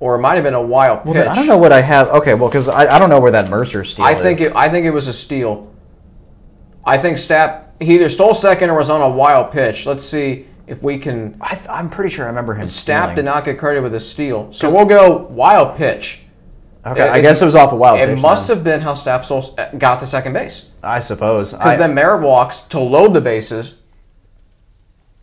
or 0.00 0.14
it 0.14 0.20
might 0.20 0.34
have 0.36 0.44
been 0.44 0.54
a 0.54 0.62
wild 0.62 1.04
well, 1.04 1.12
pitch. 1.14 1.22
then 1.24 1.28
I 1.28 1.34
don't 1.34 1.46
know 1.46 1.58
what 1.58 1.72
I 1.72 1.82
have. 1.82 2.08
Okay, 2.08 2.34
well, 2.34 2.48
because 2.48 2.68
I, 2.68 2.94
I 2.94 2.98
don't 2.98 3.10
know 3.10 3.20
where 3.20 3.32
that 3.32 3.50
Mercer 3.50 3.84
steal 3.84 4.04
I 4.06 4.14
think 4.14 4.40
is. 4.40 4.46
it, 4.48 4.56
I 4.56 4.70
think 4.70 4.86
it 4.86 4.92
was 4.92 5.08
a 5.08 5.12
steal. 5.12 5.72
I 6.84 6.96
think 6.98 7.18
Stapp 7.18 7.64
he 7.80 7.94
either 7.96 8.08
stole 8.08 8.32
second 8.34 8.70
or 8.70 8.78
was 8.78 8.88
on 8.88 9.02
a 9.02 9.08
wild 9.10 9.52
pitch. 9.52 9.84
Let's 9.84 10.04
see 10.04 10.46
if 10.66 10.82
we 10.82 10.96
can. 10.98 11.36
I 11.40 11.54
th- 11.54 11.68
I'm 11.68 11.90
pretty 11.90 12.14
sure 12.14 12.24
I 12.24 12.28
remember 12.28 12.54
him 12.54 12.68
Stapp 12.68 12.70
stealing. 12.70 13.16
did 13.16 13.24
not 13.26 13.44
get 13.44 13.58
credit 13.58 13.82
with 13.82 13.94
a 13.94 14.00
steal, 14.00 14.50
so 14.52 14.72
we'll 14.74 14.86
go 14.86 15.26
wild 15.26 15.76
pitch. 15.76 16.22
Okay, 16.86 17.02
It- 17.02 17.10
I 17.10 17.20
guess 17.20 17.42
it 17.42 17.44
was 17.44 17.56
off 17.56 17.72
a 17.72 17.76
wild 17.76 17.98
pitch. 17.98 18.08
It 18.08 18.14
pitch. 18.14 18.22
must 18.22 18.48
then. 18.48 18.56
have 18.56 18.64
been 18.64 18.80
how 18.80 18.94
Stapp 18.94 19.24
stole, 19.24 19.42
got 19.76 20.00
to 20.00 20.06
second 20.06 20.32
base 20.32 20.70
I 20.86 20.98
suppose. 21.00 21.52
because 21.52 21.78
then 21.78 21.94
Merritt 21.94 22.22
walks 22.22 22.60
to 22.60 22.78
load 22.80 23.12
the 23.14 23.20
bases. 23.20 23.82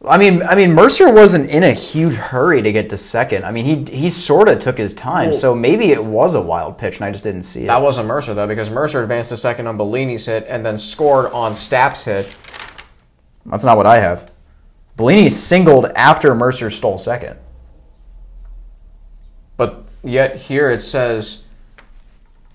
I 0.08 0.18
mean, 0.18 0.44
I 0.44 0.56
mean, 0.56 0.74
Mercer 0.74 1.10
wasn't 1.14 1.50
in 1.50 1.64
a 1.64 1.72
huge 1.72 2.16
hurry 2.16 2.62
to 2.62 2.72
get 2.74 2.90
to 2.90 2.98
second. 2.98 3.46
I 3.46 3.52
mean, 3.52 3.64
he 3.88 3.98
he 3.98 4.10
sort 4.10 4.50
of 4.50 4.60
took 4.60 4.78
his 4.78 4.94
time, 4.94 5.28
Well- 5.28 5.34
so 5.34 5.56
maybe 5.56 5.92
it 5.94 6.04
was 6.04 6.36
a 6.36 6.42
wild 6.42 6.78
pitch, 6.78 6.98
and 6.98 7.06
I 7.06 7.12
just 7.12 7.24
didn't 7.24 7.44
see 7.44 7.64
it. 7.64 7.68
That 7.68 7.82
wasn't 7.82 8.08
Mercer 8.08 8.34
though, 8.34 8.48
because 8.48 8.70
Mercer 8.70 9.02
advanced 9.02 9.30
to 9.30 9.38
second 9.38 9.68
on 9.68 9.78
Bellini's 9.78 10.26
hit 10.26 10.46
and 10.50 10.66
then 10.66 10.78
scored 10.78 11.32
on 11.32 11.56
Stapp's 11.56 12.04
hit. 12.04 12.36
That's 13.46 13.64
not 13.64 13.78
what 13.78 13.86
I 13.86 14.00
have. 14.00 14.32
Bellini 14.98 15.30
singled 15.30 15.86
after 15.96 16.36
Mercer 16.36 16.70
stole 16.70 16.98
second. 16.98 17.38
But 19.56 19.84
yet 20.04 20.36
here 20.36 20.70
it 20.70 20.82
says, 20.82 21.46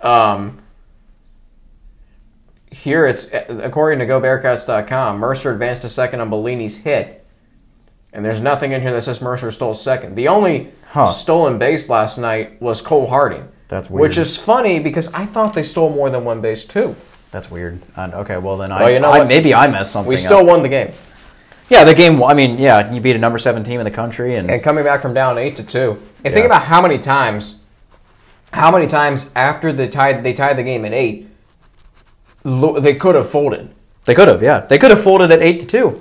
um, 0.03 0.61
here 2.71 3.07
it's 3.07 3.31
according 3.33 3.99
to 4.01 4.07
GoBearcats.com, 4.07 5.19
Mercer 5.19 5.53
advanced 5.53 5.83
to 5.83 5.89
second 5.89 6.21
on 6.21 6.31
Bellini's 6.31 6.79
hit, 6.79 7.25
and 8.13 8.25
there's 8.25 8.41
nothing 8.41 8.73
in 8.73 8.81
here 8.83 8.93
that 8.93 9.03
says 9.03 9.21
Mercer 9.21 9.51
stole 9.53 9.75
second. 9.75 10.15
The 10.17 10.29
only 10.29 10.73
Huh. 10.91 11.11
stolen 11.11 11.59
base 11.59 11.89
last 11.89 12.19
night 12.19 12.61
was 12.61 12.81
Cole 12.81 13.09
Harding. 13.09 13.49
That's 13.69 13.91
weird. 13.91 14.01
Which 14.01 14.19
is 14.19 14.37
funny 14.37 14.79
because 14.79 15.13
I 15.13 15.27
thought 15.27 15.53
they 15.53 15.63
stole 15.63 15.91
more 15.91 16.09
than 16.09 16.25
one 16.25 16.41
base 16.41 16.65
too. 16.65 16.97
That's 17.31 17.51
weird. 17.51 17.81
Okay, 17.99 18.39
well 18.39 18.57
then 18.57 18.73
I, 18.73 18.85
Well, 18.85 18.91
you 18.93 19.01
know 19.01 19.11
I- 19.11 19.25
maybe 19.25 19.55
I 19.55 19.67
messed 19.67 19.93
something 19.93 20.09
We 20.09 20.17
still 20.17 20.39
up. 20.39 20.47
won 20.47 20.63
the 20.63 20.69
game, 20.71 20.93
Yeah, 21.69 21.85
the 21.85 21.93
game. 21.93 22.23
I 22.23 22.33
mean, 22.33 22.57
yeah, 22.57 22.91
you 22.91 23.01
beat 23.03 23.15
a 23.15 23.19
number 23.19 23.37
seven 23.37 23.63
team 23.63 23.79
in 23.79 23.85
the 23.85 23.91
country, 23.91 24.37
and, 24.37 24.51
and 24.51 24.63
coming 24.63 24.85
back 24.85 25.03
from 25.03 25.13
down 25.13 25.37
eight 25.37 25.57
to 25.57 25.63
two. 25.67 25.99
And 26.25 26.33
think 26.33 26.47
about 26.47 26.63
how 26.63 26.81
many 26.81 26.97
times, 26.99 27.61
how 28.53 28.71
many 28.71 28.87
times 28.87 29.31
after 29.37 29.71
the 29.71 29.87
tied 29.87 30.25
they 30.25 30.33
tied 30.33 30.57
the 30.57 30.63
game 30.63 30.87
at 30.87 30.95
eight, 30.95 31.28
they 32.81 32.95
could 32.95 33.15
have 33.15 33.29
folded. 33.29 33.71
they 34.05 34.15
could 34.15 34.29
have. 34.29 34.43
Yeah, 34.43 34.61
they 34.61 34.79
could 34.79 34.91
have 34.91 35.03
folded 35.03 35.31
at 35.31 35.43
eight 35.43 35.61
to 35.61 35.67
two. 35.67 36.01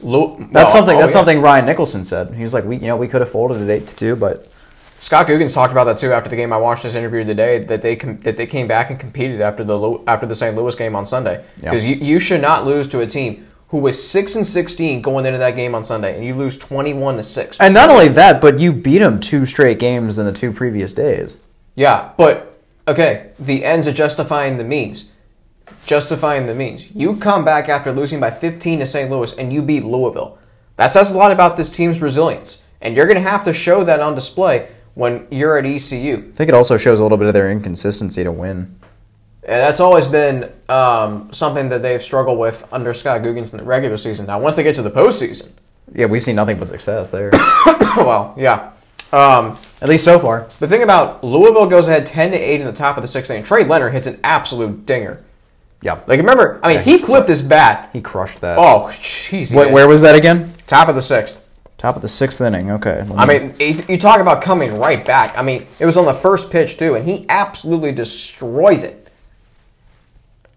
Lu- 0.00 0.36
That's 0.50 0.52
well, 0.52 0.66
something. 0.66 0.96
oh, 0.96 1.00
that's 1.00 1.12
yeah. 1.12 1.18
something 1.20 1.40
Ryan 1.40 1.66
Nicholson 1.66 2.02
said. 2.02 2.34
He 2.34 2.42
was 2.42 2.52
like, 2.52 2.64
we, 2.64 2.76
you 2.76 2.88
know, 2.88 2.96
we 2.96 3.06
could 3.06 3.20
have 3.20 3.30
folded 3.30 3.62
at 3.62 3.70
eight 3.70 3.86
to 3.86 3.94
two, 3.94 4.16
but 4.16 4.50
Scott 4.98 5.26
Googins 5.28 5.54
talked 5.54 5.70
about 5.72 5.84
that 5.84 5.98
too 5.98 6.12
after 6.12 6.28
the 6.28 6.34
game. 6.36 6.52
I 6.52 6.56
watched 6.56 6.82
his 6.82 6.96
interview 6.96 7.22
today 7.24 7.58
that 7.64 7.82
they 7.82 7.94
com- 7.96 8.18
that 8.22 8.36
they 8.36 8.46
came 8.46 8.66
back 8.66 8.90
and 8.90 8.98
competed 8.98 9.40
after 9.40 9.62
the 9.64 10.02
after 10.08 10.26
the 10.26 10.34
St. 10.34 10.56
Louis 10.56 10.74
game 10.74 10.96
on 10.96 11.04
Sunday 11.06 11.44
Yeah. 11.58 11.70
because 11.70 11.86
you, 11.86 11.96
you 11.96 12.18
should 12.18 12.40
not 12.42 12.66
lose 12.66 12.88
to 12.90 13.00
a 13.00 13.06
team 13.06 13.46
who 13.68 13.78
was 13.78 14.02
six 14.02 14.34
and 14.36 14.46
sixteen 14.46 15.00
going 15.02 15.24
into 15.26 15.38
that 15.38 15.54
game 15.56 15.74
on 15.74 15.82
Sunday 15.84 16.14
and 16.16 16.24
you 16.24 16.34
lose 16.34 16.58
twenty 16.58 16.94
one 16.94 17.16
to 17.16 17.22
six. 17.22 17.60
and 17.60 17.72
not 17.74 17.88
only 17.90 18.08
that, 18.08 18.40
but 18.40 18.58
you 18.58 18.72
beat 18.72 18.98
them 18.98 19.20
two 19.20 19.44
straight 19.46 19.78
games 19.78 20.18
in 20.18 20.26
the 20.26 20.32
two 20.32 20.52
previous 20.52 20.92
days. 20.94 21.40
Yeah, 21.76 22.10
but 22.16 22.58
okay, 22.88 23.30
the 23.38 23.64
ends 23.64 23.86
are 23.88 23.92
justifying 23.92 24.56
the 24.58 24.64
means. 24.64 25.11
Justifying 25.86 26.46
the 26.46 26.54
means. 26.54 26.90
You 26.94 27.16
come 27.16 27.44
back 27.44 27.68
after 27.68 27.92
losing 27.92 28.20
by 28.20 28.30
15 28.30 28.80
to 28.80 28.86
St. 28.86 29.10
Louis 29.10 29.36
and 29.36 29.52
you 29.52 29.62
beat 29.62 29.84
Louisville. 29.84 30.38
That 30.76 30.86
says 30.88 31.10
a 31.10 31.16
lot 31.18 31.32
about 31.32 31.56
this 31.56 31.70
team's 31.70 32.00
resilience. 32.00 32.66
And 32.80 32.96
you're 32.96 33.06
going 33.06 33.22
to 33.22 33.28
have 33.28 33.44
to 33.44 33.52
show 33.52 33.84
that 33.84 34.00
on 34.00 34.14
display 34.14 34.68
when 34.94 35.26
you're 35.30 35.56
at 35.58 35.64
ECU. 35.64 36.28
I 36.32 36.36
think 36.36 36.48
it 36.48 36.54
also 36.54 36.76
shows 36.76 37.00
a 37.00 37.02
little 37.04 37.18
bit 37.18 37.28
of 37.28 37.34
their 37.34 37.50
inconsistency 37.50 38.24
to 38.24 38.32
win. 38.32 38.76
And 39.44 39.60
that's 39.60 39.80
always 39.80 40.06
been 40.06 40.52
um, 40.68 41.32
something 41.32 41.68
that 41.70 41.82
they've 41.82 42.02
struggled 42.02 42.38
with 42.38 42.66
under 42.72 42.94
Scott 42.94 43.22
Googins 43.22 43.52
in 43.52 43.58
the 43.58 43.64
regular 43.64 43.96
season. 43.96 44.26
Now, 44.26 44.38
once 44.40 44.54
they 44.56 44.62
get 44.62 44.76
to 44.76 44.82
the 44.82 44.90
postseason, 44.90 45.50
Yeah, 45.92 46.06
we've 46.06 46.22
seen 46.22 46.36
nothing 46.36 46.58
but 46.58 46.68
success 46.68 47.10
there. 47.10 47.30
well, 47.96 48.34
yeah. 48.38 48.70
Um, 49.12 49.58
At 49.80 49.88
least 49.88 50.04
so 50.04 50.18
far. 50.18 50.48
the 50.60 50.68
thing 50.68 50.82
about 50.82 51.22
Louisville 51.24 51.66
goes 51.66 51.88
ahead 51.88 52.06
10 52.06 52.30
to 52.30 52.36
8 52.38 52.60
in 52.60 52.66
the 52.66 52.72
top 52.72 52.96
of 52.96 53.02
the 53.02 53.08
sixth 53.08 53.30
inning. 53.30 53.44
Trey 53.44 53.64
Leonard 53.64 53.92
hits 53.92 54.06
an 54.06 54.18
absolute 54.24 54.86
dinger. 54.86 55.22
Yeah. 55.82 56.00
Like, 56.06 56.18
remember, 56.18 56.60
I 56.62 56.68
mean, 56.68 56.76
Yeah, 56.76 56.82
he 56.82 56.92
he- 56.92 56.98
flipped 56.98 57.28
his 57.28 57.42
bat. 57.42 57.90
He 57.92 58.00
crushed 58.00 58.40
that. 58.40 58.56
Oh, 58.58 58.86
jeez. 58.92 59.54
Wait, 59.54 59.72
where 59.72 59.88
was 59.88 60.02
that 60.02 60.14
again? 60.14 60.52
Top 60.66 60.88
of 60.88 60.94
the 60.94 61.02
sixth. 61.02 61.46
Top 61.76 61.96
of 61.96 62.02
the 62.02 62.08
sixth 62.08 62.40
inning. 62.40 62.70
Okay. 62.70 63.02
let 63.08 63.18
I 63.18 63.26
mean, 63.26 63.54
if 63.58 63.90
you 63.90 63.98
talk 63.98 64.20
about 64.20 64.40
coming 64.40 64.78
right 64.78 65.04
back. 65.04 65.36
I 65.36 65.42
mean, 65.42 65.66
it 65.80 65.86
was 65.86 65.96
on 65.96 66.04
the 66.04 66.14
first 66.14 66.50
pitch, 66.52 66.78
too, 66.78 66.94
and 66.94 67.04
he 67.04 67.26
absolutely 67.28 67.90
destroys 67.90 68.84
it. 68.84 69.08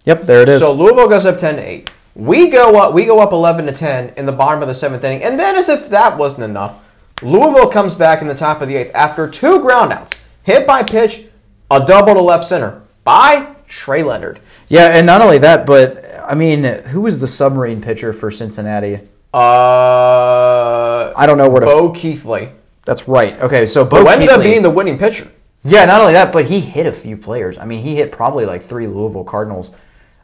Yep, 0.05 0.21
there 0.23 0.41
it 0.43 0.49
is. 0.49 0.61
So 0.61 0.71
Louisville 0.71 1.07
goes 1.09 1.25
up 1.25 1.39
ten 1.39 1.55
to 1.55 1.61
eight. 1.67 1.89
We 2.13 2.49
go 2.49 2.77
up. 2.79 2.93
We 2.93 3.05
go 3.05 3.19
up 3.19 3.33
eleven 3.33 3.65
to 3.65 3.71
ten 3.73 4.13
in 4.15 4.27
the 4.27 4.31
bottom 4.31 4.61
of 4.61 4.67
the 4.67 4.73
seventh 4.75 5.03
inning, 5.03 5.23
and 5.23 5.39
then 5.39 5.55
as 5.55 5.67
if 5.67 5.89
that 5.89 6.15
wasn't 6.17 6.43
enough, 6.43 6.79
Louisville 7.23 7.69
comes 7.69 7.95
back 7.95 8.21
in 8.21 8.27
the 8.27 8.35
top 8.35 8.61
of 8.61 8.67
the 8.67 8.75
eighth 8.75 8.91
after 8.93 9.27
two 9.27 9.59
groundouts, 9.59 10.23
hit 10.43 10.67
by 10.67 10.83
pitch, 10.83 11.25
a 11.71 11.83
double 11.83 12.13
to 12.13 12.21
left 12.21 12.45
center 12.47 12.83
by 13.03 13.54
Trey 13.67 14.03
Leonard. 14.03 14.39
yeah, 14.67 14.87
and 14.97 15.05
not 15.05 15.21
only 15.21 15.37
that, 15.39 15.65
but 15.65 15.97
I 16.27 16.35
mean, 16.35 16.63
who 16.63 17.01
was 17.01 17.19
the 17.19 17.27
submarine 17.27 17.81
pitcher 17.81 18.13
for 18.13 18.31
Cincinnati? 18.31 19.01
Uh, 19.33 21.13
I 21.15 21.25
don't 21.25 21.37
know 21.37 21.49
where 21.49 21.61
to. 21.61 21.65
Bo 21.65 21.91
Keithley, 21.91 22.49
That's 22.85 23.07
right. 23.07 23.39
Okay, 23.41 23.65
so 23.65 23.83
Bo 23.85 24.01
who 24.01 24.07
ended 24.07 24.29
up 24.29 24.41
being 24.41 24.61
the 24.63 24.69
winning 24.69 24.97
pitcher. 24.97 25.29
Yeah, 25.63 25.85
not 25.85 25.99
only 26.01 26.13
that, 26.13 26.31
but 26.31 26.45
he 26.45 26.59
hit 26.59 26.85
a 26.85 26.91
few 26.91 27.17
players. 27.17 27.57
I 27.57 27.65
mean, 27.65 27.81
he 27.81 27.95
hit 27.95 28.11
probably 28.11 28.45
like 28.45 28.61
three 28.61 28.87
Louisville 28.87 29.23
Cardinals. 29.23 29.75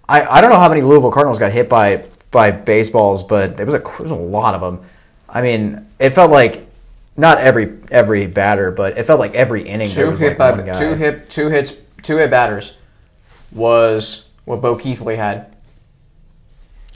I, 0.08 0.23
I 0.25 0.41
don't 0.41 0.51
know 0.51 0.60
how 0.60 0.69
many 0.69 0.82
Louisville 0.82 1.12
Cardinals 1.12 1.39
got 1.39 1.51
hit 1.51 1.67
by 1.67 2.06
by 2.30 2.51
baseballs, 2.51 3.23
but 3.23 3.58
there 3.58 3.65
was 3.65 3.75
a 3.75 3.80
there 3.80 4.04
was 4.04 4.12
a 4.12 4.15
lot 4.15 4.54
of 4.54 4.62
them. 4.62 4.82
I 5.27 5.41
mean, 5.41 5.88
it 5.99 6.12
felt 6.12 6.32
like 6.32 6.65
not 7.17 7.39
every 7.39 7.77
every 7.89 8.27
batter, 8.27 8.71
but 8.71 8.97
it 8.97 9.06
felt 9.06 9.19
like 9.19 9.34
every 9.34 9.63
inning 9.63 9.89
there 9.89 10.06
Two 10.06 10.12
was 10.12 10.19
hit 10.21 10.30
like 10.30 10.38
by 10.38 10.51
one 10.51 10.65
guy. 10.65 10.80
two 10.80 10.93
hit 10.95 11.30
two 11.30 11.49
hits 11.49 11.77
two 12.04 12.17
hit 12.17 12.30
batters 12.30 12.77
was 13.52 14.30
what 14.46 14.62
Bo 14.62 14.76
Keithley 14.76 15.18
had. 15.18 15.56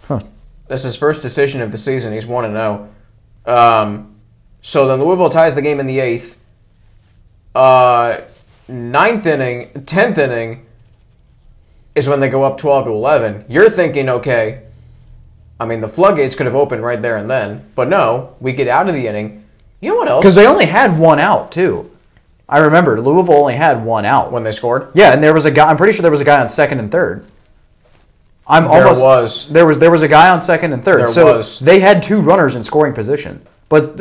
Huh. 0.07 0.21
That's 0.67 0.83
his 0.83 0.95
first 0.95 1.21
decision 1.21 1.61
of 1.61 1.71
the 1.71 1.77
season. 1.77 2.13
He's 2.13 2.25
one 2.25 2.45
and 2.45 2.53
zero. 2.53 2.89
Um, 3.45 4.15
so 4.61 4.87
then 4.87 4.99
Louisville 5.03 5.29
ties 5.29 5.55
the 5.55 5.61
game 5.61 5.79
in 5.79 5.87
the 5.87 5.99
eighth. 5.99 6.39
Uh, 7.53 8.21
ninth 8.67 9.25
inning, 9.25 9.85
tenth 9.85 10.17
inning 10.17 10.65
is 11.93 12.09
when 12.09 12.19
they 12.19 12.29
go 12.29 12.43
up 12.43 12.57
twelve 12.57 12.85
to 12.85 12.91
eleven. 12.91 13.45
You're 13.47 13.69
thinking, 13.69 14.09
okay. 14.09 14.63
I 15.59 15.65
mean, 15.65 15.79
the 15.79 15.87
floodgates 15.87 16.35
could 16.35 16.47
have 16.47 16.55
opened 16.55 16.83
right 16.83 17.01
there 17.01 17.15
and 17.15 17.29
then, 17.29 17.71
but 17.75 17.87
no. 17.87 18.35
We 18.41 18.51
get 18.51 18.67
out 18.67 18.89
of 18.89 18.95
the 18.95 19.07
inning. 19.07 19.45
You 19.79 19.91
know 19.91 19.97
what 19.97 20.09
else? 20.09 20.21
Because 20.21 20.35
they 20.35 20.47
only 20.47 20.65
had 20.65 20.99
one 20.99 21.19
out 21.19 21.51
too. 21.51 21.94
I 22.47 22.59
remember 22.59 22.99
Louisville 23.01 23.35
only 23.35 23.55
had 23.55 23.83
one 23.83 24.05
out. 24.05 24.31
when 24.31 24.43
they 24.43 24.51
scored, 24.51 24.89
Yeah, 24.93 25.13
and 25.13 25.23
there 25.23 25.33
was 25.33 25.45
a 25.45 25.51
guy. 25.51 25.69
I'm 25.69 25.77
pretty 25.77 25.93
sure 25.93 26.01
there 26.03 26.11
was 26.11 26.21
a 26.21 26.25
guy 26.25 26.39
on 26.41 26.47
second 26.49 26.79
and 26.79 26.91
third. 26.91 27.25
I'm 28.47 28.65
There 28.65 28.71
almost 28.83 29.03
was. 29.03 29.49
there 29.49 29.65
was 29.65 29.79
there 29.79 29.89
was 29.89 30.03
a 30.03 30.07
guy 30.07 30.29
on 30.29 30.39
second 30.39 30.71
and 30.73 30.83
third. 30.83 30.99
There 30.99 31.05
so 31.07 31.37
was. 31.37 31.59
they 31.59 31.79
had 31.79 32.03
two 32.03 32.21
runners 32.21 32.55
in 32.55 32.61
scoring 32.61 32.93
position, 32.93 33.41
but 33.69 33.97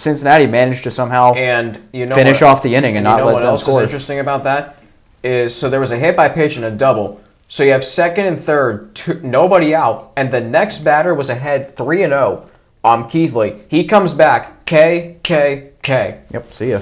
Cincinnati 0.00 0.46
managed 0.46 0.84
to 0.84 0.90
somehow 0.90 1.34
and 1.34 1.78
you 1.92 2.06
know 2.06 2.14
finish 2.14 2.40
what- 2.40 2.48
off 2.50 2.62
the 2.62 2.74
inning 2.74 2.96
and 2.96 3.04
you 3.04 3.10
not 3.10 3.18
know 3.18 3.26
let 3.26 3.34
what 3.34 3.40
them 3.40 3.50
else 3.50 3.62
score. 3.62 3.80
is 3.82 3.84
interesting 3.88 4.20
about 4.20 4.44
that 4.44 4.76
is 5.22 5.54
so 5.54 5.68
there 5.68 5.80
was 5.80 5.90
a 5.92 5.98
hit 5.98 6.16
by 6.16 6.28
pitch 6.30 6.56
and 6.56 6.64
a 6.64 6.70
double. 6.70 7.20
So 7.50 7.62
you 7.62 7.72
have 7.72 7.84
second 7.84 8.26
and 8.26 8.38
third, 8.38 8.94
two, 8.94 9.20
nobody 9.22 9.74
out, 9.74 10.12
and 10.16 10.30
the 10.30 10.40
next 10.40 10.78
batter 10.84 11.14
was 11.14 11.28
ahead 11.30 11.66
three 11.70 12.02
and 12.02 12.12
zero. 12.12 12.46
Um, 12.84 13.08
Keithley, 13.08 13.60
he 13.68 13.84
comes 13.84 14.14
back. 14.14 14.64
K 14.64 15.16
K 15.22 15.70
K. 15.82 16.20
Yep, 16.32 16.52
see 16.54 16.70
ya. 16.70 16.80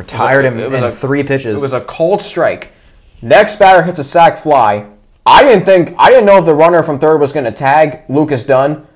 Retired 0.00 0.44
him 0.46 0.58
It 0.58 0.70
was 0.70 0.82
in 0.82 0.88
a- 0.88 0.90
three 0.90 1.22
pitches. 1.22 1.58
It 1.58 1.62
was 1.62 1.72
a 1.74 1.82
cold 1.82 2.22
strike. 2.22 2.72
Next 3.22 3.58
batter 3.58 3.82
hits 3.82 3.98
a 3.98 4.04
sac 4.04 4.38
fly. 4.38 4.86
I 5.26 5.42
didn't 5.42 5.66
think 5.66 5.94
I 5.98 6.08
didn't 6.08 6.24
know 6.24 6.38
if 6.38 6.46
the 6.46 6.54
runner 6.54 6.82
from 6.82 6.98
third 6.98 7.18
was 7.18 7.32
going 7.32 7.44
to 7.44 7.52
tag 7.52 8.02
Lucas 8.08 8.44
Dunn. 8.44 8.86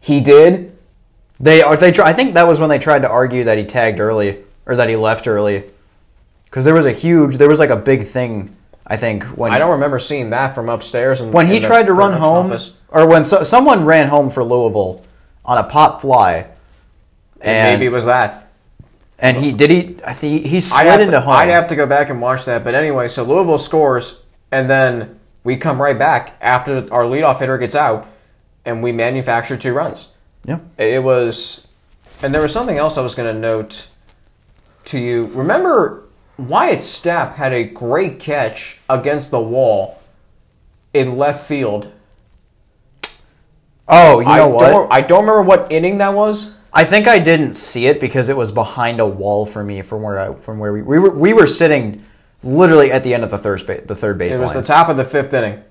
He 0.00 0.20
did. 0.20 0.76
they 1.40 1.62
are 1.62 1.76
they. 1.76 1.90
Try, 1.90 2.06
I 2.08 2.12
think 2.12 2.34
that 2.34 2.46
was 2.46 2.60
when 2.60 2.68
they 2.68 2.78
tried 2.78 3.02
to 3.02 3.08
argue 3.08 3.44
that 3.44 3.56
he 3.56 3.64
tagged 3.64 3.98
early 4.00 4.38
or 4.66 4.76
that 4.76 4.88
he 4.90 4.96
left 4.96 5.26
early, 5.26 5.64
because 6.44 6.64
there 6.66 6.74
was 6.74 6.84
a 6.84 6.92
huge, 6.92 7.36
there 7.38 7.48
was 7.48 7.58
like 7.58 7.70
a 7.70 7.76
big 7.76 8.02
thing. 8.02 8.54
I 8.86 8.96
think 8.96 9.24
when 9.24 9.52
I 9.52 9.58
don't 9.58 9.70
remember 9.70 9.98
seeing 9.98 10.30
that 10.30 10.54
from 10.54 10.68
upstairs. 10.68 11.20
In, 11.22 11.32
when 11.32 11.46
he 11.46 11.60
tried 11.60 11.86
to 11.86 11.92
run 11.94 12.12
home, 12.12 12.46
office. 12.46 12.78
or 12.88 13.06
when 13.06 13.24
so, 13.24 13.42
someone 13.42 13.84
ran 13.86 14.08
home 14.08 14.28
for 14.28 14.44
Louisville 14.44 15.04
on 15.44 15.56
a 15.58 15.64
pop 15.64 16.00
fly, 16.00 16.48
and 17.40 17.78
maybe 17.78 17.86
it 17.86 17.92
was 17.92 18.04
that. 18.04 18.49
And 19.22 19.36
he 19.36 19.52
did 19.52 19.70
he 19.70 19.96
I 20.06 20.12
think 20.12 20.46
he 20.46 20.56
I'd 20.56 20.62
slid 20.62 20.86
have, 20.86 21.00
into 21.00 21.12
to, 21.12 21.20
home. 21.20 21.34
I'd 21.34 21.48
have 21.48 21.68
to 21.68 21.76
go 21.76 21.86
back 21.86 22.10
and 22.10 22.20
watch 22.20 22.44
that. 22.46 22.64
But 22.64 22.74
anyway, 22.74 23.08
so 23.08 23.24
Louisville 23.24 23.58
scores, 23.58 24.24
and 24.50 24.68
then 24.68 25.18
we 25.44 25.56
come 25.56 25.80
right 25.80 25.98
back 25.98 26.36
after 26.40 26.86
our 26.92 27.04
leadoff 27.04 27.40
hitter 27.40 27.58
gets 27.58 27.74
out, 27.74 28.06
and 28.64 28.82
we 28.82 28.92
manufacture 28.92 29.56
two 29.56 29.72
runs. 29.72 30.14
yeah, 30.44 30.58
It 30.78 31.02
was, 31.02 31.68
and 32.22 32.34
there 32.34 32.42
was 32.42 32.52
something 32.52 32.76
else 32.78 32.98
I 32.98 33.02
was 33.02 33.14
going 33.14 33.32
to 33.32 33.38
note 33.40 33.88
to 34.86 34.98
you. 34.98 35.26
Remember, 35.26 36.04
Wyatt 36.36 36.80
Stapp 36.80 37.34
had 37.36 37.52
a 37.52 37.64
great 37.64 38.18
catch 38.18 38.78
against 38.88 39.30
the 39.30 39.40
wall 39.40 40.02
in 40.92 41.16
left 41.16 41.46
field. 41.46 41.92
Oh, 43.88 44.20
you 44.20 44.26
know 44.26 44.32
I 44.32 44.46
what? 44.46 44.60
Don't, 44.60 44.92
I 44.92 45.00
don't 45.00 45.20
remember 45.22 45.42
what 45.42 45.72
inning 45.72 45.98
that 45.98 46.14
was. 46.14 46.56
I 46.72 46.84
think 46.84 47.08
I 47.08 47.18
didn't 47.18 47.54
see 47.54 47.86
it 47.86 47.98
because 48.00 48.28
it 48.28 48.36
was 48.36 48.52
behind 48.52 49.00
a 49.00 49.06
wall 49.06 49.44
for 49.46 49.64
me 49.64 49.82
from 49.82 50.02
where 50.02 50.18
I 50.18 50.34
from 50.34 50.58
where 50.58 50.72
we 50.72 50.82
we 50.82 50.98
were 50.98 51.10
we 51.10 51.32
were 51.32 51.46
sitting 51.46 52.02
literally 52.42 52.92
at 52.92 53.02
the 53.02 53.12
end 53.14 53.24
of 53.24 53.30
the 53.30 53.38
third 53.38 53.66
ba- 53.66 53.82
the 53.84 53.94
third 53.94 54.18
baseline. 54.18 54.40
It 54.40 54.42
was 54.42 54.52
the 54.52 54.62
top 54.62 54.88
of 54.88 54.96
the 54.96 55.04
fifth 55.04 55.34
inning. 55.34 55.62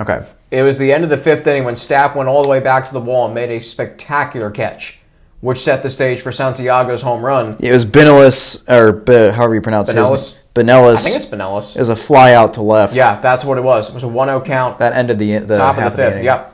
okay. 0.00 0.26
It 0.50 0.62
was 0.62 0.76
the 0.78 0.92
end 0.92 1.04
of 1.04 1.10
the 1.10 1.16
fifth 1.16 1.46
inning 1.46 1.64
when 1.64 1.74
Stapp 1.74 2.14
went 2.14 2.28
all 2.28 2.42
the 2.42 2.48
way 2.48 2.60
back 2.60 2.86
to 2.86 2.92
the 2.92 3.00
wall 3.00 3.24
and 3.26 3.34
made 3.34 3.50
a 3.50 3.58
spectacular 3.60 4.50
catch, 4.50 4.98
which 5.40 5.60
set 5.60 5.82
the 5.82 5.88
stage 5.88 6.20
for 6.20 6.30
Santiago's 6.30 7.00
home 7.02 7.24
run. 7.24 7.56
It 7.60 7.72
was 7.72 7.86
Benelis 7.86 8.68
or 8.68 9.32
however 9.32 9.54
you 9.54 9.60
pronounce 9.62 9.90
Benelis? 9.90 10.10
his 10.10 10.42
Benelis. 10.54 10.94
I 10.94 10.96
think 10.96 11.16
it's 11.16 11.26
Pinellas. 11.26 11.76
It 11.76 11.78
was 11.78 11.88
a 11.88 11.96
fly 11.96 12.34
out 12.34 12.54
to 12.54 12.62
left. 12.62 12.94
Yeah, 12.94 13.18
that's 13.20 13.44
what 13.44 13.56
it 13.56 13.62
was. 13.62 13.88
It 13.88 13.94
was 13.94 14.04
a 14.04 14.08
1-0 14.08 14.44
count. 14.44 14.78
That 14.80 14.92
ended 14.92 15.18
the 15.18 15.38
the 15.38 15.56
top 15.56 15.78
of 15.78 15.84
the 15.84 15.90
fifth. 15.90 16.12
inning. 16.12 16.24
Yep. 16.24 16.51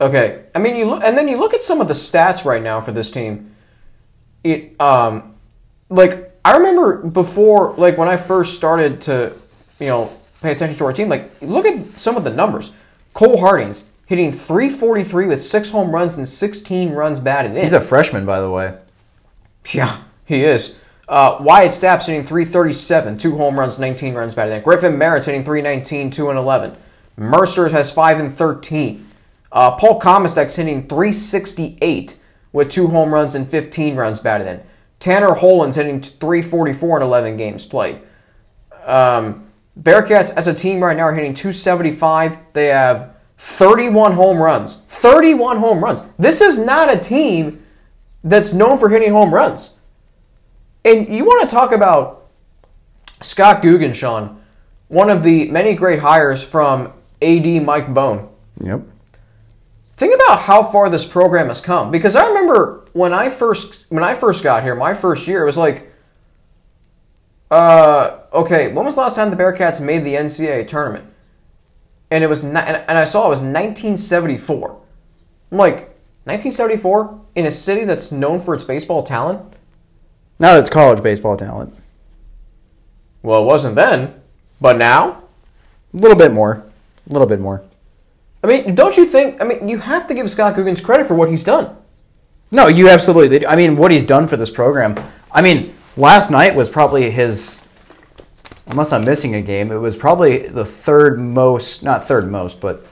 Okay. 0.00 0.44
I 0.54 0.58
mean, 0.58 0.76
you 0.76 0.86
look, 0.86 1.02
and 1.02 1.16
then 1.16 1.28
you 1.28 1.36
look 1.36 1.54
at 1.54 1.62
some 1.62 1.80
of 1.80 1.88
the 1.88 1.94
stats 1.94 2.44
right 2.44 2.62
now 2.62 2.80
for 2.80 2.92
this 2.92 3.10
team. 3.10 3.54
It, 4.42 4.80
um, 4.80 5.34
like 5.90 6.38
I 6.44 6.56
remember 6.56 7.02
before, 7.02 7.74
like 7.74 7.98
when 7.98 8.08
I 8.08 8.16
first 8.16 8.56
started 8.56 9.02
to, 9.02 9.34
you 9.78 9.88
know, 9.88 10.10
pay 10.40 10.52
attention 10.52 10.78
to 10.78 10.84
our 10.84 10.92
team. 10.92 11.08
Like, 11.08 11.40
look 11.42 11.66
at 11.66 11.86
some 11.86 12.16
of 12.16 12.24
the 12.24 12.30
numbers. 12.30 12.72
Cole 13.14 13.38
Harding's 13.38 13.90
hitting 14.06 14.32
343 14.32 15.26
with 15.26 15.40
six 15.40 15.70
home 15.70 15.92
runs 15.92 16.16
and 16.16 16.26
16 16.26 16.92
runs 16.92 17.20
batted 17.20 17.52
in. 17.52 17.62
He's 17.62 17.72
a 17.72 17.80
freshman, 17.80 18.26
by 18.26 18.40
the 18.40 18.50
way. 18.50 18.78
Yeah, 19.72 20.02
he 20.24 20.44
is. 20.44 20.82
Uh, 21.08 21.38
Wyatt 21.40 21.72
Stapp's 21.72 22.06
hitting 22.06 22.24
337, 22.24 23.18
two 23.18 23.36
home 23.36 23.58
runs, 23.58 23.78
19 23.78 24.14
runs 24.14 24.34
batted 24.34 24.54
in. 24.54 24.62
Griffin 24.62 24.96
Merritt's 24.96 25.26
hitting 25.26 25.44
319, 25.44 26.10
2 26.10 26.30
and 26.30 26.38
11. 26.38 26.76
Mercer 27.16 27.68
has 27.68 27.92
5 27.92 28.20
and 28.20 28.32
13. 28.32 29.06
Uh, 29.52 29.72
Paul 29.72 30.00
Komistek's 30.00 30.56
hitting 30.56 30.86
368 30.88 32.20
with 32.52 32.70
two 32.70 32.88
home 32.88 33.12
runs 33.12 33.34
and 33.34 33.46
15 33.46 33.96
runs 33.96 34.20
batted 34.20 34.46
in. 34.46 34.62
Tanner 34.98 35.34
Holen's 35.34 35.76
hitting 35.76 36.00
344 36.00 36.98
in 36.98 37.02
11 37.02 37.36
games 37.36 37.66
played. 37.66 38.00
Um, 38.84 39.50
Bearcats 39.80 40.36
as 40.36 40.46
a 40.46 40.54
team 40.54 40.82
right 40.82 40.96
now 40.96 41.04
are 41.04 41.14
hitting 41.14 41.34
275. 41.34 42.36
They 42.52 42.66
have 42.66 43.16
31 43.38 44.12
home 44.12 44.38
runs. 44.38 44.82
31 44.82 45.56
home 45.58 45.82
runs. 45.82 46.10
This 46.18 46.40
is 46.40 46.58
not 46.58 46.92
a 46.92 46.98
team 46.98 47.64
that's 48.22 48.52
known 48.52 48.78
for 48.78 48.88
hitting 48.88 49.12
home 49.12 49.34
runs. 49.34 49.78
And 50.84 51.08
you 51.08 51.24
want 51.24 51.48
to 51.48 51.54
talk 51.54 51.72
about 51.72 52.28
Scott 53.22 53.62
Guggensean, 53.62 54.36
one 54.88 55.10
of 55.10 55.22
the 55.22 55.50
many 55.50 55.74
great 55.74 56.00
hires 56.00 56.42
from 56.42 56.92
AD 57.22 57.62
Mike 57.62 57.92
Bohn. 57.92 58.28
Yep. 58.62 58.82
Think 60.00 60.14
about 60.14 60.40
how 60.40 60.62
far 60.62 60.88
this 60.88 61.06
program 61.06 61.48
has 61.48 61.60
come. 61.60 61.90
Because 61.90 62.16
I 62.16 62.26
remember 62.26 62.86
when 62.94 63.12
I 63.12 63.28
first 63.28 63.84
when 63.90 64.02
I 64.02 64.14
first 64.14 64.42
got 64.42 64.62
here, 64.62 64.74
my 64.74 64.94
first 64.94 65.28
year, 65.28 65.42
it 65.42 65.44
was 65.44 65.58
like, 65.58 65.92
uh, 67.50 68.20
okay, 68.32 68.72
when 68.72 68.86
was 68.86 68.94
the 68.94 69.02
last 69.02 69.16
time 69.16 69.28
the 69.28 69.36
Bearcats 69.36 69.78
made 69.78 70.04
the 70.04 70.14
NCAA 70.14 70.66
tournament? 70.66 71.04
And 72.10 72.24
it 72.24 72.28
was, 72.28 72.44
and 72.44 72.56
and 72.56 72.96
I 72.96 73.04
saw 73.04 73.26
it 73.26 73.28
was 73.28 73.40
1974. 73.40 74.80
I'm 75.52 75.58
like, 75.58 75.74
1974 76.24 77.20
in 77.34 77.44
a 77.44 77.50
city 77.50 77.84
that's 77.84 78.10
known 78.10 78.40
for 78.40 78.54
its 78.54 78.64
baseball 78.64 79.02
talent. 79.02 79.52
Now 80.38 80.56
it's 80.56 80.70
college 80.70 81.02
baseball 81.02 81.36
talent. 81.36 81.74
Well, 83.22 83.42
it 83.42 83.44
wasn't 83.44 83.74
then, 83.74 84.18
but 84.62 84.78
now. 84.78 85.24
A 85.92 85.98
little 85.98 86.16
bit 86.16 86.32
more. 86.32 86.64
A 87.06 87.12
little 87.12 87.28
bit 87.28 87.38
more. 87.38 87.64
I 88.42 88.46
mean, 88.46 88.74
don't 88.74 88.96
you 88.96 89.04
think? 89.04 89.40
I 89.40 89.44
mean, 89.44 89.68
you 89.68 89.78
have 89.78 90.06
to 90.08 90.14
give 90.14 90.30
Scott 90.30 90.54
Googins 90.54 90.82
credit 90.82 91.06
for 91.06 91.14
what 91.14 91.28
he's 91.28 91.44
done. 91.44 91.76
No, 92.52 92.66
you 92.66 92.88
absolutely. 92.88 93.46
I 93.46 93.54
mean, 93.54 93.76
what 93.76 93.90
he's 93.90 94.02
done 94.02 94.26
for 94.26 94.36
this 94.36 94.50
program. 94.50 94.96
I 95.30 95.42
mean, 95.42 95.74
last 95.96 96.30
night 96.30 96.54
was 96.54 96.68
probably 96.68 97.10
his. 97.10 97.66
Unless 98.66 98.92
I'm 98.92 99.04
missing 99.04 99.34
a 99.34 99.42
game, 99.42 99.72
it 99.72 99.78
was 99.78 99.96
probably 99.96 100.46
the 100.46 100.64
third 100.64 101.18
most, 101.18 101.82
not 101.82 102.04
third 102.04 102.30
most, 102.30 102.60
but 102.60 102.86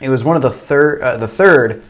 it 0.00 0.08
was 0.08 0.24
one 0.24 0.36
of 0.36 0.42
the 0.42 0.50
third, 0.50 1.02
uh, 1.02 1.16
the 1.18 1.28
third 1.28 1.84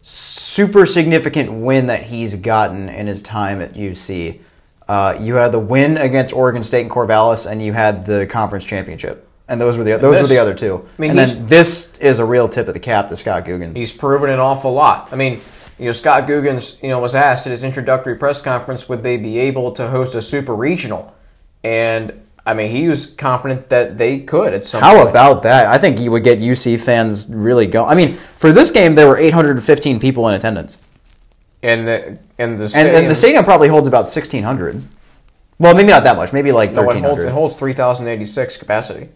super 0.00 0.86
significant 0.86 1.52
win 1.52 1.86
that 1.86 2.04
he's 2.04 2.36
gotten 2.36 2.88
in 2.88 3.06
his 3.06 3.22
time 3.22 3.60
at 3.60 3.74
UC. 3.74 4.40
Uh, 4.88 5.16
you 5.20 5.34
had 5.34 5.52
the 5.52 5.58
win 5.58 5.98
against 5.98 6.34
Oregon 6.34 6.62
State 6.62 6.82
and 6.82 6.90
Corvallis, 6.90 7.50
and 7.50 7.62
you 7.62 7.74
had 7.74 8.06
the 8.06 8.26
conference 8.26 8.64
championship, 8.64 9.27
and 9.48 9.60
those 9.60 9.78
were 9.78 9.84
the 9.84 9.96
those 9.98 10.14
this- 10.16 10.22
were 10.22 10.28
the 10.28 10.38
other 10.38 10.54
two. 10.54 10.84
I 10.98 11.00
mean, 11.00 11.10
and 11.10 11.18
then 11.18 11.46
this 11.46 11.96
is 11.98 12.18
a 12.18 12.24
real 12.24 12.48
tip 12.48 12.68
of 12.68 12.74
the 12.74 12.80
cap 12.80 13.08
to 13.08 13.16
Scott 13.16 13.44
Googins. 13.44 13.76
He's 13.76 13.92
proven 13.96 14.30
an 14.30 14.38
awful 14.38 14.72
lot. 14.72 15.08
I 15.12 15.16
mean, 15.16 15.40
you 15.78 15.86
know, 15.86 15.92
Scott 15.92 16.26
Googins, 16.26 16.82
you 16.82 16.88
know, 16.88 16.98
was 16.98 17.14
asked 17.14 17.46
at 17.46 17.50
his 17.50 17.64
introductory 17.64 18.16
press 18.16 18.42
conference 18.42 18.88
would 18.88 19.02
they 19.02 19.16
be 19.16 19.38
able 19.38 19.72
to 19.72 19.88
host 19.88 20.14
a 20.14 20.22
super 20.22 20.54
regional, 20.54 21.14
and 21.64 22.12
I 22.46 22.54
mean, 22.54 22.70
he 22.70 22.88
was 22.88 23.06
confident 23.06 23.68
that 23.68 23.98
they 23.98 24.20
could 24.20 24.54
at 24.54 24.64
some 24.64 24.80
How 24.80 24.96
point. 24.96 25.10
about 25.10 25.42
that? 25.42 25.66
I 25.66 25.76
think 25.76 26.00
you 26.00 26.10
would 26.10 26.24
get 26.24 26.38
UC 26.38 26.82
fans 26.82 27.28
really 27.30 27.66
going. 27.66 27.90
I 27.90 27.94
mean, 27.94 28.14
for 28.14 28.52
this 28.52 28.70
game, 28.70 28.94
there 28.94 29.06
were 29.06 29.18
815 29.18 30.00
people 30.00 30.26
in 30.28 30.34
attendance, 30.34 30.78
and 31.62 31.86
the 31.86 32.18
and 32.38 32.56
the 32.58 32.62
and, 32.62 32.70
stadium, 32.70 32.96
and 32.96 33.10
the 33.10 33.14
stadium 33.14 33.44
probably 33.44 33.68
holds 33.68 33.86
about 33.88 34.06
1,600. 34.06 34.82
Well, 35.58 35.74
maybe 35.74 35.88
not 35.88 36.04
that 36.04 36.16
much. 36.16 36.32
Maybe 36.32 36.52
like 36.52 36.72
no, 36.72 36.82
it 36.82 36.84
holds, 36.84 36.94
1,300. 36.94 37.28
it 37.28 37.32
holds 37.32 37.56
three 37.56 37.72
thousand 37.72 38.08
eighty 38.08 38.24
six 38.24 38.56
capacity. 38.56 39.08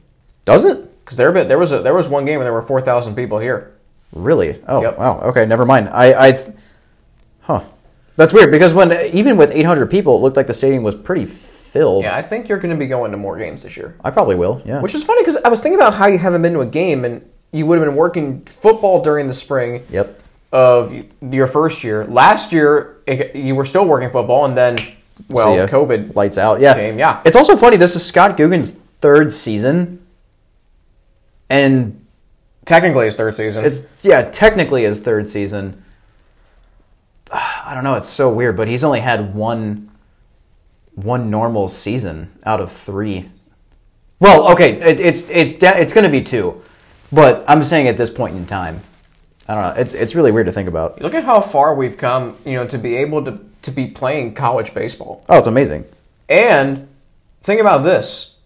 Does 0.45 0.65
it 0.65 1.05
Because 1.05 1.17
there, 1.17 1.33
there 1.45 1.59
was 1.59 1.73
a, 1.73 1.81
there 1.81 1.95
was 1.95 2.09
one 2.09 2.25
game 2.25 2.37
where 2.39 2.45
there 2.45 2.53
were 2.53 2.63
four 2.63 2.81
thousand 2.81 3.15
people 3.15 3.39
here. 3.39 3.73
really? 4.13 4.61
Oh, 4.69 4.83
Yep. 4.83 4.99
wow. 4.99 5.21
Okay, 5.21 5.47
never 5.47 5.65
mind. 5.65 5.89
I, 5.89 6.29
I, 6.29 6.33
th- 6.33 6.57
huh? 7.43 7.63
That's 8.17 8.33
weird 8.33 8.51
because 8.51 8.75
when 8.75 8.93
even 9.15 9.37
with 9.39 9.51
800 9.53 9.91
people, 9.91 10.17
it 10.17 10.21
looked 10.21 10.37
like 10.37 10.47
the 10.47 10.55
stadium 10.55 10.83
was 10.83 10.95
pretty 10.95 11.25
filled. 11.25 12.05
Yeah, 12.05 12.15
I 12.15 12.21
think 12.21 12.47
you're 12.49 12.59
going 12.59 12.71
to 12.75 12.77
be 12.77 12.87
going 12.87 13.11
to 13.13 13.17
more 13.17 13.39
games 13.39 13.63
this 13.63 13.75
year. 13.77 13.97
I 14.05 14.11
probably 14.11 14.37
will. 14.37 14.61
Yeah. 14.67 14.83
Which 14.83 14.95
is 14.95 15.03
funny 15.03 15.23
because 15.23 15.39
I 15.39 15.49
was 15.49 15.63
thinking 15.63 15.79
about 15.79 15.95
how 15.95 16.07
you 16.07 16.19
haven't 16.19 16.43
been 16.43 16.53
to 16.53 16.61
a 16.61 16.67
game 16.67 17.07
and 17.07 17.27
you 17.53 17.65
would 17.67 17.79
have 17.79 17.87
been 17.87 17.97
working 17.97 18.45
football 18.45 19.03
during 19.03 19.29
the 19.29 19.33
spring 19.33 19.83
yep. 19.91 20.21
of 20.53 20.95
your 21.23 21.47
first 21.47 21.83
year. 21.85 22.05
Last 22.05 22.53
year, 22.53 22.99
it, 23.07 23.35
you 23.35 23.55
were 23.55 23.65
still 23.65 23.87
working 23.87 24.11
football, 24.11 24.45
and 24.45 24.57
then, 24.57 24.77
well. 25.29 25.67
COVID. 25.69 26.15
Lights 26.15 26.37
out. 26.39 26.61
Yeah. 26.61 26.75
Game, 26.75 26.99
yeah. 26.99 27.23
It's 27.25 27.37
also 27.37 27.57
funny. 27.57 27.77
This 27.79 27.97
is 27.97 28.05
Scott 28.05 28.37
Googins' 28.37 28.73
third 28.77 29.31
season, 29.33 30.02
and 31.53 32.03
Technically, 32.65 33.07
his 33.07 33.17
third 33.17 33.35
season. 33.35 33.65
It's 33.65 33.87
yeah, 34.03 34.23
technically 34.23 34.85
his 34.85 35.01
third 35.01 35.29
season. 35.29 35.83
I 37.33 37.73
don't 37.75 37.85
know. 37.85 37.95
It's 37.95 38.09
so 38.09 38.33
weird, 38.33 38.57
but 38.57 38.69
he's 38.69 38.85
only 38.85 39.01
had 39.01 39.35
one 39.35 39.91
one 40.95 41.31
normal 41.31 41.69
season 41.69 42.33
out 42.45 42.61
of 42.61 42.71
three. 42.71 43.31
Well, 44.21 44.53
okay, 44.53 44.81
it, 44.81 45.01
it's 45.01 45.29
it's 45.31 45.55
it's 45.61 45.93
going 45.93 46.05
to 46.05 46.11
be 46.11 46.23
two, 46.23 46.63
but 47.11 47.45
I'm 47.49 47.65
saying 47.65 47.89
at 47.89 47.97
this 47.97 48.11
point 48.11 48.37
in 48.37 48.47
time, 48.47 48.83
I 49.49 49.55
don't 49.55 49.63
know. 49.65 49.81
It's 49.81 49.95
it's 49.95 50.15
really 50.15 50.31
weird 50.31 50.47
to 50.47 50.53
think 50.53 50.69
about. 50.69 51.01
Look 51.03 51.15
at 51.15 51.25
how 51.25 51.41
far 51.41 51.75
we've 51.75 51.97
come, 51.97 52.37
you 52.45 52.55
know, 52.55 52.67
to 52.69 52.79
be 52.79 52.97
able 52.97 53.25
to, 53.25 53.41
to 53.63 53.71
be 53.73 53.89
playing 53.89 54.35
college 54.35 54.73
baseball. 54.73 55.25
Oh, 55.29 55.39
it's 55.39 55.49
amazing. 55.49 55.85
And 56.29 56.89
think 57.43 57.61
about 57.61 57.79
this 57.79 58.39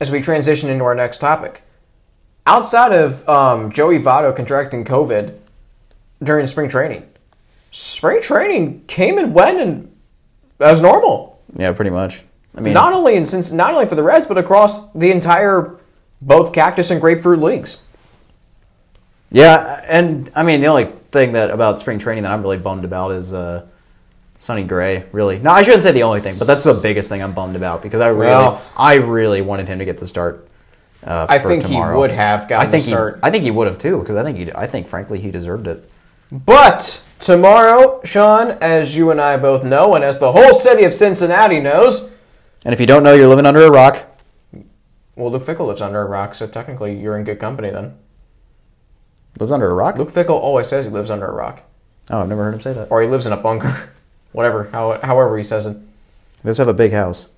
as 0.00 0.10
we 0.10 0.22
transition 0.22 0.70
into 0.70 0.84
our 0.84 0.94
next 0.94 1.18
topic. 1.18 1.62
Outside 2.48 2.92
of 2.94 3.28
um, 3.28 3.70
Joey 3.70 3.98
Votto 3.98 4.34
contracting 4.34 4.82
COVID 4.82 5.38
during 6.22 6.46
spring 6.46 6.70
training, 6.70 7.06
spring 7.72 8.22
training 8.22 8.84
came 8.86 9.18
and 9.18 9.34
went 9.34 9.60
and 9.60 9.94
as 10.58 10.80
normal. 10.80 11.42
Yeah, 11.56 11.72
pretty 11.72 11.90
much. 11.90 12.24
I 12.56 12.62
mean, 12.62 12.72
Not 12.72 12.94
only 12.94 13.16
in 13.16 13.26
since 13.26 13.52
not 13.52 13.74
only 13.74 13.84
for 13.84 13.96
the 13.96 14.02
Reds, 14.02 14.24
but 14.26 14.38
across 14.38 14.90
the 14.92 15.10
entire 15.10 15.76
both 16.22 16.54
cactus 16.54 16.90
and 16.90 17.02
grapefruit 17.02 17.38
leagues. 17.38 17.84
Yeah, 19.30 19.84
and 19.86 20.30
I 20.34 20.42
mean 20.42 20.62
the 20.62 20.68
only 20.68 20.86
thing 20.86 21.32
that 21.32 21.50
about 21.50 21.78
spring 21.78 21.98
training 21.98 22.22
that 22.22 22.32
I'm 22.32 22.40
really 22.40 22.56
bummed 22.56 22.86
about 22.86 23.12
is 23.12 23.34
uh, 23.34 23.66
Sonny 24.38 24.64
Gray. 24.64 25.04
Really, 25.12 25.38
no, 25.38 25.50
I 25.50 25.60
shouldn't 25.60 25.82
say 25.82 25.92
the 25.92 26.04
only 26.04 26.20
thing, 26.22 26.38
but 26.38 26.46
that's 26.46 26.64
the 26.64 26.72
biggest 26.72 27.10
thing 27.10 27.22
I'm 27.22 27.34
bummed 27.34 27.56
about 27.56 27.82
because 27.82 28.00
I 28.00 28.08
really, 28.08 28.30
Well- 28.30 28.62
I 28.74 28.94
really 28.94 29.42
wanted 29.42 29.68
him 29.68 29.80
to 29.80 29.84
get 29.84 29.98
the 29.98 30.08
start. 30.08 30.46
Uh, 31.04 31.26
I 31.28 31.38
think 31.38 31.64
he 31.64 31.76
would 31.80 32.10
have 32.10 32.48
gotten 32.48 32.66
I 32.66 32.70
think 32.70 32.84
the 32.84 32.90
start. 32.90 33.14
He, 33.16 33.20
I 33.22 33.30
think 33.30 33.44
he 33.44 33.50
would 33.50 33.66
have 33.66 33.78
too 33.78 33.98
because 33.98 34.16
I 34.16 34.24
think 34.24 34.36
he, 34.38 34.52
I 34.54 34.66
think 34.66 34.86
frankly 34.88 35.20
he 35.20 35.30
deserved 35.30 35.66
it. 35.68 35.88
But 36.30 37.04
tomorrow, 37.20 38.00
Sean, 38.04 38.50
as 38.60 38.96
you 38.96 39.10
and 39.10 39.20
I 39.20 39.36
both 39.36 39.64
know, 39.64 39.94
and 39.94 40.04
as 40.04 40.18
the 40.18 40.32
whole 40.32 40.52
city 40.54 40.84
of 40.84 40.92
Cincinnati 40.92 41.60
knows, 41.60 42.14
And 42.64 42.74
if 42.74 42.80
you 42.80 42.86
don't 42.86 43.02
know, 43.02 43.14
you're 43.14 43.28
living 43.28 43.46
under 43.46 43.62
a 43.62 43.70
rock. 43.70 44.06
well, 45.16 45.30
Luke 45.30 45.44
Fickell 45.44 45.66
lives 45.68 45.80
under 45.80 46.02
a 46.02 46.06
rock, 46.06 46.34
so 46.34 46.46
technically 46.46 46.98
you're 47.00 47.16
in 47.16 47.24
good 47.24 47.38
company 47.38 47.70
then. 47.70 47.94
Lives 49.38 49.52
under 49.52 49.70
a 49.70 49.74
rock. 49.74 49.96
Luke 49.98 50.10
Fickell 50.12 50.30
always 50.30 50.66
says 50.68 50.84
he 50.84 50.90
lives 50.90 51.10
under 51.10 51.26
a 51.26 51.32
rock, 51.32 51.62
Oh, 52.10 52.20
I've 52.22 52.28
never 52.28 52.42
heard 52.44 52.54
him 52.54 52.60
say 52.60 52.72
that. 52.72 52.88
or 52.90 53.00
he 53.02 53.08
lives 53.08 53.26
in 53.26 53.32
a 53.32 53.36
bunker, 53.36 53.90
whatever, 54.32 54.64
how, 54.72 54.98
however 55.00 55.38
he 55.38 55.44
says 55.44 55.64
it. 55.66 55.76
He 56.42 56.46
does 56.48 56.58
have 56.58 56.68
a 56.68 56.74
big 56.74 56.92
house. 56.92 57.32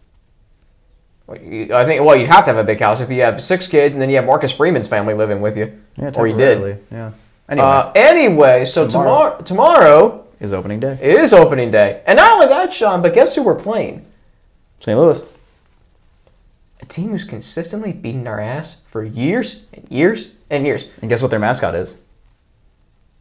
I 1.33 1.85
think 1.85 2.05
well, 2.05 2.17
you'd 2.17 2.29
have 2.29 2.45
to 2.45 2.51
have 2.53 2.57
a 2.59 2.65
big 2.65 2.81
house 2.81 3.01
if 3.01 3.11
you 3.11 3.23
have 3.23 3.43
six 3.43 3.69
kids, 3.69 3.95
and 3.95 4.03
then 4.03 4.11
you 4.11 4.17
have 4.17 4.27
Marcus 4.27 4.53
Freeman's 4.53 4.89
family 4.89 5.15
living 5.15 5.41
with 5.41 5.57
you, 5.57 5.79
Yeah, 5.97 6.11
or 6.17 6.27
you 6.27 6.37
did. 6.37 6.83
Yeah. 6.91 7.13
Anyway, 7.49 7.67
Uh, 7.67 7.93
anyway, 7.95 8.65
so 8.65 8.87
Tomorrow. 8.89 9.43
tomorrow, 9.43 9.43
tomorrow 9.43 10.25
is 10.41 10.53
opening 10.53 10.81
day. 10.81 10.99
is 11.01 11.33
opening 11.33 11.71
day, 11.71 12.03
and 12.07 12.17
not 12.17 12.33
only 12.33 12.47
that, 12.49 12.73
Sean, 12.75 13.03
but 13.03 13.15
guess 13.15 13.35
who 13.37 13.43
we're 13.45 13.55
playing? 13.55 14.07
St. 14.81 14.99
Louis. 14.99 15.23
A 16.81 16.87
team 16.87 17.11
who's 17.11 17.25
consistently 17.25 17.93
beaten 17.93 18.27
our 18.27 18.41
ass 18.41 18.83
for 18.89 19.05
years 19.05 19.67
and 19.75 19.87
years 19.91 20.35
and 20.49 20.65
years. 20.67 20.91
And 21.01 21.11
guess 21.11 21.21
what 21.23 21.31
their 21.31 21.39
mascot 21.41 21.75
is? 21.75 22.01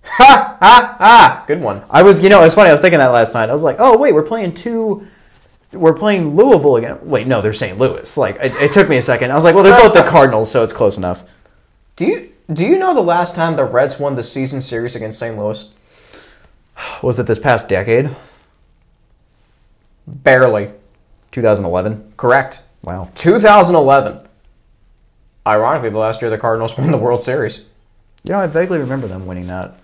Ha 0.04 0.58
ha 0.60 0.96
ha! 0.98 1.44
Good 1.46 1.62
one. 1.62 1.84
I 1.90 2.02
was, 2.04 2.24
you 2.24 2.30
know, 2.30 2.44
it's 2.44 2.56
funny. 2.56 2.70
I 2.70 2.72
was 2.72 2.82
thinking 2.82 3.00
that 3.00 3.08
last 3.08 3.34
night. 3.34 3.50
I 3.50 3.54
was 3.54 3.64
like, 3.64 3.76
oh 3.80 3.98
wait, 3.98 4.14
we're 4.14 4.24
playing 4.24 4.54
two. 4.54 5.06
We're 5.72 5.94
playing 5.94 6.36
Louisville 6.36 6.78
again. 6.78 7.00
Wait, 7.04 7.28
no, 7.28 7.42
they're 7.42 7.54
St. 7.54 7.78
Louis. 7.78 8.18
Like, 8.18 8.38
it, 8.38 8.54
it 8.56 8.74
took 8.74 8.90
me 8.90 8.98
a 8.98 9.02
second. 9.02 9.32
I 9.32 9.36
was 9.36 9.44
like, 9.44 9.54
well, 9.54 9.64
they're 9.64 9.80
both 9.80 9.94
the 9.94 10.04
Cardinals, 10.04 10.50
so 10.50 10.64
it's 10.64 10.74
close 10.74 10.98
enough. 10.98 11.24
Do 11.96 12.06
you 12.06 12.30
do 12.52 12.66
you 12.66 12.80
know 12.80 12.96
the 12.96 13.02
last 13.02 13.36
time 13.36 13.56
the 13.56 13.64
Reds 13.66 14.00
won 14.00 14.16
the 14.16 14.24
season 14.24 14.62
series 14.62 14.96
against 14.96 15.20
St. 15.20 15.38
Louis? 15.38 15.76
Was 17.04 17.20
it 17.20 17.28
this 17.28 17.38
past 17.38 17.70
decade? 17.70 18.10
Barely. 20.08 20.72
2011. 21.32 22.14
Correct. 22.18 22.68
Wow. 22.82 23.12
2011. 23.14 24.28
Ironically, 25.46 25.90
the 25.90 25.98
last 25.98 26.22
year 26.22 26.32
the 26.32 26.38
Cardinals 26.38 26.78
won 26.78 26.90
the 26.90 26.98
World 26.98 27.22
Series. 27.22 27.68
You 28.24 28.32
know, 28.32 28.40
I 28.40 28.48
vaguely 28.48 28.80
remember 28.80 29.08
them 29.08 29.28
winning 29.28 29.48
that. 29.48 29.76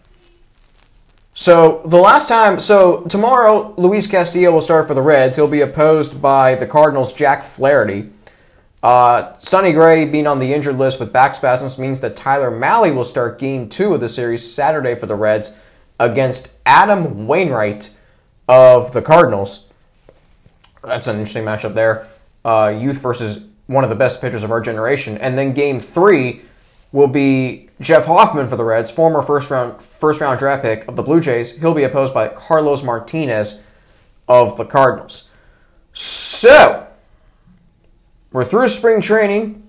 So 1.38 1.82
the 1.84 1.98
last 1.98 2.30
time, 2.30 2.62
so 2.62 3.02
tomorrow, 3.02 3.74
Luis 3.76 4.08
Castillo 4.08 4.54
will 4.54 4.62
start 4.62 4.88
for 4.88 4.94
the 4.94 5.02
Reds. 5.02 5.36
He'll 5.36 5.50
be 5.50 5.60
opposed 5.60 6.22
by 6.22 6.56
the 6.56 6.66
Cardinals' 6.66 7.12
Jack 7.12 7.44
Flaherty. 7.44 8.10
Uh, 8.82 9.38
Sonny 9.38 9.74
Gray 9.74 10.06
being 10.06 10.28
on 10.28 10.40
the 10.40 10.54
injured 10.54 10.78
list 10.78 10.98
with 10.98 11.12
back 11.12 11.36
spasms 11.36 11.78
means 11.78 12.00
that 12.00 12.16
Tyler 12.16 12.50
Mahle 12.50 12.96
will 12.96 13.04
start 13.04 13.38
Game 13.38 13.68
Two 13.68 13.94
of 13.94 14.00
the 14.00 14.08
series 14.08 14.50
Saturday 14.50 14.96
for 14.96 15.08
the 15.08 15.16
Reds 15.16 15.60
against 16.00 16.54
Adam 16.66 17.28
Wainwright 17.28 17.94
of 18.48 18.94
the 18.94 19.02
Cardinals. 19.02 19.68
That's 20.86 21.08
an 21.08 21.18
interesting 21.18 21.44
matchup 21.44 21.74
there. 21.74 22.08
Uh, 22.46 22.74
youth 22.80 23.00
versus 23.00 23.44
one 23.68 23.84
of 23.84 23.90
the 23.90 23.96
best 23.98 24.22
pitchers 24.22 24.44
of 24.44 24.52
our 24.52 24.62
generation, 24.62 25.18
and 25.18 25.38
then 25.38 25.54
Game 25.54 25.82
Three 25.82 26.44
will 26.92 27.08
be 27.08 27.70
Jeff 27.82 28.06
Hoffman 28.06 28.48
for 28.48 28.56
the 28.56 28.64
Reds, 28.64 28.90
former 28.90 29.22
first 29.22 29.52
round 29.52 29.82
first 29.82 30.22
round 30.22 30.40
draft 30.40 30.64
pick 30.64 30.88
of 30.88 30.96
the 30.96 31.04
Blue 31.04 31.20
Jays. 31.20 31.60
He'll 31.60 31.74
be 31.74 31.84
opposed 31.84 32.14
by 32.14 32.28
Carlos 32.30 32.84
Martinez 32.84 33.64
of 34.28 34.58
the 34.58 34.66
Cardinals. 34.66 35.32
So 35.94 36.88
we're 38.32 38.46
through 38.46 38.68
spring 38.68 39.02
training. 39.02 39.62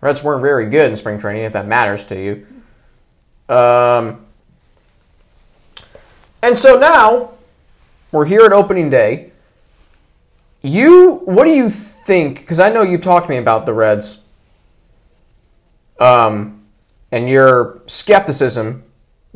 Reds 0.00 0.22
weren't 0.22 0.42
very 0.42 0.68
good 0.68 0.90
in 0.90 0.96
spring 0.96 1.18
training, 1.18 1.44
if 1.44 1.52
that 1.54 1.66
matters 1.66 2.04
to 2.06 2.20
you. 2.20 2.46
Um, 3.54 4.26
and 6.42 6.58
so 6.58 6.78
now 6.78 7.30
we're 8.12 8.26
here 8.26 8.42
at 8.42 8.52
opening 8.52 8.90
day. 8.90 9.32
You, 10.60 11.20
what 11.24 11.44
do 11.44 11.50
you 11.50 11.70
think? 11.70 12.40
Because 12.40 12.60
I 12.60 12.70
know 12.70 12.82
you've 12.82 13.00
talked 13.00 13.26
to 13.26 13.30
me 13.30 13.38
about 13.38 13.64
the 13.64 13.72
Reds, 13.72 14.23
um, 15.98 16.64
and 17.12 17.28
your 17.28 17.82
skepticism 17.86 18.82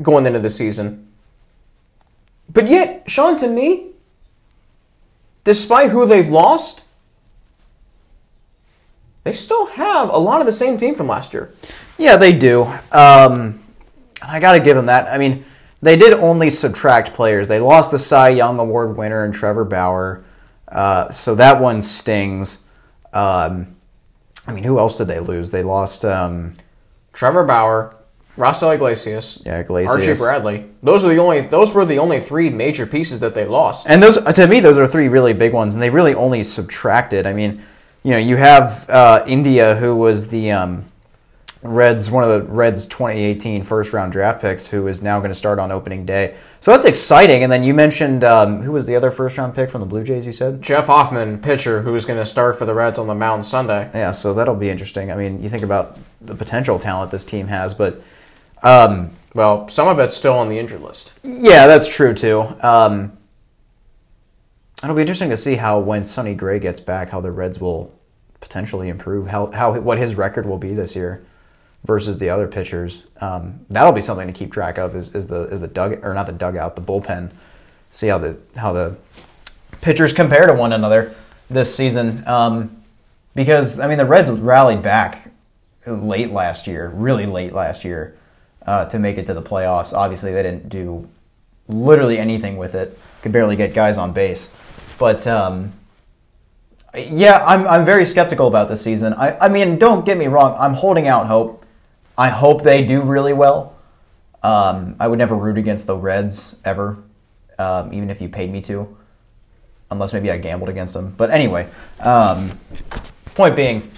going 0.03 0.27
into 0.27 0.41
the 0.41 0.51
season. 0.51 1.09
But 2.53 2.69
yet, 2.69 3.05
Sean, 3.11 3.37
to 3.39 3.49
me, 3.49 3.91
despite 5.45 5.91
who 5.91 6.07
they've 6.07 6.29
lost, 6.29 6.85
they 9.25 9.33
still 9.33 9.67
have 9.67 10.09
a 10.09 10.19
lot 10.19 10.41
of 10.41 10.47
the 10.47 10.53
same 10.53 10.79
team 10.79 10.95
from 10.95 11.09
last 11.09 11.35
year. 11.35 11.53
Yeah, 11.99 12.17
they 12.17 12.33
do. 12.33 12.63
Um, 12.93 13.61
I 14.23 14.41
got 14.41 14.53
to 14.53 14.61
give 14.61 14.77
them 14.77 14.87
that. 14.87 15.07
I 15.09 15.19
mean, 15.19 15.45
they 15.83 15.97
did 15.97 16.15
only 16.15 16.51
subtract 16.51 17.13
players. 17.13 17.49
They 17.49 17.61
lost 17.61 17.91
the 17.91 17.99
Cy 17.99 18.31
Young 18.31 18.59
Award 18.59 18.97
winner 18.97 19.25
and 19.25 19.35
Trevor 19.35 19.65
Bauer, 19.65 20.25
uh, 20.69 21.11
so 21.11 21.35
that 21.35 21.61
one 21.61 21.83
stings. 21.83 22.67
Um, 23.13 23.77
I 24.49 24.53
mean, 24.53 24.65
who 24.65 24.79
else 24.79 24.99
did 24.99 25.09
they 25.09 25.21
lose? 25.21 25.51
They 25.51 25.63
lost. 25.63 26.05
Um, 26.05 26.57
Trevor 27.13 27.45
Bauer, 27.45 27.93
Raisel 28.37 28.75
Iglesias, 28.75 29.43
Yeah, 29.45 29.59
Iglesias. 29.59 30.09
Archie 30.09 30.21
Bradley. 30.21 30.65
Those 30.83 31.05
are 31.05 31.09
the 31.09 31.19
only. 31.19 31.43
Those 31.43 31.75
were 31.75 31.85
the 31.85 31.99
only 31.99 32.21
three 32.21 32.49
major 32.49 32.87
pieces 32.87 33.21
that 33.21 33.35
they 33.35 33.45
lost. 33.45 33.87
And 33.89 34.03
those, 34.03 34.17
to 34.17 34.47
me, 34.47 34.61
those 34.61 34.79
are 34.79 34.87
three 34.87 35.09
really 35.09 35.35
big 35.35 35.53
ones, 35.53 35.75
and 35.75 35.83
they 35.83 35.91
really 35.91 36.15
only 36.15 36.43
subtracted. 36.43 37.27
I 37.27 37.33
mean, 37.33 37.61
you 38.03 38.13
know, 38.13 38.19
you 38.19 38.37
have 38.37 38.89
uh, 38.89 39.23
India, 39.27 39.75
who 39.77 39.97
was 39.97 40.29
the 40.29 40.53
um, 40.53 40.87
Reds, 41.63 42.11
one 42.11 42.23
of 42.23 42.31
the 42.31 42.53
Reds' 42.53 42.87
2018 42.87 43.65
first 43.65 43.93
round 43.93 44.13
draft 44.13 44.41
picks, 44.41 44.69
who 44.69 44.87
is 44.87 45.03
now 45.03 45.19
going 45.19 45.31
to 45.31 45.35
start 45.35 45.59
on 45.59 45.73
opening 45.73 46.07
day. 46.07 46.37
So 46.61 46.71
that's 46.71 46.87
exciting. 46.87 47.43
And 47.43 47.51
then 47.51 47.65
you 47.65 47.75
mentioned 47.75 48.23
um, 48.23 48.63
who 48.63 48.73
was 48.73 48.87
the 48.87 48.95
other 48.95 49.11
first 49.11 49.37
round 49.39 49.55
pick 49.55 49.69
from 49.69 49.81
the 49.81 49.87
Blue 49.87 50.05
Jays? 50.05 50.27
You 50.27 50.33
said. 50.33 50.63
Jeff 50.63 50.87
Hoffman, 50.87 51.41
pitcher, 51.41 51.83
who's 51.83 52.05
going 52.05 52.19
to 52.19 52.27
start 52.27 52.59
for 52.59 52.65
the 52.65 52.75
Reds 52.75 52.99
on 52.99 53.09
the 53.09 53.15
mound 53.15 53.45
Sunday. 53.45 53.91
Yeah, 53.93 54.13
so 54.13 54.35
that'll 54.35 54.55
be 54.55 54.71
interesting. 54.71 55.11
I 55.11 55.17
mean, 55.17 55.43
you 55.43 55.49
think 55.49 55.65
about 55.65 55.99
the 56.21 56.37
potential 56.37 56.79
talent 56.79 57.11
this 57.11 57.25
team 57.25 57.49
has, 57.49 57.75
but 57.75 58.03
um, 58.63 59.11
Well, 59.35 59.67
some 59.69 59.89
of 59.89 59.99
it's 59.99 60.17
still 60.17 60.39
on 60.39 60.49
the 60.49 60.59
injured 60.59 60.83
list. 60.83 61.13
Yeah, 61.25 61.67
that's 61.67 61.95
true 61.95 62.15
too. 62.15 62.43
Um, 62.63 63.19
it'll 64.83 64.95
be 64.95 65.03
interesting 65.03 65.31
to 65.31 65.37
see 65.37 65.57
how 65.57 65.81
when 65.81 66.05
Sonny 66.05 66.35
Gray 66.35 66.61
gets 66.61 66.79
back, 66.79 67.11
how 67.11 67.21
the 67.21 67.33
Reds 67.33 67.61
will 67.61 67.99
potentially 68.41 68.89
improve. 68.89 69.27
How 69.27 69.51
how 69.51 69.81
what 69.81 69.99
his 69.99 70.15
record 70.15 70.47
will 70.47 70.59
be 70.59 70.73
this 70.73 70.95
year 70.95 71.25
versus 71.85 72.19
the 72.19 72.31
other 72.31 72.49
pitchers. 72.49 73.05
Um, 73.21 73.61
that'll 73.71 73.93
be 73.93 74.03
something 74.03 74.27
to 74.27 74.33
keep 74.33 74.53
track 74.53 74.79
of. 74.79 74.95
Is, 74.95 75.15
is 75.15 75.27
the 75.29 75.43
is 75.45 75.61
the 75.61 75.69
dug 75.69 76.05
or 76.05 76.15
not 76.15 76.27
the 76.27 76.33
dugout, 76.33 76.77
the 76.77 76.83
bullpen. 76.83 77.33
See 77.91 78.09
how 78.09 78.19
the 78.19 78.39
how 78.57 78.73
the 78.73 78.97
pitchers 79.81 80.13
compare 80.13 80.47
to 80.47 80.55
one 80.55 80.73
another 80.73 81.15
this 81.49 81.75
season. 81.75 82.27
Um, 82.27 82.83
because 83.35 83.79
I 83.79 83.87
mean 83.87 83.99
the 83.99 84.05
Reds 84.05 84.31
rallied 84.31 84.83
back 84.83 85.31
late 85.87 86.33
last 86.33 86.67
year, 86.67 86.89
really 86.89 87.27
late 87.27 87.53
last 87.53 87.85
year, 87.85 88.17
uh, 88.67 88.85
to 88.87 88.99
make 88.99 89.17
it 89.17 89.27
to 89.27 89.35
the 89.35 89.43
playoffs. 89.43 89.93
Obviously, 89.93 90.33
they 90.33 90.43
didn't 90.43 90.69
do 90.69 91.09
literally 91.69 92.19
anything 92.19 92.57
with 92.57 92.75
it. 92.75 92.99
Could 93.23 93.33
barely 93.33 93.57
get 93.57 93.75
guys 93.75 93.99
on 93.99 94.13
base, 94.13 94.55
but 94.99 95.27
um, 95.27 95.73
yeah, 96.95 97.45
I'm 97.47 97.67
I'm 97.67 97.85
very 97.85 98.07
skeptical 98.07 98.49
about 98.49 98.69
this 98.69 98.83
season. 98.83 99.13
I 99.15 99.39
I 99.39 99.49
mean, 99.49 99.79
don't 99.79 100.05
get 100.05 100.19
me 100.19 100.27
wrong. 100.27 100.57
I'm 100.59 100.75
holding 100.75 101.07
out 101.07 101.27
hope. 101.27 101.58
I 102.19 102.31
hope 102.31 102.63
they 102.63 102.85
do 102.85 103.01
really 103.01 103.33
well. 103.33 103.77
Um, 104.43 104.97
I 104.99 105.07
would 105.07 105.19
never 105.19 105.37
root 105.37 105.57
against 105.57 105.87
the 105.87 105.97
Reds 105.97 106.57
ever, 106.65 106.99
um, 107.61 107.93
even 107.93 108.11
if 108.11 108.21
you 108.21 108.29
paid 108.29 108.51
me 108.51 108.61
to, 108.63 108.97
unless 109.91 110.13
maybe 110.13 110.31
I 110.31 110.39
gambled 110.39 110.69
against 110.69 110.95
them. 110.95 111.15
But 111.17 111.31
anyway, 111.31 111.69
um, 112.01 112.59
point 113.37 113.55
being, 113.55 113.89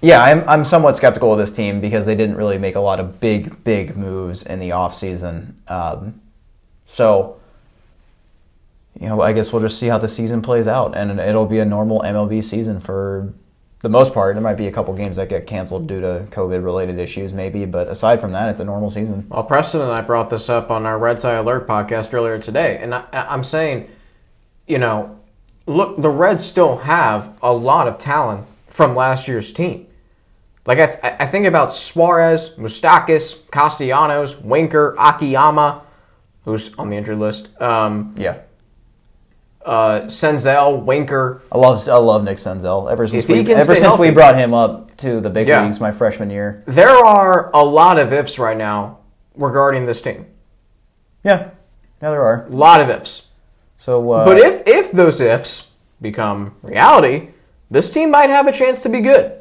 yeah, 0.00 0.22
I'm, 0.22 0.48
I'm 0.48 0.64
somewhat 0.64 0.94
skeptical 0.94 1.32
of 1.32 1.38
this 1.38 1.50
team 1.50 1.80
because 1.80 2.06
they 2.06 2.14
didn't 2.14 2.36
really 2.36 2.58
make 2.58 2.76
a 2.76 2.80
lot 2.80 3.00
of 3.00 3.18
big, 3.18 3.64
big 3.64 3.96
moves 3.96 4.44
in 4.44 4.60
the 4.60 4.70
offseason. 4.70 5.54
Um, 5.68 6.20
so, 6.86 7.40
you 9.00 9.08
know, 9.08 9.20
I 9.22 9.32
guess 9.32 9.52
we'll 9.52 9.62
just 9.62 9.78
see 9.78 9.88
how 9.88 9.98
the 9.98 10.08
season 10.08 10.40
plays 10.40 10.68
out. 10.68 10.96
And 10.96 11.18
it'll 11.18 11.46
be 11.46 11.58
a 11.58 11.64
normal 11.64 12.00
MLB 12.02 12.44
season 12.44 12.78
for 12.78 13.32
the 13.84 13.88
most 13.90 14.12
part. 14.12 14.34
There 14.34 14.42
might 14.42 14.56
be 14.56 14.66
a 14.66 14.72
couple 14.72 14.92
games 14.94 15.16
that 15.16 15.28
get 15.28 15.46
canceled 15.46 15.86
due 15.86 16.00
to 16.00 16.26
COVID 16.30 16.64
related 16.64 16.98
issues, 16.98 17.32
maybe. 17.32 17.64
But 17.66 17.86
aside 17.86 18.20
from 18.20 18.32
that, 18.32 18.48
it's 18.48 18.60
a 18.60 18.64
normal 18.64 18.90
season. 18.90 19.26
Well, 19.28 19.44
Preston 19.44 19.82
and 19.82 19.92
I 19.92 20.00
brought 20.00 20.30
this 20.30 20.48
up 20.48 20.70
on 20.70 20.86
our 20.86 20.98
Red 20.98 21.24
Eye 21.24 21.34
Alert 21.34 21.68
podcast 21.68 22.12
earlier 22.12 22.38
today, 22.38 22.78
and 22.78 22.94
I, 22.94 23.04
I'm 23.12 23.44
saying, 23.44 23.88
you 24.66 24.78
know, 24.78 25.20
look, 25.66 26.00
the 26.00 26.08
Reds 26.08 26.44
still 26.44 26.78
have 26.78 27.38
a 27.42 27.52
lot 27.52 27.86
of 27.86 27.98
talent 27.98 28.46
from 28.68 28.96
last 28.96 29.28
year's 29.28 29.52
team. 29.52 29.86
Like 30.66 30.78
I, 30.78 30.86
th- 30.86 31.14
I 31.20 31.26
think 31.26 31.46
about 31.46 31.74
Suarez, 31.74 32.54
Moustakas, 32.56 33.38
Castellanos, 33.50 34.40
Winker, 34.40 34.96
Akiyama, 34.98 35.82
who's 36.46 36.74
on 36.78 36.88
the 36.88 36.96
injured 36.96 37.18
list, 37.18 37.60
um, 37.60 38.14
Yeah. 38.16 38.38
Uh, 39.64 40.02
Senzel, 40.06 40.82
Winker. 40.84 41.42
I 41.50 41.58
love 41.58 41.88
I 41.88 41.96
love 41.96 42.24
Nick 42.24 42.36
Senzel. 42.38 42.90
Ever 42.90 43.06
since 43.06 43.26
we 43.26 43.40
ever 43.52 43.74
since 43.74 43.98
we 43.98 44.10
brought 44.10 44.36
him 44.36 44.52
up 44.54 44.96
to 44.98 45.20
the 45.20 45.30
big 45.30 45.48
Yeah. 45.48 45.62
leagues 45.64 45.80
my 45.80 45.90
freshman 45.90 46.30
year. 46.30 46.62
There 46.66 46.90
are 46.90 47.50
a 47.54 47.64
lot 47.64 47.98
of 47.98 48.12
ifs 48.12 48.38
right 48.38 48.56
now 48.56 48.98
regarding 49.36 49.86
this 49.86 50.00
team. 50.00 50.26
Yeah, 51.22 51.50
yeah, 52.02 52.10
there 52.10 52.22
are. 52.22 52.46
A 52.46 52.50
lot 52.50 52.80
of 52.80 52.90
ifs. 52.90 53.28
So, 53.76 54.12
uh, 54.12 54.24
But 54.24 54.38
if 54.38 54.62
if 54.66 54.92
those 54.92 55.20
ifs 55.20 55.72
become 56.00 56.54
reality, 56.62 57.28
this 57.70 57.90
team 57.90 58.10
might 58.10 58.30
have 58.30 58.46
a 58.46 58.52
chance 58.52 58.82
to 58.82 58.88
be 58.88 59.00
good. 59.00 59.32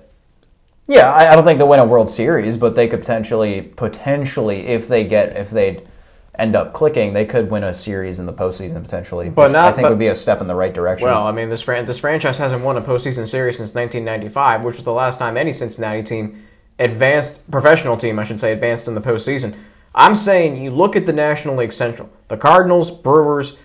Yeah, 0.88 1.12
I, 1.14 1.32
I 1.32 1.36
don't 1.36 1.46
think 1.46 1.60
they'll 1.60 1.68
win 1.70 1.80
a 1.80 1.86
World 1.86 2.10
Series, 2.10 2.58
but 2.58 2.76
they 2.76 2.88
could 2.90 3.00
potentially, 3.00 3.62
potentially, 3.62 4.68
if 4.68 4.88
they 4.90 5.06
get, 5.06 5.36
if 5.38 5.50
they 5.50 5.82
end 6.40 6.56
up 6.56 6.74
clicking, 6.74 7.14
they 7.14 7.26
could 7.26 7.52
win 7.52 7.64
a 7.64 7.74
series 7.74 8.18
in 8.20 8.26
the 8.26 8.34
postseason 8.34 8.82
potentially. 8.84 9.30
But 9.30 9.52
not- 9.52 9.66
I 9.66 9.72
think 9.72 9.86
but- 9.86 9.92
would 9.92 10.00
be 10.00 10.08
a 10.08 10.16
step 10.16 10.42
in 10.42 10.48
the 10.48 10.56
right 10.56 10.74
direction. 10.74 11.08
Well, 11.08 11.28
I 11.28 11.32
mean, 11.32 11.50
this 11.50 11.62
fran- 11.62 11.86
this 11.86 12.00
franchise 12.00 12.38
hasn't 12.38 12.64
won 12.64 12.76
a 12.78 12.82
postseason 12.82 13.28
series 13.28 13.58
since 13.58 13.76
1995, 13.76 14.64
which 14.64 14.76
was 14.78 14.86
the 14.86 14.92
last 14.94 15.20
time 15.20 15.38
any 15.38 15.54
Cincinnati 15.54 16.02
team 16.02 16.42
advanced, 16.80 17.50
professional 17.52 17.98
team, 17.98 18.18
I 18.18 18.24
should 18.24 18.40
say, 18.40 18.52
advanced 18.52 18.88
in 18.88 18.96
the 18.96 19.02
postseason. 19.02 19.54
I'm 19.96 20.16
saying 20.16 20.58
you 20.58 20.72
look 20.72 20.96
at 20.96 21.06
the 21.06 21.14
National 21.14 21.56
League 21.56 21.72
Central: 21.72 22.10
the 22.30 22.38
Cardinals, 22.38 22.90
Brewers, 22.90 23.58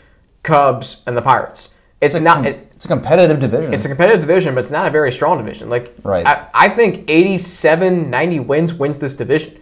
Cubs, 0.42 1.02
and 1.06 1.16
the 1.16 1.22
Pirates. 1.22 1.74
It's, 2.02 2.20
not. 2.20 2.44
It, 2.46 2.70
it's 2.76 2.84
a 2.84 2.88
competitive 2.88 3.40
division. 3.40 3.72
it's 3.74 3.84
a 3.84 3.88
competitive 3.88 4.20
division, 4.20 4.54
but 4.54 4.60
it's 4.60 4.70
not 4.70 4.86
a 4.86 4.90
very 4.90 5.10
strong 5.10 5.38
division. 5.38 5.68
Like, 5.68 5.92
Right. 6.04 6.24
I, 6.26 6.46
I 6.54 6.68
think 6.68 7.10
87, 7.10 8.08
90 8.10 8.40
wins 8.40 8.74
wins 8.74 8.98
this 8.98 9.16
division. 9.16 9.58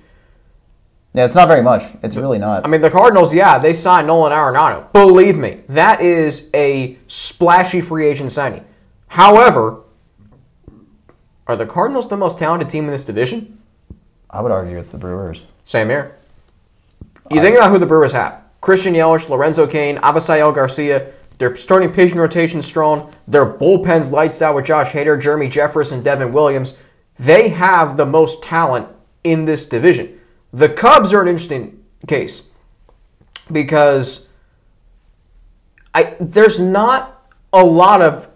Yeah, 1.17 1.25
it's 1.25 1.35
not 1.35 1.49
very 1.49 1.63
much. 1.63 1.83
It's 2.03 2.15
really 2.15 2.39
not. 2.39 2.67
I 2.67 2.69
mean, 2.69 2.83
the 2.83 2.91
Cardinals, 2.91 3.33
yeah, 3.33 3.59
they 3.59 3.73
signed 3.73 4.07
Nolan 4.07 4.33
Arenado. 4.33 4.93
Believe 4.93 5.39
me, 5.39 5.63
that 5.71 6.03
is 6.03 6.51
a 6.53 6.99
splashy 7.07 7.81
free 7.81 8.07
agent 8.07 8.33
signing. 8.33 8.67
However, 9.09 9.81
are 11.47 11.57
the 11.57 11.65
Cardinals 11.65 12.11
the 12.11 12.19
most 12.19 12.39
talented 12.39 12.69
team 12.69 12.85
in 12.85 12.91
this 12.91 13.03
division? 13.03 13.63
I 14.29 14.43
would 14.43 14.53
argue 14.53 14.77
it's 14.77 14.91
the 14.91 14.99
Brewers. 14.99 15.43
Same 15.65 15.89
here. 15.89 16.15
You 17.31 17.41
think 17.41 17.57
about 17.57 17.71
who 17.71 17.79
the 17.79 17.87
Brewers 17.87 18.13
have: 18.13 18.43
Christian 18.61 18.93
Yelich, 18.93 19.31
Lorenzo 19.31 19.67
Cain, 19.67 19.97
Avisail 19.97 20.55
Garcia. 20.55 21.13
Their 21.39 21.57
starting 21.57 21.93
pitching 21.93 22.19
rotation 22.19 22.61
strong. 22.61 23.11
Their 23.27 23.47
bullpen's 23.47 24.13
lights 24.13 24.43
out 24.43 24.55
with 24.55 24.67
Josh 24.67 24.93
Hader, 24.93 25.19
Jeremy 25.21 25.49
Jeffress, 25.49 25.93
and 25.93 26.05
Devin 26.05 26.33
Williams. 26.33 26.77
They 27.19 27.49
have 27.49 27.97
the 27.97 28.07
most 28.07 28.43
talent 28.43 28.89
in 29.25 29.47
this 29.47 29.65
division. 29.65 30.16
The 30.57 30.71
Cubs 30.71 31.13
are 31.13 31.21
an 31.21 31.29
interesting 31.29 31.85
case 32.07 32.49
because 33.53 34.31
I 35.95 36.17
there's 36.19 36.59
not 36.59 37.31
a 37.53 37.63
lot 37.63 38.01
of 38.01 38.29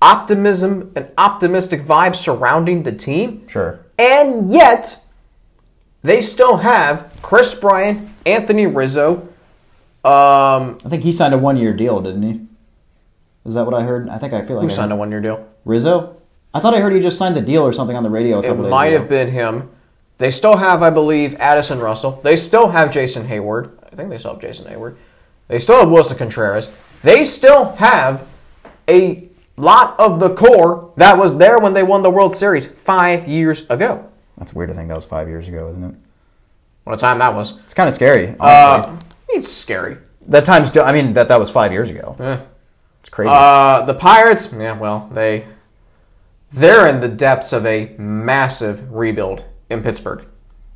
optimism 0.00 0.92
and 0.96 1.10
optimistic 1.18 1.82
vibes 1.82 2.16
surrounding 2.16 2.84
the 2.84 2.92
team. 2.92 3.46
Sure. 3.48 3.80
And 3.98 4.50
yet, 4.50 5.04
they 6.02 6.22
still 6.22 6.56
have 6.58 7.12
Kris 7.20 7.54
Bryant, 7.60 8.08
Anthony 8.24 8.66
Rizzo. 8.66 9.28
Um, 10.04 10.78
I 10.84 10.88
think 10.88 11.02
he 11.02 11.12
signed 11.12 11.34
a 11.34 11.38
one-year 11.38 11.74
deal, 11.74 12.00
didn't 12.00 12.22
he? 12.22 12.40
Is 13.44 13.52
that 13.54 13.66
what 13.66 13.74
I 13.74 13.82
heard? 13.82 14.08
I 14.08 14.16
think 14.16 14.32
I 14.32 14.40
feel 14.42 14.56
like 14.56 14.62
who 14.68 14.72
I 14.72 14.74
signed 14.74 14.90
heard- 14.90 14.96
a 14.96 14.98
one-year 15.00 15.20
deal? 15.20 15.46
Rizzo. 15.66 16.16
I 16.54 16.60
thought 16.60 16.72
I 16.72 16.80
heard 16.80 16.94
he 16.94 17.00
just 17.00 17.18
signed 17.18 17.36
the 17.36 17.42
deal 17.42 17.62
or 17.62 17.74
something 17.74 17.94
on 17.96 18.02
the 18.04 18.08
radio 18.10 18.36
a 18.36 18.40
It 18.42 18.46
couple 18.46 18.62
days 18.62 18.70
might 18.70 18.86
ago. 18.94 18.98
have 19.00 19.08
been 19.10 19.28
him. 19.32 19.68
They 20.18 20.30
still 20.30 20.56
have, 20.56 20.82
I 20.82 20.90
believe, 20.90 21.34
Addison 21.36 21.78
Russell. 21.78 22.20
They 22.22 22.36
still 22.36 22.68
have 22.68 22.92
Jason 22.92 23.26
Heyward. 23.26 23.72
I 23.92 23.96
think 23.96 24.10
they 24.10 24.18
still 24.18 24.32
have 24.32 24.40
Jason 24.40 24.70
Heyward. 24.70 24.96
They 25.46 25.58
still 25.58 25.78
have 25.80 25.88
Willson 25.88 26.18
Contreras. 26.18 26.72
They 27.02 27.24
still 27.24 27.72
have 27.76 28.26
a 28.88 29.28
lot 29.56 29.98
of 29.98 30.20
the 30.20 30.34
core 30.34 30.92
that 30.96 31.16
was 31.16 31.38
there 31.38 31.58
when 31.58 31.72
they 31.72 31.82
won 31.82 32.02
the 32.02 32.10
World 32.10 32.32
Series 32.32 32.66
five 32.66 33.28
years 33.28 33.68
ago. 33.70 34.08
That's 34.36 34.52
weird 34.52 34.68
to 34.70 34.74
think 34.74 34.88
that 34.88 34.94
was 34.94 35.04
five 35.04 35.28
years 35.28 35.48
ago, 35.48 35.70
isn't 35.70 35.84
it? 35.84 35.94
What 36.84 36.94
a 36.94 36.98
time 36.98 37.18
that 37.18 37.34
was. 37.34 37.58
It's 37.60 37.74
kind 37.74 37.86
of 37.88 37.94
scary. 37.94 38.34
Honestly. 38.40 38.40
Uh, 38.40 38.96
it's 39.28 39.48
scary. 39.48 39.98
that 40.26 40.44
time's. 40.44 40.76
I 40.76 40.92
mean, 40.92 41.12
that 41.12 41.28
that 41.28 41.38
was 41.38 41.50
five 41.50 41.70
years 41.72 41.90
ago. 41.90 42.16
Eh. 42.18 42.38
It's 43.00 43.08
crazy. 43.08 43.30
Uh, 43.32 43.84
the 43.84 43.94
Pirates, 43.94 44.52
yeah, 44.52 44.72
well, 44.76 45.08
they 45.12 45.46
they're 46.52 46.88
in 46.88 47.00
the 47.00 47.08
depths 47.08 47.52
of 47.52 47.64
a 47.66 47.94
massive 47.98 48.92
rebuild 48.92 49.44
in 49.70 49.82
Pittsburgh. 49.82 50.26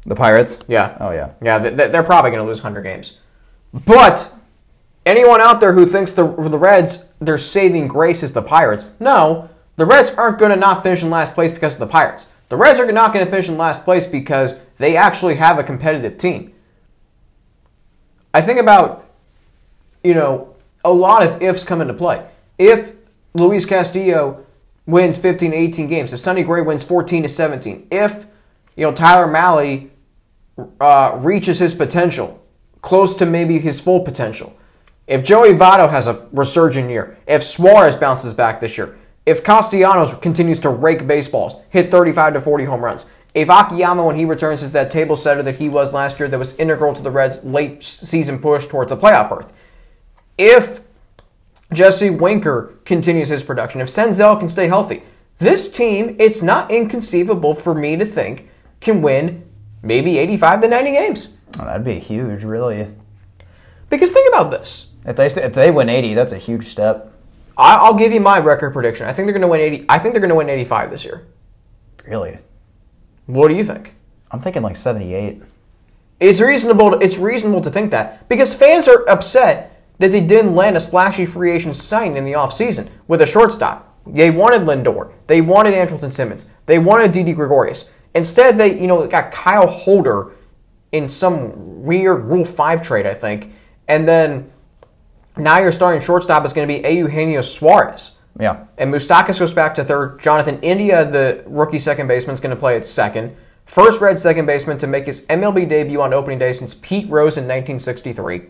the 0.06 0.14
Pirates. 0.14 0.58
Yeah, 0.68 0.96
Oh 1.00 1.10
yeah. 1.10 1.30
yeah, 1.40 1.58
they, 1.58 1.88
they're 1.88 2.02
probably 2.02 2.30
going 2.30 2.42
to 2.42 2.48
lose 2.48 2.60
hundred 2.60 2.82
games, 2.82 3.18
but 3.72 4.34
anyone 5.06 5.40
out 5.40 5.60
there 5.60 5.72
who 5.72 5.86
thinks 5.86 6.12
the 6.12 6.26
the 6.26 6.58
Reds 6.58 7.06
their 7.20 7.38
saving 7.38 7.88
grace 7.88 8.22
is 8.22 8.32
the 8.32 8.42
Pirates, 8.42 8.92
no, 9.00 9.48
the 9.76 9.86
Reds 9.86 10.10
aren't 10.14 10.38
going 10.38 10.50
to 10.50 10.56
not 10.56 10.82
finish 10.82 11.02
in 11.02 11.10
last 11.10 11.34
place 11.34 11.52
because 11.52 11.74
of 11.74 11.80
the 11.80 11.86
Pirates. 11.86 12.28
The 12.48 12.56
Reds 12.56 12.78
are 12.80 12.90
not 12.92 13.12
going 13.14 13.24
to 13.24 13.30
finish 13.30 13.48
in 13.48 13.56
last 13.56 13.84
place 13.84 14.06
because 14.06 14.60
they 14.76 14.96
actually 14.96 15.36
have 15.36 15.58
a 15.58 15.62
competitive 15.62 16.18
team. 16.18 16.52
I 18.34 18.42
think 18.42 18.58
about, 18.58 19.08
you 20.04 20.14
know, 20.14 20.54
a 20.84 20.92
lot 20.92 21.22
of 21.22 21.40
ifs 21.42 21.64
come 21.64 21.80
into 21.80 21.94
play. 21.94 22.26
If 22.58 22.92
Luis 23.34 23.64
Castillo 23.64 24.44
wins 24.86 25.16
15 25.16 25.52
to 25.52 25.56
18 25.56 25.86
games, 25.86 26.12
if 26.12 26.20
Sonny 26.20 26.42
Gray 26.42 26.60
wins 26.60 26.82
14 26.84 27.22
to 27.22 27.28
17, 27.28 27.86
if, 27.90 28.26
you 28.76 28.86
know, 28.86 28.92
Tyler 28.92 29.26
Mahle 29.26 29.90
uh, 30.80 31.18
reaches 31.22 31.58
his 31.58 31.74
potential, 31.74 32.42
close 32.80 33.14
to 33.16 33.26
maybe 33.26 33.58
his 33.58 33.80
full 33.80 34.00
potential, 34.00 34.56
if 35.06 35.24
Joey 35.24 35.50
Votto 35.50 35.90
has 35.90 36.06
a 36.06 36.26
resurgent 36.32 36.88
year, 36.88 37.18
if 37.26 37.42
Suarez 37.42 37.96
bounces 37.96 38.32
back 38.32 38.60
this 38.60 38.78
year, 38.78 38.96
if 39.26 39.44
Castellanos 39.44 40.14
continues 40.14 40.58
to 40.60 40.70
rake 40.70 41.06
baseballs, 41.06 41.56
hit 41.70 41.90
35 41.90 42.34
to 42.34 42.40
40 42.40 42.64
home 42.64 42.84
runs, 42.84 43.06
if 43.34 43.48
Akiyama, 43.48 44.04
when 44.04 44.16
he 44.16 44.24
returns, 44.24 44.62
is 44.62 44.72
that 44.72 44.90
table 44.90 45.16
setter 45.16 45.42
that 45.42 45.56
he 45.56 45.68
was 45.68 45.92
last 45.92 46.18
year 46.18 46.28
that 46.28 46.38
was 46.38 46.54
integral 46.56 46.94
to 46.94 47.02
the 47.02 47.10
Reds' 47.10 47.42
late 47.44 47.82
season 47.82 48.38
push 48.38 48.66
towards 48.66 48.92
a 48.92 48.96
playoff 48.96 49.30
berth, 49.30 49.52
if 50.36 50.80
Jesse 51.72 52.10
Winker 52.10 52.74
continues 52.84 53.28
his 53.28 53.42
production, 53.42 53.80
if 53.80 53.88
Senzel 53.88 54.38
can 54.38 54.48
stay 54.48 54.68
healthy, 54.68 55.02
this 55.38 55.72
team, 55.72 56.14
it's 56.18 56.42
not 56.42 56.70
inconceivable 56.70 57.54
for 57.54 57.74
me 57.74 57.96
to 57.96 58.04
think, 58.04 58.48
can 58.82 59.00
win 59.02 59.44
maybe 59.82 60.18
85 60.18 60.60
to 60.62 60.68
90 60.68 60.92
games. 60.92 61.36
Oh, 61.58 61.64
that'd 61.64 61.84
be 61.84 61.98
huge, 61.98 62.44
really. 62.44 62.88
Because 63.88 64.10
think 64.10 64.28
about 64.32 64.50
this. 64.50 64.94
If 65.04 65.16
they 65.16 65.26
if 65.26 65.52
they 65.54 65.70
win 65.70 65.88
80, 65.88 66.14
that's 66.14 66.32
a 66.32 66.38
huge 66.38 66.66
step. 66.66 67.12
I- 67.56 67.76
I'll 67.76 67.94
give 67.94 68.12
you 68.12 68.20
my 68.20 68.38
record 68.38 68.72
prediction. 68.72 69.06
I 69.06 69.12
think 69.12 69.26
they're 69.26 69.32
going 69.32 69.42
to 69.42 69.48
win 69.48 69.60
80. 69.60 69.86
I 69.88 69.98
think 69.98 70.14
they're 70.14 70.20
going 70.20 70.30
to 70.30 70.34
win 70.36 70.48
85 70.48 70.90
this 70.90 71.04
year. 71.04 71.26
Really, 72.06 72.38
What 73.26 73.48
do 73.48 73.54
you 73.54 73.64
think? 73.64 73.94
I'm 74.30 74.40
thinking 74.40 74.62
like 74.62 74.76
78. 74.76 75.42
It's 76.18 76.40
reasonable. 76.40 76.92
To, 76.92 76.98
it's 76.98 77.18
reasonable 77.18 77.60
to 77.62 77.70
think 77.70 77.90
that 77.90 78.28
because 78.28 78.54
fans 78.54 78.88
are 78.88 79.08
upset 79.08 79.82
that 79.98 80.10
they 80.10 80.20
didn't 80.20 80.56
land 80.56 80.76
a 80.76 80.80
splashy 80.80 81.26
free 81.26 81.52
agent 81.52 81.76
signing 81.76 82.16
in 82.16 82.24
the 82.24 82.32
offseason 82.32 82.88
with 83.06 83.20
a 83.20 83.26
shortstop. 83.26 83.88
They 84.06 84.30
wanted 84.30 84.62
Lindor. 84.62 85.12
They 85.28 85.40
wanted 85.40 85.74
Andrelton 85.74 86.12
Simmons. 86.12 86.46
They 86.66 86.78
wanted 86.78 87.12
Didi 87.12 87.34
Gregorius. 87.34 87.90
Instead, 88.14 88.58
they 88.58 88.80
you 88.80 88.86
know 88.86 89.06
got 89.06 89.32
Kyle 89.32 89.66
Holder 89.66 90.32
in 90.92 91.08
some 91.08 91.82
weird 91.82 92.24
Rule 92.24 92.44
Five 92.44 92.82
trade, 92.82 93.06
I 93.06 93.14
think, 93.14 93.52
and 93.88 94.06
then 94.06 94.50
now 95.36 95.58
your 95.58 95.72
starting 95.72 96.02
shortstop 96.02 96.44
is 96.44 96.52
going 96.52 96.68
to 96.68 96.82
be 96.82 96.86
Eugenio 96.94 97.40
Suarez. 97.40 98.16
Yeah. 98.38 98.64
And 98.78 98.92
Moustakas 98.92 99.38
goes 99.38 99.52
back 99.52 99.74
to 99.76 99.84
third. 99.84 100.20
Jonathan 100.20 100.58
India, 100.62 101.10
the 101.10 101.42
rookie 101.46 101.78
second 101.78 102.06
baseman, 102.08 102.34
is 102.34 102.40
going 102.40 102.54
to 102.54 102.60
play 102.60 102.76
at 102.76 102.86
second. 102.86 103.34
First 103.64 104.00
red 104.00 104.18
second 104.18 104.46
baseman 104.46 104.78
to 104.78 104.86
make 104.86 105.06
his 105.06 105.24
MLB 105.26 105.68
debut 105.68 106.00
on 106.00 106.12
opening 106.12 106.38
day 106.38 106.52
since 106.52 106.74
Pete 106.74 107.08
Rose 107.08 107.36
in 107.36 107.44
1963. 107.44 108.42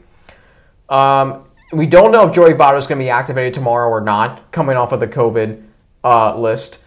Um, 0.89 1.47
we 1.73 1.87
don't 1.87 2.13
know 2.13 2.27
if 2.27 2.35
Joey 2.35 2.55
Votto 2.55 2.79
is 2.79 2.87
going 2.87 2.99
to 2.99 3.05
be 3.05 3.11
activated 3.11 3.55
tomorrow 3.55 3.89
or 3.89 4.01
not, 4.01 4.51
coming 4.53 4.77
off 4.77 4.93
of 4.93 5.01
the 5.01 5.09
COVID 5.09 5.63
uh, 6.05 6.39
list. 6.39 6.83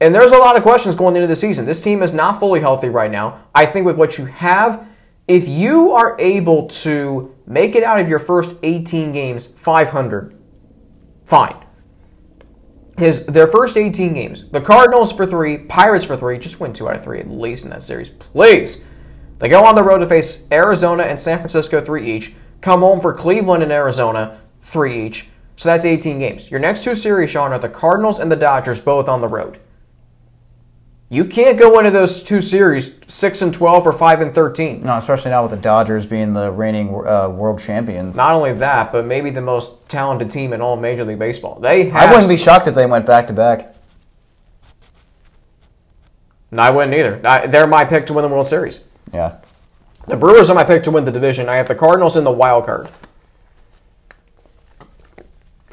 And 0.00 0.14
there's 0.14 0.32
a 0.32 0.38
lot 0.38 0.56
of 0.56 0.62
questions 0.62 0.94
going 0.94 1.16
into 1.16 1.26
the 1.26 1.36
season. 1.36 1.66
This 1.66 1.80
team 1.80 2.02
is 2.02 2.14
not 2.14 2.38
fully 2.38 2.60
healthy 2.60 2.88
right 2.88 3.10
now. 3.10 3.44
I 3.54 3.66
think 3.66 3.84
with 3.84 3.96
what 3.96 4.16
you 4.16 4.26
have, 4.26 4.86
if 5.26 5.48
you 5.48 5.92
are 5.92 6.16
able 6.20 6.68
to 6.68 7.34
make 7.46 7.74
it 7.74 7.82
out 7.82 8.00
of 8.00 8.08
your 8.08 8.18
first 8.18 8.56
18 8.62 9.12
games 9.12 9.46
500, 9.46 10.38
fine 11.24 11.56
his 12.98 13.24
their 13.26 13.46
first 13.46 13.76
18 13.76 14.12
games. 14.12 14.48
The 14.48 14.60
Cardinals 14.60 15.12
for 15.12 15.26
three, 15.26 15.58
Pirates 15.58 16.04
for 16.04 16.16
three. 16.16 16.38
Just 16.38 16.60
win 16.60 16.72
two 16.72 16.88
out 16.88 16.96
of 16.96 17.04
three 17.04 17.20
at 17.20 17.30
least 17.30 17.64
in 17.64 17.70
that 17.70 17.82
series, 17.82 18.10
please. 18.10 18.84
They 19.38 19.48
go 19.48 19.64
on 19.64 19.76
the 19.76 19.82
road 19.82 19.98
to 19.98 20.06
face 20.06 20.48
Arizona 20.50 21.04
and 21.04 21.18
San 21.18 21.38
Francisco 21.38 21.80
three 21.80 22.10
each. 22.10 22.34
Come 22.60 22.80
home 22.80 23.00
for 23.00 23.14
Cleveland 23.14 23.62
and 23.62 23.72
Arizona 23.72 24.40
three 24.62 25.06
each. 25.06 25.28
So 25.56 25.68
that's 25.68 25.84
18 25.84 26.18
games. 26.18 26.50
Your 26.50 26.60
next 26.60 26.84
two 26.84 26.94
series, 26.94 27.30
Sean, 27.30 27.52
are 27.52 27.58
the 27.58 27.68
Cardinals 27.68 28.20
and 28.20 28.30
the 28.30 28.36
Dodgers, 28.36 28.80
both 28.80 29.08
on 29.08 29.20
the 29.20 29.28
road. 29.28 29.58
You 31.10 31.24
can't 31.24 31.58
go 31.58 31.78
into 31.78 31.90
those 31.90 32.22
two 32.22 32.42
series 32.42 33.00
six 33.10 33.40
and 33.40 33.52
12 33.52 33.86
or 33.86 33.92
five 33.92 34.20
and 34.20 34.34
13. 34.34 34.82
No, 34.82 34.96
especially 34.96 35.30
now 35.30 35.42
with 35.42 35.52
the 35.52 35.56
Dodgers 35.56 36.04
being 36.04 36.34
the 36.34 36.50
reigning 36.50 36.88
uh, 36.88 37.30
world 37.30 37.60
champions. 37.60 38.16
Not 38.16 38.32
only 38.32 38.52
that, 38.52 38.92
but 38.92 39.06
maybe 39.06 39.30
the 39.30 39.40
most 39.40 39.88
talented 39.88 40.30
team 40.30 40.52
in 40.52 40.60
all 40.60 40.76
Major 40.76 41.06
League 41.06 41.18
Baseball. 41.18 41.58
They 41.60 41.88
have 41.88 42.10
I 42.10 42.12
wouldn't 42.12 42.28
be 42.28 42.36
shocked 42.36 42.66
if 42.66 42.74
they 42.74 42.84
went 42.84 43.06
back 43.06 43.26
to 43.28 43.32
back. 43.32 43.74
No, 46.50 46.62
I 46.62 46.70
wouldn't 46.70 46.94
either. 46.94 47.20
I, 47.24 47.46
they're 47.46 47.66
my 47.66 47.86
pick 47.86 48.04
to 48.06 48.12
win 48.12 48.22
the 48.22 48.28
World 48.28 48.46
Series. 48.46 48.84
Yeah. 49.12 49.38
The 50.06 50.16
Brewers 50.16 50.50
are 50.50 50.54
my 50.54 50.64
pick 50.64 50.82
to 50.84 50.90
win 50.90 51.06
the 51.06 51.12
division. 51.12 51.48
I 51.48 51.56
have 51.56 51.68
the 51.68 51.74
Cardinals 51.74 52.18
in 52.18 52.24
the 52.24 52.30
wild 52.30 52.66
card. 52.66 52.88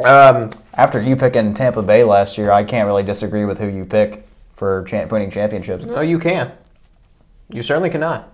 Um, 0.03 0.51
After 0.73 1.01
you 1.01 1.17
picking 1.17 1.53
Tampa 1.53 1.81
Bay 1.81 2.05
last 2.05 2.37
year, 2.37 2.51
I 2.51 2.63
can't 2.63 2.85
really 2.85 3.03
disagree 3.03 3.43
with 3.43 3.59
who 3.59 3.67
you 3.67 3.83
pick 3.83 4.24
for 4.55 4.83
cha- 4.83 5.05
winning 5.05 5.29
championships. 5.29 5.85
no, 5.85 6.01
you 6.01 6.17
can. 6.19 6.51
You 7.49 7.61
certainly 7.61 7.89
cannot. 7.91 8.31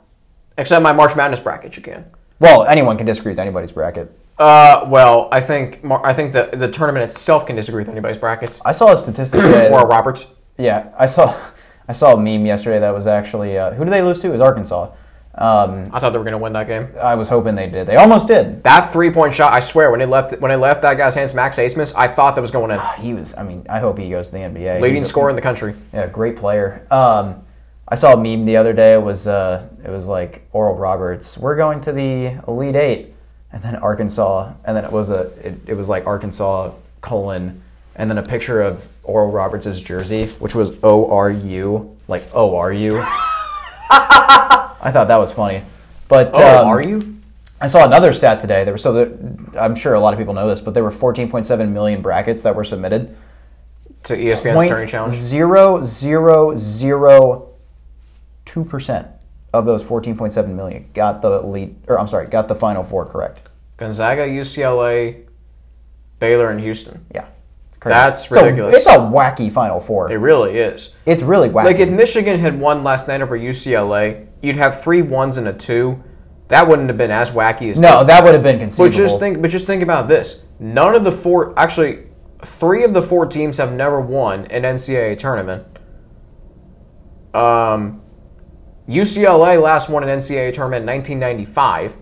Except 0.57 0.81
my 0.81 0.93
March 0.93 1.15
Madness 1.15 1.39
bracket, 1.39 1.75
you 1.75 1.83
can. 1.83 2.05
Well, 2.39 2.63
anyone 2.65 2.97
can 2.97 3.05
disagree 3.05 3.31
with 3.33 3.39
anybody's 3.39 3.71
bracket. 3.71 4.17
Uh, 4.37 4.85
well, 4.89 5.27
I 5.31 5.41
think 5.41 5.83
Mar- 5.83 6.05
I 6.05 6.13
think 6.13 6.33
the 6.33 6.49
the 6.53 6.69
tournament 6.71 7.03
itself 7.03 7.45
can 7.45 7.55
disagree 7.55 7.81
with 7.81 7.89
anybody's 7.89 8.17
brackets. 8.17 8.61
I 8.65 8.71
saw 8.71 8.91
a 8.93 8.97
statistic. 8.97 9.43
Or 9.71 9.85
Roberts. 9.87 10.33
yeah, 10.57 10.93
I 10.97 11.05
saw 11.05 11.35
I 11.87 11.93
saw 11.93 12.13
a 12.13 12.17
meme 12.17 12.45
yesterday 12.45 12.79
that 12.79 12.93
was 12.93 13.05
actually 13.07 13.57
uh, 13.57 13.71
who 13.73 13.83
did 13.83 13.91
they 13.93 14.01
lose 14.01 14.19
to? 14.21 14.27
It 14.29 14.31
was 14.31 14.41
Arkansas. 14.41 14.91
Um, 15.33 15.89
I 15.93 15.99
thought 15.99 16.09
they 16.09 16.17
were 16.17 16.25
going 16.25 16.33
to 16.33 16.37
win 16.37 16.53
that 16.53 16.67
game. 16.67 16.89
I 17.01 17.15
was 17.15 17.29
hoping 17.29 17.55
they 17.55 17.69
did. 17.69 17.87
They 17.87 17.95
almost 17.95 18.27
did. 18.27 18.63
That 18.63 18.91
three 18.91 19.11
point 19.11 19.33
shot, 19.33 19.53
I 19.53 19.61
swear, 19.61 19.89
when 19.89 20.01
it 20.01 20.09
left 20.09 20.37
when 20.41 20.51
it 20.51 20.57
left 20.57 20.81
that 20.81 20.97
guy's 20.97 21.15
hands, 21.15 21.33
Max 21.33 21.57
Abmas, 21.57 21.93
I 21.95 22.07
thought 22.09 22.35
that 22.35 22.41
was 22.41 22.51
going 22.51 22.71
in. 22.71 22.79
He 22.99 23.13
was. 23.13 23.37
I 23.37 23.43
mean, 23.43 23.65
I 23.69 23.79
hope 23.79 23.97
he 23.97 24.09
goes 24.09 24.27
to 24.27 24.33
the 24.33 24.39
NBA. 24.39 24.81
Leading 24.81 25.05
scorer 25.05 25.29
in 25.29 25.35
the 25.37 25.41
country. 25.41 25.73
Yeah, 25.93 26.07
great 26.07 26.35
player. 26.35 26.85
Um, 26.91 27.43
I 27.87 27.95
saw 27.95 28.13
a 28.13 28.17
meme 28.17 28.45
the 28.45 28.57
other 28.57 28.73
day. 28.73 28.93
It 28.93 29.01
was 29.01 29.25
uh, 29.25 29.67
it 29.83 29.89
was 29.89 30.07
like 30.07 30.47
Oral 30.51 30.75
Roberts. 30.75 31.37
We're 31.37 31.55
going 31.55 31.79
to 31.81 31.93
the 31.93 32.41
Elite 32.45 32.75
Eight, 32.75 33.13
and 33.53 33.63
then 33.63 33.77
Arkansas, 33.77 34.53
and 34.65 34.75
then 34.75 34.83
it 34.83 34.91
was 34.91 35.09
a 35.09 35.31
it, 35.47 35.59
it 35.65 35.73
was 35.75 35.87
like 35.87 36.05
Arkansas 36.05 36.73
colon, 36.99 37.63
and 37.95 38.09
then 38.09 38.17
a 38.17 38.23
picture 38.23 38.61
of 38.61 38.89
Oral 39.03 39.31
Roberts' 39.31 39.79
jersey, 39.79 40.27
which 40.27 40.55
was 40.55 40.77
O 40.83 41.09
R 41.09 41.31
U, 41.31 41.97
like 42.09 42.27
O 42.33 42.57
R 42.57 42.73
U. 42.73 43.05
I 44.81 44.91
thought 44.91 45.07
that 45.09 45.17
was 45.17 45.31
funny, 45.31 45.61
but 46.07 46.31
Oh, 46.33 46.61
um, 46.61 46.67
are 46.67 46.81
you? 46.81 47.17
I 47.59 47.67
saw 47.67 47.85
another 47.85 48.11
stat 48.11 48.39
today. 48.39 48.63
There 48.63 48.73
were 48.73 48.77
so 48.79 48.93
that 48.93 49.55
I'm 49.59 49.75
sure 49.75 49.93
a 49.93 49.99
lot 49.99 50.13
of 50.13 50.17
people 50.19 50.33
know 50.33 50.47
this, 50.49 50.61
but 50.61 50.73
there 50.73 50.83
were 50.83 50.89
14.7 50.91 51.69
million 51.71 52.01
brackets 52.01 52.41
that 52.43 52.55
were 52.55 52.63
submitted. 52.63 53.15
To 54.05 54.17
ESPN's 54.17 54.55
Point 54.55 54.69
Tourney 54.69 54.87
Challenge. 54.89 55.13
zero 55.13 55.83
zero 55.83 56.55
zero 56.55 57.49
two 58.45 58.65
percent 58.65 59.07
of 59.53 59.65
those 59.65 59.83
14.7 59.83 60.47
million 60.55 60.89
got 60.95 61.21
the 61.21 61.41
lead, 61.43 61.75
or 61.87 61.99
I'm 61.99 62.07
sorry, 62.07 62.25
got 62.27 62.47
the 62.47 62.55
final 62.55 62.81
four 62.81 63.05
correct. 63.05 63.41
Gonzaga, 63.77 64.25
UCLA, 64.27 65.25
Baylor, 66.19 66.49
and 66.49 66.59
Houston. 66.61 67.05
Yeah, 67.13 67.27
crazy. 67.79 67.93
That's 67.93 68.25
It's 68.25 68.35
a- 68.35 68.43
ridiculous. 68.43 68.75
It's 68.77 68.87
a, 68.87 68.91
wacky 68.97 69.51
final 69.51 69.79
four. 69.79 70.11
It 70.11 70.15
really 70.17 70.57
is. 70.57 70.95
it's 71.05 71.21
really 71.21 71.49
wacky. 71.49 71.65
Like 71.65 71.77
if 71.79 71.89
Michigan 71.91 72.39
had 72.39 72.59
won 72.59 72.83
last 72.83 73.07
night 73.07 73.21
over 73.21 73.37
UCLA, 73.37 74.25
you'd 74.41 74.57
have 74.57 74.81
three 74.81 75.01
ones 75.01 75.37
and 75.37 75.47
a 75.47 75.53
two. 75.53 76.03
That 76.49 76.67
wouldn't 76.67 76.89
have 76.89 76.97
been 76.97 77.11
as 77.11 77.31
wacky 77.31 77.71
as 77.71 77.79
no, 77.79 77.99
this. 77.99 78.07
that 78.07 78.23
would 78.23 78.33
have 78.33 78.43
been 78.43 78.59
conceivable. 78.59 78.91
But 78.91 78.97
just 78.97 79.19
think, 79.19 79.41
but 79.41 79.51
just 79.51 79.67
think 79.67 79.81
about 79.81 80.07
this. 80.07 80.43
None 80.59 80.95
of 80.95 81.03
the 81.03 81.11
four, 81.11 81.57
actually, 81.57 82.07
three 82.43 82.83
of 82.83 82.93
the 82.93 83.01
four 83.01 83.25
teams 83.25 83.57
have 83.57 83.71
never 83.71 84.01
won 84.01 84.45
an 84.47 84.63
NCAA 84.63 85.17
tournament. 85.17 85.65
Um, 87.33 88.01
UCLA 88.89 89.61
last 89.61 89.89
won 89.89 90.03
an 90.03 90.19
NCAA 90.19 90.53
tournament 90.53 90.81
in 90.81 90.95
1995. 90.95 91.97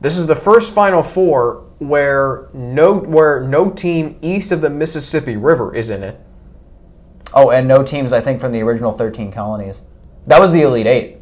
This 0.00 0.16
is 0.16 0.26
the 0.26 0.36
first 0.36 0.74
Final 0.74 1.02
Four 1.02 1.66
where 1.78 2.48
no 2.52 2.94
where 2.94 3.40
no 3.40 3.70
team 3.70 4.18
east 4.20 4.52
of 4.52 4.60
the 4.60 4.68
Mississippi 4.70 5.36
River 5.36 5.74
is 5.74 5.88
in 5.88 6.02
it. 6.02 6.20
oh, 7.32 7.50
and 7.50 7.66
no 7.66 7.82
teams, 7.82 8.12
I 8.12 8.20
think, 8.20 8.40
from 8.40 8.52
the 8.52 8.60
original 8.60 8.92
13 8.92 9.32
colonies. 9.32 9.82
That 10.26 10.40
was 10.40 10.52
the 10.52 10.62
Elite 10.62 10.86
Eight. 10.86 11.16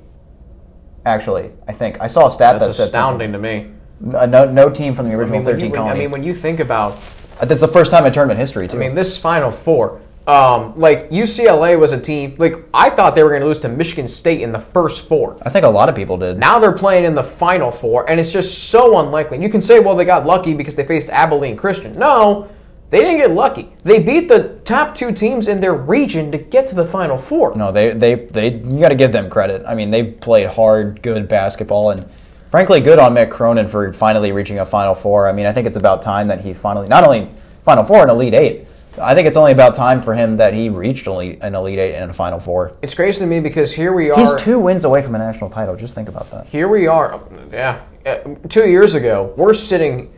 Actually, 1.05 1.51
I 1.67 1.73
think 1.73 2.01
I 2.01 2.07
saw 2.07 2.27
a 2.27 2.31
stat 2.31 2.59
That's 2.59 2.69
that 2.69 2.75
said 2.75 2.87
astounding 2.89 3.33
to 3.33 3.39
me. 3.39 3.71
Uh, 4.15 4.27
No, 4.27 4.45
no 4.51 4.69
team 4.71 4.95
from 4.95 5.07
the 5.07 5.13
I 5.13 5.17
original 5.17 5.39
mean, 5.39 5.47
when 5.47 5.55
13 5.55 5.67
you, 5.67 5.73
when- 5.73 5.81
I 5.81 5.85
colonies. 5.85 6.03
mean, 6.05 6.13
when 6.13 6.23
you 6.25 6.35
think 6.35 6.61
about 6.61 6.97
That's 7.41 7.61
the 7.61 7.69
first 7.69 7.91
time 7.91 8.05
in 8.05 8.13
tournament 8.13 8.39
history 8.39 8.67
too. 8.69 8.77
I 8.77 8.81
mean, 8.81 8.95
this 8.95 9.17
Final 9.19 9.51
Four. 9.51 10.01
Um, 10.27 10.75
like 10.79 11.09
UCLA 11.11 11.79
was 11.79 11.93
a 11.93 12.01
team. 12.01 12.35
Like 12.37 12.57
I 12.75 12.91
thought 12.91 13.15
they 13.15 13.23
were 13.23 13.31
going 13.31 13.41
to 13.41 13.47
lose 13.47 13.61
to 13.61 13.69
Michigan 13.71 14.07
State 14.09 14.43
in 14.43 14.53
the 14.53 14.59
first 14.59 15.09
four. 15.09 15.37
I 15.43 15.49
think 15.49 15.65
a 15.65 15.69
lot 15.71 15.89
of 15.89 15.95
people 15.95 16.19
did. 16.19 16.37
Now 16.39 16.59
they're 16.59 16.73
playing 16.73 17.07
in 17.07 17.15
the 17.15 17.23
final 17.23 17.71
four, 17.71 18.11
and 18.11 18.21
it's 18.21 18.31
just 18.31 18.69
so 18.69 18.99
unlikely. 18.99 19.37
And 19.39 19.43
you 19.45 19.49
can 19.49 19.63
say, 19.63 19.81
well, 19.81 19.97
they 19.97 20.05
got 20.05 20.27
lucky 20.27 20.53
because 20.53 20.77
they 20.77 20.85
faced 20.85 21.09
Abilene 21.09 21.57
Christian. 21.57 21.99
No, 21.99 22.51
they 22.91 23.01
didn't 23.01 23.19
get 23.19 23.31
lucky. 23.33 23.73
They 23.85 24.03
beat 24.03 24.29
the 24.29 24.61
top 24.65 24.95
two 24.95 25.13
teams 25.13 25.47
in 25.47 25.61
their 25.61 25.75
region 25.75 26.33
to 26.33 26.39
get 26.39 26.67
to 26.69 26.75
the 26.75 26.85
final 26.87 27.19
four. 27.19 27.55
No, 27.55 27.71
they 27.71 27.93
they 27.93 28.15
they 28.15 28.55
you 28.55 28.81
got 28.81 28.89
to 28.89 28.95
give 28.95 29.13
them 29.13 29.29
credit. 29.29 29.63
I 29.67 29.75
mean, 29.75 29.91
they've 29.91 30.19
played 30.19 30.49
hard, 30.49 31.03
good 31.03 31.29
basketball, 31.29 31.91
and 31.91 32.09
frankly, 32.51 32.81
good 32.81 32.99
on 32.99 33.13
Mick 33.13 33.31
Cronin 33.31 33.67
for 33.67 33.93
finally 33.93 34.33
reaching 34.33 34.59
a 34.59 34.65
Final 34.65 34.95
Four. 34.95 35.29
I 35.29 35.33
mean, 35.33 35.45
I 35.45 35.53
think 35.53 35.67
it's 35.67 35.77
about 35.77 36.01
time 36.01 36.29
that 36.29 36.41
he 36.41 36.55
finally 36.55 36.89
not 36.89 37.05
only 37.05 37.29
Final 37.65 37.85
Four 37.85 38.03
and 38.03 38.11
Elite 38.11 38.35
Eight. 38.35 38.65
I 39.01 39.15
think 39.15 39.29
it's 39.29 39.37
only 39.37 39.53
about 39.53 39.77
time 39.77 40.03
for 40.03 40.15
him 40.15 40.39
that 40.39 40.55
he 40.55 40.71
reached 40.71 41.07
elite, 41.07 41.39
an 41.43 41.55
Elite 41.55 41.79
Eight 41.79 41.95
and 41.95 42.11
a 42.11 42.15
Final 42.15 42.41
Four. 42.41 42.73
It's 42.83 42.95
crazy 42.95 43.21
to 43.21 43.27
me 43.27 43.39
because 43.39 43.73
here 43.73 43.93
we 43.93 44.11
are. 44.11 44.19
He's 44.19 44.35
two 44.43 44.59
wins 44.59 44.83
away 44.83 45.03
from 45.03 45.15
a 45.15 45.19
national 45.19 45.51
title. 45.51 45.77
Just 45.77 45.95
think 45.95 46.09
about 46.09 46.31
that. 46.33 46.47
Here 46.47 46.67
we 46.67 46.89
are. 46.89 47.21
Yeah, 47.53 47.81
uh, 48.05 48.35
two 48.49 48.69
years 48.69 48.95
ago, 48.97 49.35
we're 49.37 49.55
sitting 49.55 50.13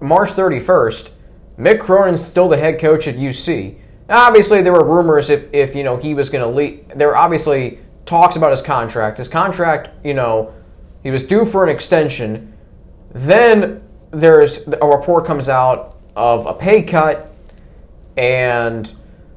March 0.00 0.30
31st. 0.30 1.10
Mick 1.58 1.80
Cronin's 1.80 2.24
still 2.24 2.48
the 2.48 2.56
head 2.56 2.78
coach 2.80 3.06
at 3.06 3.16
UC. 3.16 3.76
Obviously, 4.08 4.62
there 4.62 4.72
were 4.72 4.84
rumors 4.84 5.30
if, 5.30 5.52
if 5.52 5.74
you 5.74 5.84
know 5.84 5.96
he 5.96 6.14
was 6.14 6.30
going 6.30 6.42
to 6.44 6.50
leave. 6.54 6.84
There 6.94 7.08
were 7.08 7.16
obviously 7.16 7.78
talks 8.04 8.36
about 8.36 8.50
his 8.50 8.62
contract. 8.62 9.18
His 9.18 9.28
contract, 9.28 9.90
you 10.04 10.14
know, 10.14 10.52
he 11.02 11.10
was 11.10 11.24
due 11.24 11.44
for 11.44 11.62
an 11.64 11.70
extension. 11.70 12.52
Then 13.12 13.82
there's 14.10 14.66
a 14.68 14.86
report 14.86 15.24
comes 15.24 15.48
out 15.48 15.96
of 16.16 16.46
a 16.46 16.52
pay 16.54 16.82
cut, 16.82 17.32
and 18.16 18.86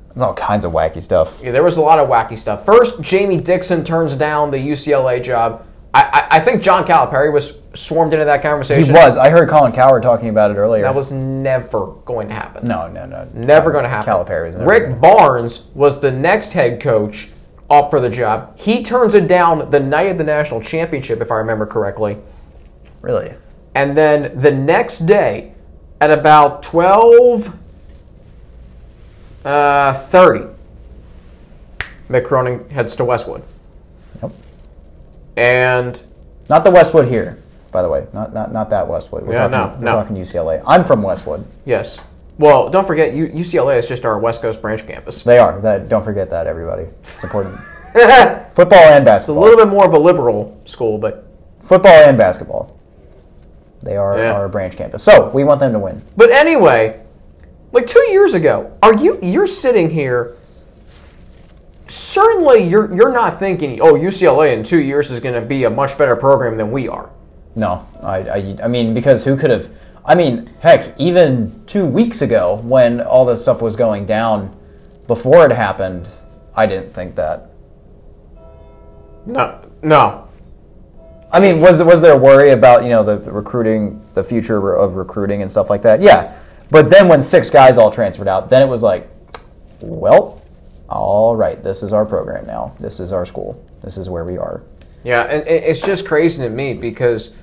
There's 0.10 0.22
all 0.22 0.34
kinds 0.34 0.66
of 0.66 0.72
wacky 0.74 1.02
stuff. 1.02 1.42
yeah, 1.44 1.52
there 1.52 1.64
was 1.64 1.78
a 1.78 1.82
lot 1.82 2.00
of 2.00 2.10
wacky 2.10 2.38
stuff. 2.38 2.66
First, 2.66 3.02
Jamie 3.02 3.40
Dixon 3.40 3.84
turns 3.84 4.16
down 4.16 4.52
the 4.52 4.58
UCLA 4.58 5.24
job. 5.24 5.66
I, 5.96 6.28
I, 6.32 6.40
think 6.42 6.62
John 6.62 6.86
Calipari 6.86 7.32
was 7.32 7.62
swarmed 7.74 8.12
into 8.12 8.26
that 8.26 8.42
conversation. 8.42 8.84
He 8.84 8.92
was. 8.92 9.18
I 9.18 9.30
heard 9.30 9.48
Colin 9.48 9.72
Cowherd 9.72 10.04
talking 10.04 10.28
about 10.28 10.52
it 10.52 10.56
earlier. 10.56 10.84
That 10.84 10.94
was 10.94 11.14
never 11.14 11.88
going 12.04 12.28
to 12.28 12.34
happen. 12.34 12.66
no, 12.66 12.90
no, 12.90 13.06
no. 13.06 13.30
Never 13.34 13.72
going 13.72 13.84
to 13.84 13.90
happen. 13.90 14.12
Calipari 14.12 14.48
was 14.48 14.58
never 14.58 14.70
Rick 14.70 15.00
Barnes 15.00 15.70
was 15.74 16.02
the 16.02 16.12
next 16.12 16.52
head 16.52 16.82
coach 16.82 17.30
up 17.70 17.90
for 17.90 18.02
the 18.02 18.10
job. 18.10 18.60
He 18.60 18.84
turns 18.84 19.16
it 19.16 19.30
down 19.30 19.72
the 19.72 19.80
night 19.80 20.08
of 20.08 20.18
the 20.18 20.26
national 20.26 20.62
championship, 20.62 21.22
if 21.22 21.32
I 21.32 21.36
remember 21.36 21.66
correctly. 21.66 22.18
Really? 23.02 23.34
And 23.74 23.96
then 23.96 24.38
the 24.38 24.52
next 24.52 25.00
day, 25.00 25.54
at 26.02 26.12
about 26.12 26.62
12 26.62 27.56
uh, 29.46 29.94
30, 29.94 30.46
Mick 32.10 32.26
Cronin 32.26 32.70
heads 32.70 32.96
to 32.98 33.06
Westwood. 33.06 33.44
Yep. 34.22 34.32
And 35.38 36.02
Not 36.50 36.64
the 36.64 36.72
Westwood 36.72 37.08
here, 37.08 37.38
by 37.72 37.82
the 37.82 37.90
way. 37.90 38.08
Not 38.14 38.34
not 38.34 38.52
not 38.54 38.70
that 38.70 38.88
Westwood. 38.88 39.24
We're 39.26 39.34
Yeah, 39.34 39.48
talking, 39.48 39.52
no, 39.52 39.92
we're 39.92 39.98
no. 39.98 40.02
talking 40.04 40.16
UCLA. 40.16 40.64
I'm 40.68 40.84
from 40.84 41.02
Westwood. 41.02 41.46
yes, 41.66 42.02
well, 42.38 42.70
don't 42.70 42.86
forget, 42.86 43.14
UCLA 43.14 43.78
is 43.78 43.88
just 43.88 44.04
our 44.06 44.20
West 44.20 44.42
Coast 44.42 44.62
branch 44.62 44.86
campus. 44.86 45.24
They 45.24 45.38
are. 45.40 45.60
That 45.62 45.88
don't 45.90 46.04
forget 46.04 46.30
that 46.32 46.48
everybody. 46.48 46.84
It's 47.02 47.24
important. 47.24 47.58
Football 48.52 48.80
and 48.80 49.06
basketball. 49.06 49.16
It's 49.16 49.28
A 49.30 49.34
little 49.34 49.56
bit 49.58 49.68
more 49.72 49.86
of 49.86 49.94
a 49.94 49.98
liberal 49.98 50.60
school, 50.66 50.98
but 50.98 51.26
Football 51.62 51.94
and 51.94 52.18
basketball. 52.18 52.78
They 53.82 53.96
are 53.96 54.18
Yeah. 54.18 54.34
our 54.34 54.50
branch 54.50 54.76
campus. 54.76 55.02
So 55.04 55.30
we 55.30 55.44
want 55.46 55.60
them 55.62 55.72
to 55.74 55.80
win. 55.80 56.02
But 56.18 56.30
anyway, 56.32 57.00
like 57.72 57.88
two 57.88 58.06
years 58.12 58.34
ago, 58.34 58.72
are 58.84 58.94
you 58.94 59.18
you're 59.22 59.48
sitting 59.48 59.90
here? 59.90 60.36
Certainly, 61.88 62.68
you're 62.68 62.94
you're 62.96 63.14
not 63.14 63.40
thinking, 63.40 63.80
oh, 63.80 63.94
UCLA 63.94 64.54
in 64.54 64.64
two 64.64 64.82
years 64.82 65.12
is 65.12 65.20
going 65.20 65.36
to 65.36 65.42
be 65.42 65.66
a 65.66 65.70
much 65.70 65.98
better 65.98 66.16
program 66.16 66.58
than 66.58 66.72
we 66.72 66.88
are. 66.88 67.12
No, 67.56 67.88
I, 68.02 68.18
I, 68.18 68.56
I 68.64 68.68
mean 68.68 68.94
because 68.94 69.24
who 69.24 69.38
could 69.38 69.50
have? 69.50 69.70
I 70.04 70.16
mean, 70.16 70.52
heck, 70.60 71.00
even 71.00 71.64
two 71.66 71.86
weeks 71.86 72.22
ago 72.22 72.60
when 72.64 73.02
all 73.02 73.26
this 73.26 73.42
stuff 73.42 73.62
was 73.62 73.76
going 73.76 74.06
down, 74.06 74.56
before 75.08 75.46
it 75.46 75.52
happened, 75.52 76.10
I 76.56 76.66
didn't 76.66 76.94
think 76.94 77.16
that. 77.16 77.50
No, 79.26 79.70
no. 79.82 80.28
I 81.32 81.40
mean, 81.40 81.60
was 81.60 81.84
was 81.84 82.02
there 82.02 82.14
a 82.14 82.18
worry 82.18 82.52
about 82.52 82.84
you 82.84 82.90
know 82.90 83.04
the 83.04 83.18
recruiting, 83.32 84.04
the 84.14 84.24
future 84.24 84.76
of 84.76 84.96
recruiting 84.96 85.42
and 85.42 85.52
stuff 85.52 85.70
like 85.70 85.82
that? 85.84 86.02
Yeah, 86.02 86.36
but 86.72 86.90
then 86.90 87.08
when 87.08 87.22
six 87.22 87.50
guys 87.50 87.78
all 87.78 87.92
transferred 87.92 88.28
out, 88.28 88.50
then 88.50 88.62
it 88.62 88.68
was 88.68 88.82
like, 88.82 89.10
well, 89.82 90.42
all 90.90 91.36
right, 91.36 91.62
this 91.64 91.84
is 91.84 91.94
our 91.94 92.06
program 92.06 92.46
now. 92.46 92.76
This 92.80 93.00
is 93.00 93.12
our 93.12 93.26
school. 93.26 93.64
This 93.84 93.98
is 93.98 94.10
where 94.10 94.26
we 94.26 94.38
are. 94.38 94.64
Yeah, 95.04 95.22
and 95.24 95.48
it's 95.48 95.82
just 95.82 96.08
crazy 96.08 96.44
to 96.44 96.50
me 96.50 96.74
because 96.74 97.36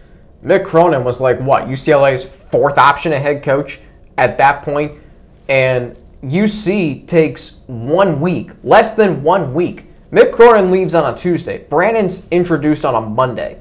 Mick 0.44 0.64
Cronin 0.64 1.04
was 1.04 1.20
like 1.20 1.38
what 1.40 1.64
UCLA's 1.64 2.24
fourth 2.24 2.78
option 2.78 3.12
at 3.12 3.22
head 3.22 3.42
coach 3.42 3.80
at 4.18 4.38
that 4.38 4.62
point, 4.62 5.00
and 5.48 5.96
UC 6.22 7.06
takes 7.06 7.60
one 7.66 8.20
week, 8.20 8.50
less 8.64 8.92
than 8.92 9.22
one 9.22 9.54
week. 9.54 9.86
Mick 10.10 10.32
Cronin 10.32 10.70
leaves 10.70 10.94
on 10.94 11.12
a 11.12 11.16
Tuesday. 11.16 11.64
Brannon's 11.68 12.28
introduced 12.30 12.84
on 12.84 12.94
a 12.94 13.00
Monday, 13.00 13.60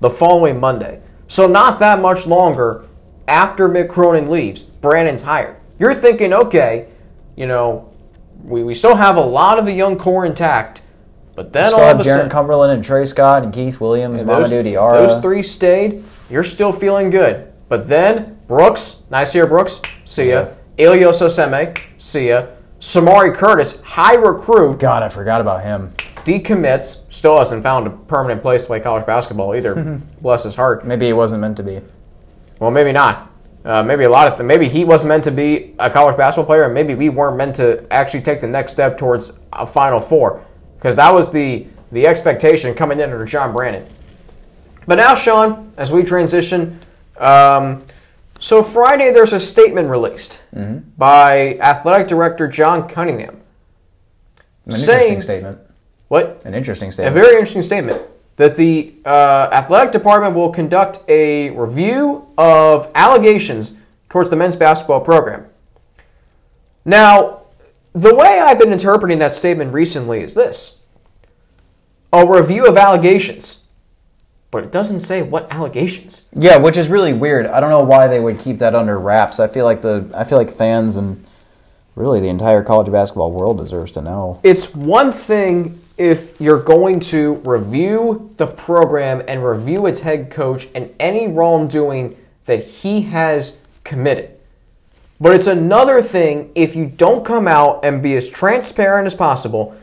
the 0.00 0.10
following 0.10 0.60
Monday. 0.60 1.00
So 1.26 1.46
not 1.46 1.78
that 1.80 2.00
much 2.00 2.26
longer 2.26 2.86
after 3.26 3.68
Mick 3.68 3.88
Cronin 3.88 4.30
leaves, 4.30 4.62
Brannon's 4.62 5.22
hired. 5.22 5.56
You're 5.78 5.94
thinking, 5.94 6.32
okay, 6.32 6.88
you 7.36 7.46
know, 7.46 7.87
we, 8.42 8.62
we 8.62 8.74
still 8.74 8.96
have 8.96 9.16
a 9.16 9.20
lot 9.20 9.58
of 9.58 9.64
the 9.66 9.72
young 9.72 9.96
core 9.96 10.24
intact, 10.24 10.82
but 11.34 11.52
then 11.52 11.66
Still 11.66 11.80
all 11.80 11.86
have 11.86 12.00
of 12.00 12.06
a 12.06 12.08
sudden, 12.08 12.28
Jarron 12.28 12.30
Cumberland 12.30 12.72
and 12.72 12.84
Trey 12.84 13.06
Scott 13.06 13.42
and 13.44 13.52
Keith 13.52 13.80
Williams, 13.80 14.24
those, 14.24 14.50
Mamadou 14.52 14.64
Diarra. 14.64 14.94
those 15.06 15.20
three 15.20 15.42
stayed. 15.42 16.02
You're 16.30 16.44
still 16.44 16.72
feeling 16.72 17.10
good. 17.10 17.52
But 17.68 17.88
then 17.88 18.38
Brooks, 18.46 19.02
nice 19.10 19.34
Nysier 19.34 19.48
Brooks, 19.48 19.80
see 20.04 20.30
ya. 20.30 20.48
Eliel 20.78 21.10
Nsoseme, 21.10 21.78
see 22.00 22.28
ya. 22.28 22.46
Samari 22.80 23.34
Curtis, 23.34 23.80
high 23.82 24.14
recruit, 24.14 24.78
God, 24.78 25.02
I 25.02 25.08
forgot 25.08 25.40
about 25.40 25.62
him. 25.64 25.92
decommits, 26.24 27.12
still 27.12 27.38
hasn't 27.38 27.62
found 27.62 27.86
a 27.86 27.90
permanent 27.90 28.40
place 28.42 28.62
to 28.62 28.66
play 28.68 28.80
college 28.80 29.04
basketball 29.04 29.54
either. 29.56 29.74
Bless 30.22 30.44
his 30.44 30.54
heart. 30.54 30.86
Maybe 30.86 31.08
it 31.08 31.14
wasn't 31.14 31.40
meant 31.40 31.56
to 31.56 31.62
be. 31.62 31.80
Well, 32.60 32.70
maybe 32.70 32.92
not. 32.92 33.27
Uh, 33.64 33.82
maybe 33.82 34.04
a 34.04 34.08
lot 34.08 34.28
of 34.28 34.44
maybe 34.46 34.68
he 34.68 34.84
wasn't 34.84 35.08
meant 35.08 35.24
to 35.24 35.30
be 35.30 35.74
a 35.78 35.90
college 35.90 36.16
basketball 36.16 36.46
player, 36.46 36.64
and 36.64 36.74
maybe 36.74 36.94
we 36.94 37.08
weren't 37.08 37.36
meant 37.36 37.56
to 37.56 37.84
actually 37.92 38.22
take 38.22 38.40
the 38.40 38.46
next 38.46 38.72
step 38.72 38.96
towards 38.96 39.38
a 39.52 39.66
Final 39.66 39.98
Four, 39.98 40.44
because 40.76 40.96
that 40.96 41.12
was 41.12 41.30
the 41.30 41.66
the 41.92 42.06
expectation 42.06 42.74
coming 42.74 42.98
in 43.00 43.10
under 43.10 43.24
John 43.24 43.52
Brannon. 43.52 43.86
But 44.86 44.94
now, 44.96 45.14
Sean, 45.14 45.72
as 45.76 45.92
we 45.92 46.02
transition, 46.04 46.78
um, 47.18 47.84
so 48.38 48.62
Friday 48.62 49.10
there's 49.12 49.32
a 49.32 49.40
statement 49.40 49.90
released 49.90 50.42
by 50.96 51.58
athletic 51.60 52.06
director 52.08 52.48
John 52.48 52.88
Cunningham. 52.88 53.40
An 54.66 54.72
Saying- 54.72 54.98
interesting 55.14 55.20
statement. 55.22 55.58
What? 56.08 56.42
An 56.44 56.54
interesting 56.54 56.90
statement. 56.90 57.16
A 57.16 57.20
very 57.20 57.34
interesting 57.34 57.62
statement 57.62 58.00
that 58.38 58.56
the 58.56 58.94
uh, 59.04 59.48
athletic 59.52 59.92
department 59.92 60.34
will 60.34 60.50
conduct 60.50 61.00
a 61.08 61.50
review 61.50 62.26
of 62.38 62.90
allegations 62.94 63.74
towards 64.08 64.30
the 64.30 64.36
men's 64.36 64.56
basketball 64.56 65.00
program. 65.00 65.44
Now, 66.84 67.42
the 67.92 68.14
way 68.14 68.38
I've 68.38 68.58
been 68.58 68.72
interpreting 68.72 69.18
that 69.18 69.34
statement 69.34 69.72
recently 69.72 70.20
is 70.20 70.34
this 70.34 70.78
a 72.12 72.24
review 72.24 72.66
of 72.66 72.76
allegations, 72.76 73.64
but 74.52 74.62
it 74.62 74.70
doesn't 74.70 75.00
say 75.00 75.20
what 75.20 75.50
allegations. 75.52 76.26
yeah, 76.32 76.56
which 76.58 76.76
is 76.76 76.88
really 76.88 77.12
weird. 77.12 77.46
I 77.46 77.58
don't 77.58 77.70
know 77.70 77.82
why 77.82 78.06
they 78.06 78.20
would 78.20 78.38
keep 78.38 78.58
that 78.60 78.74
under 78.74 78.98
wraps. 78.98 79.40
I 79.40 79.48
feel 79.48 79.64
like 79.64 79.82
the 79.82 80.10
I 80.14 80.22
feel 80.22 80.38
like 80.38 80.50
fans 80.50 80.96
and 80.96 81.26
really 81.96 82.20
the 82.20 82.28
entire 82.28 82.62
college 82.62 82.90
basketball 82.90 83.32
world 83.32 83.58
deserves 83.58 83.90
to 83.92 84.00
know. 84.00 84.40
It's 84.44 84.72
one 84.74 85.10
thing 85.10 85.80
if 85.98 86.40
you're 86.40 86.62
going 86.62 87.00
to 87.00 87.34
review 87.44 88.32
the 88.36 88.46
program 88.46 89.22
and 89.26 89.44
review 89.44 89.86
its 89.86 90.02
head 90.02 90.30
coach 90.30 90.68
and 90.74 90.94
any 91.00 91.26
wrongdoing 91.26 92.16
that 92.46 92.64
he 92.64 93.02
has 93.02 93.60
committed. 93.84 94.30
But 95.20 95.34
it's 95.34 95.48
another 95.48 96.00
thing 96.00 96.52
if 96.54 96.76
you 96.76 96.86
don't 96.86 97.24
come 97.24 97.48
out 97.48 97.84
and 97.84 98.02
be 98.02 98.14
as 98.14 98.30
transparent 98.30 99.06
as 99.06 99.14
possible 99.14 99.76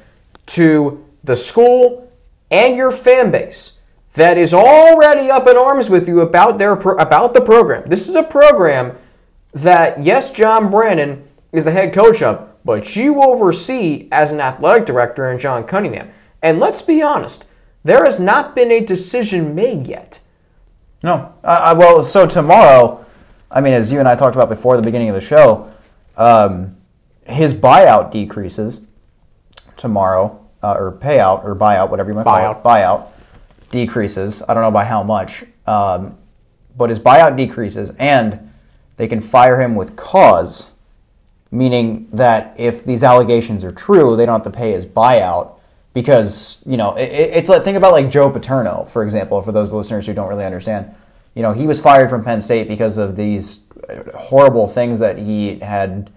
to 0.47 1.05
the 1.24 1.36
school 1.36 2.09
and 2.49 2.78
your 2.78 2.91
fan 2.91 3.32
base 3.32 3.80
that 4.13 4.38
is 4.38 4.53
already 4.53 5.30
up 5.30 5.47
in 5.47 5.57
arms 5.57 5.89
with 5.89 6.07
you 6.07 6.22
about 6.22 6.57
their 6.57 6.76
pro- 6.78 6.97
about 6.97 7.34
the 7.34 7.41
program. 7.41 7.84
This 7.88 8.07
is 8.07 8.16
a 8.16 8.24
program 8.24 8.97
that 9.53 10.01
yes, 10.01 10.32
John 10.32 10.72
Brannon 10.72 11.28
is 11.51 11.66
the 11.66 11.72
head 11.72 11.93
coach 11.93 12.22
of, 12.22 12.49
but 12.66 12.95
you 12.95 13.22
oversee 13.22 14.09
as 14.11 14.34
an 14.34 14.41
athletic 14.41 14.86
director 14.86 15.32
in 15.32 15.39
John 15.39 15.63
Cunningham. 15.63 16.09
And 16.41 16.59
let's 16.59 16.82
be 16.82 17.01
honest, 17.01 17.45
there 17.84 18.03
has 18.03 18.20
not 18.20 18.55
been 18.55 18.72
a 18.72 18.82
decision 18.82 19.53
made 19.53 19.88
yet. 19.88 20.20
No. 21.03 21.34
I, 21.43 21.55
I, 21.55 21.74
well, 21.74 22.03
so 22.03 22.26
tomorrow, 22.26 23.05
I 23.51 23.61
mean, 23.61 23.74
as 23.74 23.91
you 23.91 23.99
and 23.99 24.07
I 24.07 24.16
talked 24.16 24.36
about 24.36 24.49
before 24.49 24.76
the 24.76 24.84
beginning 24.84 25.09
of 25.09 25.16
the 25.16 25.22
show, 25.22 25.72
um, 26.18 26.76
his 27.28 27.53
buyout 27.53 28.11
decreases 28.11 28.82
tomorrow, 29.78 30.43
uh, 30.63 30.74
or 30.74 30.91
payout 30.91 31.43
or 31.43 31.55
buyout, 31.55 31.89
whatever 31.89 32.09
you 32.09 32.16
want 32.16 32.26
to 32.26 32.32
call 32.32 32.51
it. 32.51 32.63
Buyout 32.63 33.07
decreases. 33.70 34.41
I 34.47 34.53
don't 34.53 34.63
know 34.63 34.72
by 34.72 34.86
how 34.86 35.03
much, 35.03 35.43
um, 35.68 36.18
but 36.76 36.89
his 36.89 36.99
buyout 36.99 37.36
decreases, 37.36 37.91
and 37.99 38.51
they 38.97 39.07
can 39.07 39.22
fire 39.22 39.61
him 39.61 39.76
with 39.76 39.95
cause, 39.95 40.74
meaning 41.56 42.08
that 42.12 42.60
if 42.60 42.84
these 42.84 43.03
allegations 43.03 43.64
are 43.64 43.72
true, 43.72 44.16
they 44.16 44.26
don't 44.26 44.43
have 44.43 44.53
to 44.53 44.58
pay 44.58 44.72
his 44.72 44.86
buyout 44.86 45.56
because 45.93 46.60
you 46.66 46.78
know 46.78 46.95
it, 46.95 47.10
it's 47.10 47.49
like 47.49 47.64
think 47.64 47.78
about 47.78 47.93
like 47.93 48.10
Joe 48.10 48.30
Paterno, 48.30 48.86
for 48.86 49.03
example, 49.03 49.41
for 49.41 49.51
those 49.51 49.74
listeners 49.74 50.06
who 50.06 50.14
don't 50.14 50.30
really 50.30 50.45
understand. 50.45 50.93
You 51.34 51.41
know, 51.41 51.51
he 51.51 51.68
was 51.68 51.82
fired 51.82 52.10
from 52.10 52.24
Penn 52.24 52.41
State 52.41 52.68
because 52.68 52.97
of 52.97 53.16
these 53.16 53.62
horrible 54.16 54.68
things 54.68 54.99
that 54.99 55.18
he 55.18 55.60
had, 55.60 56.10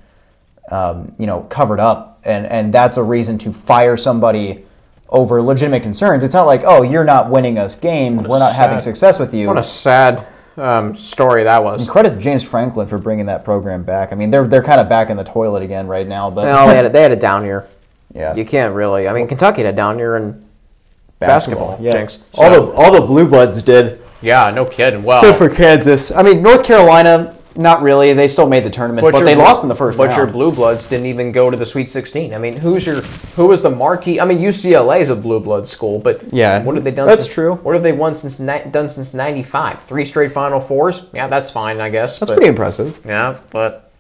um, 0.71 1.13
you 1.19 1.27
know, 1.27 1.43
covered 1.43 1.81
up, 1.81 2.21
and 2.25 2.47
and 2.47 2.75
that's 2.75 2.97
a 2.97 3.03
reason 3.03 3.39
to 3.39 3.53
fire 3.53 3.97
somebody 3.97 4.65
over 5.09 5.41
legitimate 5.41 5.83
concerns. 5.83 6.23
It's 6.23 6.35
not 6.35 6.45
like, 6.45 6.63
oh, 6.65 6.83
you're 6.83 7.05
not 7.05 7.31
winning 7.31 7.59
us 7.59 7.75
games, 7.75 8.23
we're 8.23 8.39
not 8.39 8.55
having 8.55 8.81
success 8.81 9.19
with 9.19 9.33
you. 9.33 9.47
What 9.47 9.59
a 9.59 9.63
sad 9.63 10.27
um, 10.59 10.95
story 10.95 11.45
that 11.45 11.63
was. 11.63 11.89
Credit 11.89 12.11
to 12.11 12.19
James 12.19 12.45
Franklin 12.45 12.87
for 12.89 12.99
bringing 12.99 13.27
that 13.27 13.45
program 13.45 13.83
back. 13.85 14.13
I 14.13 14.15
mean, 14.15 14.31
they're 14.31 14.47
they're 14.47 14.63
kind 14.63 14.81
of 14.81 14.89
back 14.89 15.11
in 15.11 15.17
the 15.17 15.25
toilet 15.25 15.63
again 15.63 15.87
right 15.87 16.07
now, 16.07 16.31
but 16.31 16.45
Well, 16.45 16.69
they 16.69 16.77
had 16.77 16.85
a, 16.85 16.89
they 16.89 17.03
had 17.03 17.13
a 17.13 17.17
down 17.17 17.45
year. 17.45 17.69
yeah, 18.15 18.35
You 18.35 18.45
can't 18.45 18.75
really. 18.75 19.09
I 19.09 19.13
mean, 19.13 19.27
Kentucky 19.29 19.63
had 19.63 19.73
a 19.73 19.77
down 19.77 19.99
year 19.99 20.17
in 20.17 20.45
basketball. 21.19 21.79
yeah. 21.81 21.93
Jinx. 21.93 22.23
All 22.35 22.51
the 22.51 22.73
all 22.77 22.93
the 22.93 23.07
blue 23.07 23.29
bloods 23.29 23.63
did. 23.63 24.01
yeah, 24.21 24.51
no 24.51 24.65
kidding. 24.65 25.03
Well, 25.03 25.19
Except 25.19 25.39
for 25.39 25.49
Kansas. 25.49 26.11
I 26.11 26.23
mean, 26.23 26.43
North 26.43 26.65
Carolina, 26.65 27.37
not 27.59 27.83
really. 27.83 28.15
They 28.15 28.29
still 28.29 28.49
made 28.49 28.65
the 28.65 28.71
tournament, 28.71 29.03
but, 29.05 29.13
your 29.15 29.25
they 29.27 29.35
Blue- 29.35 29.43
lost 29.45 29.63
in 29.65 29.69
the 29.69 29.75
first 29.75 29.99
But 29.99 30.09
round. 30.09 30.17
your 30.17 30.27
Blue 30.29 30.51
Bloods 30.53 30.87
didn't 30.87 31.07
even 31.07 31.33
go 31.33 31.51
to 31.51 31.57
the 31.57 31.67
Sweet 31.67 31.91
16. 31.91 32.33
I 32.33 32.39
mean, 32.39 32.57
who's 32.57 32.87
your 32.87 33.03
who 33.37 33.49
was 33.49 33.61
the 33.61 33.69
marquee? 33.71 34.21
I 34.21 34.25
mean, 34.25 34.39
UCLA 34.39 35.01
is 35.01 35.11
a 35.11 35.17
Blue 35.17 35.41
Blood 35.41 35.69
school, 35.69 35.99
but 35.99 36.23
Yeah, 36.33 36.63
what 36.63 36.77
have 36.77 36.85
they 36.85 36.91
done? 36.93 37.07
that's 37.07 37.25
since, 37.25 37.35
true. 37.35 37.57
What 37.57 37.75
have 37.75 37.83
they 37.83 37.93
won 37.93 38.15
since 38.15 38.39
done 38.39 38.89
since 38.89 39.13
'95? 39.13 39.83
Three 39.83 40.05
straight 40.07 40.33
Final 40.33 40.61
Fours. 40.61 41.07
Yeah, 41.13 41.27
that's 41.27 41.51
fine, 41.51 41.81
I 41.81 41.89
guess. 41.91 42.19
That's 42.19 42.31
but- 42.31 42.37
pretty 42.37 42.49
impressive. 42.49 43.01
Yeah, 43.05 43.37
but 43.51 43.91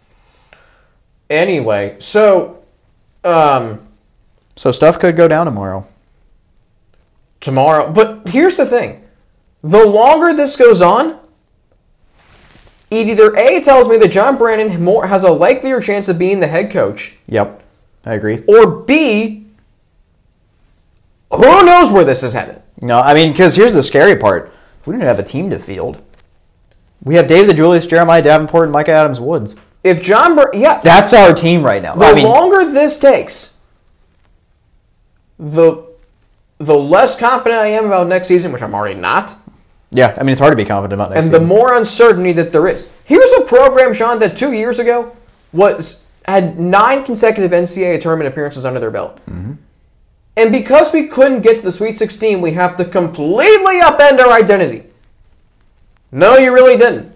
anyway, 1.29 1.97
so 1.99 2.59
um, 3.25 3.81
So 4.57 4.71
stuff 4.73 4.99
could 4.99 5.17
go 5.17 5.29
down 5.29 5.47
tomorrow. 5.47 5.85
tomorrow. 7.41 7.91
But 7.93 8.29
here's 8.29 8.57
the 8.57 8.67
thing: 8.67 9.03
the 9.63 9.85
longer 9.85 10.33
this 10.35 10.57
goes 10.57 10.81
on, 10.83 11.19
it 12.91 13.07
either 13.09 13.35
a 13.37 13.61
tells 13.61 13.89
me 13.89 13.97
that 13.99 14.11
John 14.11 14.37
Brannon 14.39 14.83
more 14.83 15.07
has 15.07 15.25
a 15.25 15.31
likelier 15.31 15.81
chance 15.81 16.09
of 16.09 16.19
being 16.19 16.41
the 16.41 16.47
head 16.47 16.71
coach, 16.71 17.17
Yep, 17.27 17.63
I 18.07 18.15
agree. 18.15 18.43
or 18.49 18.67
b 18.83 19.45
who 21.31 21.65
knows 21.65 21.93
where 21.93 22.05
this 22.05 22.23
is 22.23 22.33
headed. 22.33 22.63
No, 22.81 23.01
I 23.01 23.13
mean, 23.13 23.33
because 23.33 23.55
here's 23.57 23.75
the 23.75 23.83
scary 23.83 24.17
part: 24.17 24.53
we 24.87 24.93
don't 24.93 25.03
have 25.03 25.19
a 25.19 25.23
team 25.23 25.51
to 25.51 25.59
field. 25.59 26.03
We 27.03 27.15
have 27.17 27.27
David 27.27 27.57
DeJulius, 27.57 27.89
Jeremiah 27.89 28.23
Davenport, 28.23 28.65
and 28.69 28.73
Mika 28.77 28.91
Adams 28.93 29.21
Woods. 29.21 29.55
If 29.85 30.03
John, 30.03 30.35
Br- 30.35 30.55
yeah, 30.55 30.81
That's 30.81 31.13
our 31.15 31.33
team 31.33 31.63
right 31.63 31.81
now. 31.83 31.95
the 31.95 32.07
I 32.07 32.15
mean, 32.15 32.25
longer 32.25 32.71
this 32.73 32.99
takes, 32.99 33.61
the 35.39 35.87
the 36.59 36.75
less 36.75 37.19
confident 37.19 37.61
I 37.61 37.69
am 37.69 37.85
about 37.87 38.09
next 38.09 38.27
season, 38.29 38.51
which 38.53 38.63
I'm 38.63 38.75
already 38.75 38.99
not. 38.99 39.35
Yeah, 39.91 40.15
I 40.19 40.23
mean, 40.23 40.33
it's 40.33 40.41
hard 40.41 40.53
to 40.53 40.57
be 40.57 40.65
confident 40.67 41.01
about 41.01 41.11
next 41.11 41.27
and 41.27 41.35
the 41.35 41.39
season. 41.39 41.49
more 41.49 41.75
uncertainty 41.75 42.33
that 42.33 42.53
there 42.53 42.69
is. 42.69 42.91
Here's 43.05 43.33
a 43.33 43.43
program, 43.43 43.95
Sean, 43.95 44.19
that 44.19 44.37
two 44.37 44.53
years 44.53 44.79
ago 44.79 45.17
was 45.53 46.07
had 46.27 46.61
nine 46.61 47.05
consecutive 47.05 47.51
NCAA 47.53 48.01
tournament 48.01 48.29
appearances 48.29 48.67
under 48.67 48.81
their 48.81 48.91
belt. 48.91 49.17
Mm-hmm. 49.27 49.53
And 50.37 50.53
because 50.53 50.93
we 50.93 51.07
couldn't 51.07 51.41
get 51.41 51.57
to 51.57 51.63
the 51.63 51.73
Sweet 51.73 51.97
16, 51.97 52.41
we 52.41 52.53
have 52.53 52.77
to 52.77 52.85
completely 52.85 53.81
upend 53.81 54.21
our 54.21 54.31
identity. 54.31 54.85
No, 56.13 56.37
you 56.37 56.53
really 56.53 56.77
didn't. 56.77 57.13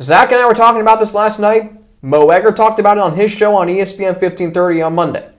Zach 0.00 0.32
and 0.32 0.40
I 0.40 0.46
were 0.46 0.54
talking 0.54 0.80
about 0.80 1.00
this 1.00 1.14
last 1.14 1.38
night. 1.38 1.78
Mo 2.02 2.28
Egger 2.30 2.52
talked 2.52 2.80
about 2.80 2.96
it 2.96 3.02
on 3.02 3.14
his 3.14 3.30
show 3.30 3.54
on 3.54 3.68
ESPN 3.68 4.20
1530 4.20 4.82
on 4.82 4.94
Monday. 4.94 5.30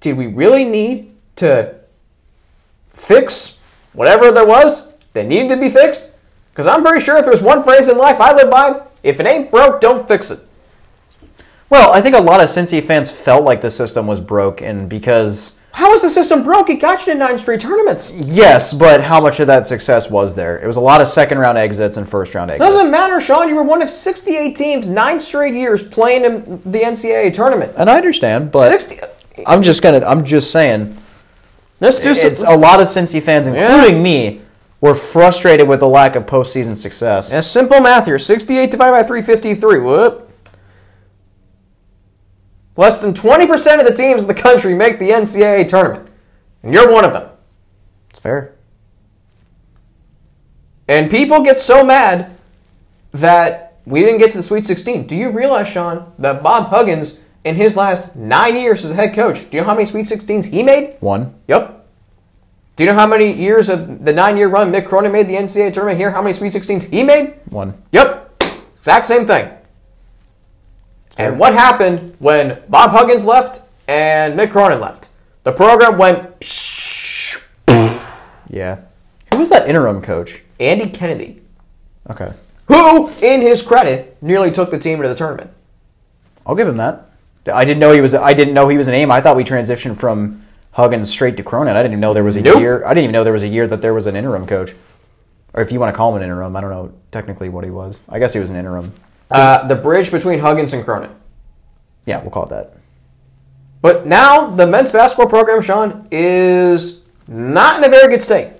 Did 0.00 0.16
we 0.16 0.26
really 0.26 0.64
need 0.64 1.14
to 1.36 1.74
fix 2.92 3.57
whatever 3.98 4.30
there 4.30 4.46
was 4.46 4.94
that 5.12 5.26
needed 5.26 5.48
to 5.48 5.56
be 5.56 5.68
fixed? 5.68 6.14
Because 6.52 6.66
I'm 6.66 6.82
pretty 6.82 7.04
sure 7.04 7.16
if 7.18 7.24
there's 7.24 7.42
one 7.42 7.62
phrase 7.62 7.88
in 7.88 7.98
life 7.98 8.20
I 8.20 8.32
live 8.32 8.50
by, 8.50 8.82
if 9.02 9.20
it 9.20 9.26
ain't 9.26 9.50
broke, 9.50 9.80
don't 9.80 10.06
fix 10.08 10.30
it. 10.30 10.40
well, 11.68 11.92
I 11.92 12.00
think 12.00 12.16
a 12.16 12.22
lot 12.22 12.40
of 12.40 12.46
Cincy 12.46 12.82
fans 12.82 13.10
felt 13.10 13.44
like 13.44 13.60
the 13.60 13.70
system 13.70 14.06
was 14.06 14.20
broken 14.20 14.88
because 14.88 15.58
how 15.72 15.90
was 15.90 16.02
the 16.02 16.08
system 16.10 16.42
broke? 16.42 16.70
It 16.70 16.80
got 16.80 17.06
you 17.06 17.12
to 17.12 17.18
nine 17.18 17.38
straight 17.38 17.60
tournaments. 17.60 18.12
yes, 18.16 18.72
but 18.74 19.00
how 19.02 19.20
much 19.20 19.38
of 19.38 19.46
that 19.48 19.66
success 19.66 20.10
was 20.10 20.34
there? 20.34 20.58
It 20.58 20.66
was 20.66 20.76
a 20.76 20.80
lot 20.80 21.00
of 21.00 21.06
second 21.06 21.38
round 21.38 21.58
exits 21.58 21.96
and 21.96 22.08
first 22.08 22.34
round 22.34 22.50
exits. 22.50 22.74
Doesn't 22.74 22.90
matter, 22.90 23.20
Sean. 23.20 23.48
You 23.48 23.54
were 23.54 23.62
one 23.62 23.82
of 23.82 23.90
68 23.90 24.56
teams, 24.56 24.88
nine 24.88 25.20
straight 25.20 25.54
years 25.54 25.86
playing 25.86 26.24
in 26.24 26.60
the 26.64 26.80
NCAA 26.80 27.32
tournament. 27.34 27.74
and 27.76 27.88
I 27.88 27.96
understand, 27.96 28.50
but 28.50 28.68
60. 28.68 28.98
I'm 29.46 29.62
just 29.62 29.82
gonna. 29.82 30.04
I'm 30.04 30.24
just 30.24 30.50
saying. 30.50 30.96
Let's 31.80 32.00
do 32.00 32.10
It's 32.10 32.40
some. 32.40 32.54
a 32.54 32.56
lot 32.56 32.80
of 32.80 32.86
Cincy 32.86 33.22
fans, 33.22 33.46
including 33.46 34.02
me, 34.02 34.40
were 34.80 34.94
frustrated 34.94 35.68
with 35.68 35.80
the 35.80 35.88
lack 35.88 36.16
of 36.16 36.26
postseason 36.26 36.76
success. 36.76 37.32
Yeah, 37.32 37.40
simple 37.40 37.80
math 37.80 38.06
here. 38.06 38.18
68 38.18 38.70
divided 38.70 38.92
by 38.92 39.02
353. 39.02 39.78
Whoop. 39.78 40.30
Less 42.76 42.98
than 42.98 43.12
20% 43.12 43.80
of 43.80 43.86
the 43.86 43.94
teams 43.94 44.22
in 44.22 44.28
the 44.28 44.34
country 44.34 44.74
make 44.74 44.98
the 44.98 45.10
NCAA 45.10 45.68
tournament. 45.68 46.10
And 46.62 46.72
you're 46.72 46.92
one 46.92 47.04
of 47.04 47.12
them. 47.12 47.30
It's 48.10 48.20
fair. 48.20 48.54
And 50.86 51.10
people 51.10 51.42
get 51.42 51.58
so 51.58 51.84
mad 51.84 52.36
that 53.12 53.78
we 53.84 54.00
didn't 54.00 54.18
get 54.18 54.30
to 54.32 54.36
the 54.38 54.42
Sweet 54.42 54.64
16. 54.64 55.06
Do 55.06 55.16
you 55.16 55.30
realize, 55.30 55.68
Sean, 55.68 56.12
that 56.18 56.42
Bob 56.42 56.68
Huggins, 56.68 57.22
in 57.48 57.56
his 57.56 57.76
last 57.76 58.14
nine 58.14 58.56
years 58.56 58.84
as 58.84 58.90
a 58.90 58.94
head 58.94 59.14
coach, 59.14 59.38
do 59.50 59.56
you 59.56 59.62
know 59.62 59.66
how 59.68 59.74
many 59.74 59.86
Sweet 59.86 60.04
16s 60.04 60.50
he 60.50 60.62
made? 60.62 60.94
One. 61.00 61.34
Yep. 61.48 61.86
Do 62.76 62.84
you 62.84 62.90
know 62.90 62.94
how 62.94 63.06
many 63.06 63.32
years 63.32 63.70
of 63.70 64.04
the 64.04 64.12
nine 64.12 64.36
year 64.36 64.48
run 64.48 64.70
Mick 64.70 64.86
Cronin 64.86 65.10
made 65.10 65.26
the 65.28 65.34
NCAA 65.34 65.72
tournament 65.72 65.98
here? 65.98 66.10
How 66.10 66.20
many 66.20 66.34
Sweet 66.34 66.52
16s 66.52 66.90
he 66.90 67.02
made? 67.02 67.34
One. 67.48 67.72
Yep. 67.92 68.42
Exact 68.78 69.06
same 69.06 69.26
thing. 69.26 69.50
And 71.16 71.38
what 71.38 71.54
happened 71.54 72.14
when 72.18 72.62
Bob 72.68 72.90
Huggins 72.90 73.24
left 73.24 73.66
and 73.88 74.38
Mick 74.38 74.50
Cronin 74.50 74.78
left? 74.80 75.08
The 75.44 75.52
program 75.52 75.98
went. 75.98 76.24
Yeah. 78.50 78.80
Who 79.30 79.38
was 79.40 79.50
that 79.50 79.68
interim 79.68 80.00
coach? 80.00 80.42
Andy 80.58 80.88
Kennedy, 80.88 81.42
Okay. 82.08 82.32
who, 82.64 83.06
in 83.22 83.42
his 83.42 83.60
credit, 83.60 84.16
nearly 84.22 84.50
took 84.50 84.70
the 84.70 84.78
team 84.78 85.02
to 85.02 85.08
the 85.08 85.14
tournament. 85.14 85.50
I'll 86.46 86.54
give 86.54 86.66
him 86.66 86.78
that. 86.78 87.07
I 87.52 87.64
didn't 87.64 87.80
know 87.80 87.92
he 87.92 88.00
was. 88.00 88.14
I 88.14 88.34
didn't 88.34 88.54
know 88.54 88.68
he 88.68 88.76
was 88.76 88.88
an 88.88 88.94
aim. 88.94 89.10
I 89.10 89.20
thought 89.20 89.36
we 89.36 89.44
transitioned 89.44 89.98
from 89.98 90.44
Huggins 90.72 91.10
straight 91.10 91.36
to 91.38 91.42
Cronin. 91.42 91.76
I 91.76 91.82
didn't 91.82 91.92
even 91.92 92.00
know 92.00 92.12
there 92.14 92.24
was 92.24 92.36
a 92.36 92.42
Nope. 92.42 92.60
year. 92.60 92.84
I 92.84 92.90
didn't 92.90 93.04
even 93.04 93.12
know 93.12 93.24
there 93.24 93.32
was 93.32 93.42
a 93.44 93.48
year 93.48 93.66
that 93.66 93.80
there 93.80 93.94
was 93.94 94.06
an 94.06 94.16
interim 94.16 94.46
coach, 94.46 94.74
or 95.54 95.62
if 95.62 95.72
you 95.72 95.80
want 95.80 95.92
to 95.94 95.96
call 95.96 96.10
him 96.10 96.16
an 96.16 96.22
interim. 96.22 96.54
I 96.56 96.60
don't 96.60 96.70
know 96.70 96.92
technically 97.10 97.48
what 97.48 97.64
he 97.64 97.70
was. 97.70 98.02
I 98.08 98.18
guess 98.18 98.34
he 98.34 98.40
was 98.40 98.50
an 98.50 98.56
interim. 98.56 98.92
Uh, 99.30 99.66
the 99.66 99.74
bridge 99.76 100.10
between 100.10 100.38
Huggins 100.40 100.72
and 100.72 100.84
Cronin. 100.84 101.10
Yeah, 102.06 102.20
we'll 102.20 102.30
call 102.30 102.44
it 102.44 102.50
that. 102.50 102.74
But 103.80 104.06
now 104.06 104.46
the 104.46 104.66
men's 104.66 104.90
basketball 104.92 105.28
program, 105.28 105.62
Sean, 105.62 106.06
is 106.10 107.04
not 107.28 107.78
in 107.78 107.84
a 107.84 107.88
very 107.88 108.08
good 108.10 108.22
state. 108.22 108.52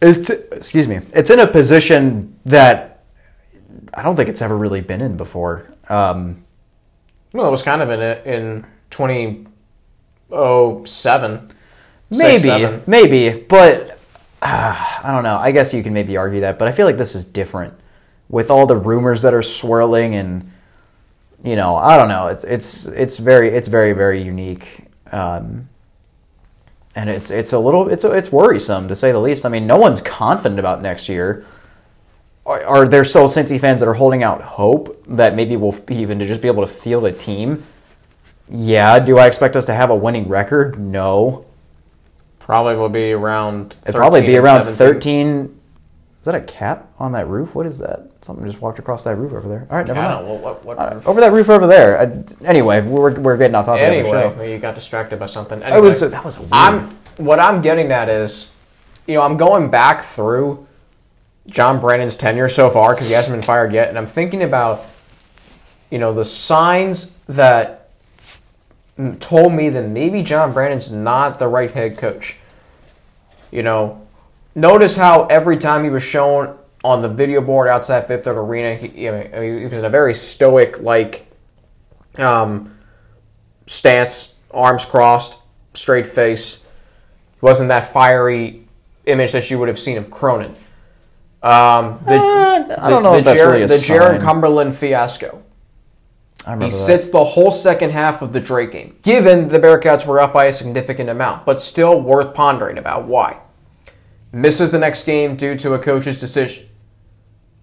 It's 0.00 0.30
excuse 0.30 0.86
me. 0.86 1.00
It's 1.14 1.30
in 1.30 1.40
a 1.40 1.46
position 1.46 2.38
that 2.44 3.02
I 3.94 4.02
don't 4.02 4.14
think 4.16 4.28
it's 4.28 4.42
ever 4.42 4.56
really 4.56 4.80
been 4.80 5.00
in 5.00 5.16
before. 5.16 5.72
Um, 5.88 6.44
Well, 7.38 7.46
it 7.46 7.52
was 7.52 7.62
kind 7.62 7.80
of 7.82 7.90
in 7.90 8.00
it 8.00 8.26
in 8.26 8.66
2007. 8.90 11.48
maybe, 12.10 12.38
Six, 12.38 12.86
maybe, 12.88 13.44
but 13.48 13.90
uh, 14.42 14.98
I 15.04 15.12
don't 15.12 15.22
know. 15.22 15.36
I 15.36 15.52
guess 15.52 15.72
you 15.72 15.84
can 15.84 15.92
maybe 15.92 16.16
argue 16.16 16.40
that, 16.40 16.58
but 16.58 16.66
I 16.66 16.72
feel 16.72 16.84
like 16.84 16.96
this 16.96 17.14
is 17.14 17.24
different 17.24 17.74
with 18.28 18.50
all 18.50 18.66
the 18.66 18.74
rumors 18.74 19.22
that 19.22 19.34
are 19.34 19.42
swirling 19.42 20.16
and 20.16 20.50
you 21.44 21.54
know, 21.54 21.76
I 21.76 21.96
don't 21.96 22.08
know. 22.08 22.26
It's 22.26 22.42
it's 22.42 22.88
it's 22.88 23.18
very 23.18 23.50
it's 23.50 23.68
very 23.68 23.92
very 23.92 24.20
unique. 24.20 24.86
Um, 25.12 25.68
and 26.96 27.08
it's 27.08 27.30
it's 27.30 27.52
a 27.52 27.60
little 27.60 27.88
it's 27.88 28.02
it's 28.02 28.32
worrisome 28.32 28.88
to 28.88 28.96
say 28.96 29.12
the 29.12 29.20
least. 29.20 29.46
I 29.46 29.48
mean, 29.48 29.64
no 29.64 29.76
one's 29.76 30.00
confident 30.00 30.58
about 30.58 30.82
next 30.82 31.08
year. 31.08 31.46
Are, 32.48 32.88
there 32.88 33.04
still 33.04 33.24
Cincy 33.24 33.60
fans 33.60 33.80
that 33.80 33.88
are 33.88 33.94
holding 33.94 34.22
out 34.22 34.40
hope 34.40 35.02
that 35.06 35.34
maybe 35.36 35.54
we'll 35.56 35.74
even 35.90 36.18
to 36.18 36.26
just 36.26 36.40
be 36.40 36.48
able 36.48 36.62
to 36.62 36.72
field 36.72 37.04
a 37.04 37.12
team? 37.12 37.64
Yeah. 38.48 38.98
Do 38.98 39.18
I 39.18 39.26
expect 39.26 39.54
us 39.54 39.66
to 39.66 39.74
have 39.74 39.90
a 39.90 39.94
winning 39.94 40.28
record? 40.28 40.78
No. 40.78 41.44
Probably 42.38 42.76
will 42.76 42.88
be 42.88 43.12
around. 43.12 43.76
It'd 43.82 43.94
probably 43.94 44.20
13 44.20 44.32
be 44.32 44.38
around 44.38 44.62
17. 44.62 44.94
13, 45.48 45.60
Is 46.20 46.24
that 46.24 46.34
a 46.34 46.40
cat 46.40 46.86
on 46.98 47.12
that 47.12 47.28
roof? 47.28 47.54
What 47.54 47.66
is 47.66 47.78
that? 47.80 48.10
Something 48.24 48.46
just 48.46 48.62
walked 48.62 48.78
across 48.78 49.04
that 49.04 49.16
roof 49.16 49.34
over 49.34 49.46
there. 49.48 49.66
All 49.70 49.76
right, 49.76 49.86
never 49.86 50.00
I 50.00 50.14
mind. 50.14 50.42
what 50.42 50.64
what. 50.64 50.78
Uh, 50.78 51.00
over 51.04 51.20
that 51.20 51.32
roof 51.32 51.50
over 51.50 51.66
there. 51.66 51.98
Uh, 51.98 52.22
anyway, 52.46 52.80
we're, 52.80 53.20
we're 53.20 53.36
getting 53.36 53.54
off 53.54 53.66
topic 53.66 53.82
of 53.82 53.88
the 53.88 53.96
anyway, 53.98 54.34
show. 54.36 54.42
you 54.42 54.58
got 54.58 54.74
distracted 54.74 55.18
by 55.20 55.26
something. 55.26 55.58
It 55.58 55.64
Anyway, 55.64 55.82
was 55.82 56.00
that 56.00 56.24
was 56.24 56.38
weird. 56.38 56.48
I'm 56.52 56.90
what 57.18 57.38
I'm 57.38 57.60
getting 57.60 57.92
at 57.92 58.08
is, 58.08 58.54
you 59.06 59.14
know, 59.14 59.22
I'm 59.22 59.36
going 59.36 59.70
back 59.70 60.02
through 60.02 60.66
John 61.48 61.80
Brannon's 61.80 62.14
tenure 62.14 62.48
so 62.48 62.68
far 62.68 62.94
because 62.94 63.08
he 63.08 63.14
hasn't 63.14 63.34
been 63.34 63.42
fired 63.42 63.72
yet, 63.72 63.88
and 63.88 63.98
I'm 63.98 64.06
thinking 64.06 64.42
about, 64.42 64.84
you 65.90 65.98
know, 65.98 66.12
the 66.12 66.24
signs 66.24 67.14
that 67.26 67.90
told 69.20 69.52
me 69.52 69.70
that 69.70 69.88
maybe 69.88 70.22
John 70.22 70.52
Brannon's 70.52 70.92
not 70.92 71.38
the 71.38 71.48
right 71.48 71.70
head 71.70 71.96
coach. 71.96 72.36
You 73.50 73.62
know, 73.62 74.06
notice 74.54 74.96
how 74.96 75.26
every 75.26 75.56
time 75.56 75.84
he 75.84 75.90
was 75.90 76.02
shown 76.02 76.58
on 76.84 77.00
the 77.00 77.08
video 77.08 77.40
board 77.40 77.68
outside 77.68 78.06
Fifth 78.06 78.24
Third 78.24 78.36
Arena, 78.36 78.74
he, 78.74 79.08
I 79.08 79.12
mean, 79.12 79.58
he 79.58 79.64
was 79.64 79.78
in 79.78 79.84
a 79.84 79.90
very 79.90 80.14
stoic, 80.14 80.80
like, 80.80 81.26
um, 82.18 82.76
stance, 83.66 84.34
arms 84.50 84.84
crossed, 84.84 85.40
straight 85.74 86.06
face. 86.06 86.64
He 86.64 87.40
wasn't 87.40 87.68
that 87.68 87.92
fiery 87.92 88.68
image 89.06 89.32
that 89.32 89.50
you 89.50 89.58
would 89.58 89.68
have 89.68 89.78
seen 89.78 89.96
of 89.96 90.10
Cronin. 90.10 90.54
Um, 91.48 91.98
the, 92.04 92.16
Uh, 92.16 92.76
I 92.82 92.90
don't 92.90 93.02
know 93.02 93.12
the, 93.12 93.18
if 93.18 93.24
that's 93.24 93.40
Jared, 93.40 93.52
really 93.54 93.64
a 93.64 93.68
the 93.68 93.78
Jared. 93.86 94.20
Cumberland 94.20 94.76
fiasco. 94.76 95.42
I 96.46 96.52
remember 96.52 96.66
He 96.66 96.70
that. 96.70 96.76
sits 96.76 97.10
the 97.10 97.24
whole 97.24 97.50
second 97.50 97.90
half 97.90 98.20
of 98.22 98.32
the 98.32 98.40
Drake 98.40 98.72
game, 98.72 98.96
given 99.02 99.48
the 99.48 99.58
Bearcats 99.58 100.06
were 100.06 100.20
up 100.20 100.32
by 100.32 100.44
a 100.46 100.52
significant 100.52 101.08
amount, 101.10 101.46
but 101.46 101.60
still 101.60 102.00
worth 102.00 102.34
pondering 102.34 102.78
about 102.78 103.04
why. 103.06 103.40
Misses 104.32 104.70
the 104.70 104.78
next 104.78 105.04
game 105.06 105.36
due 105.36 105.56
to 105.56 105.74
a 105.74 105.78
coach's 105.78 106.20
decision. 106.20 106.68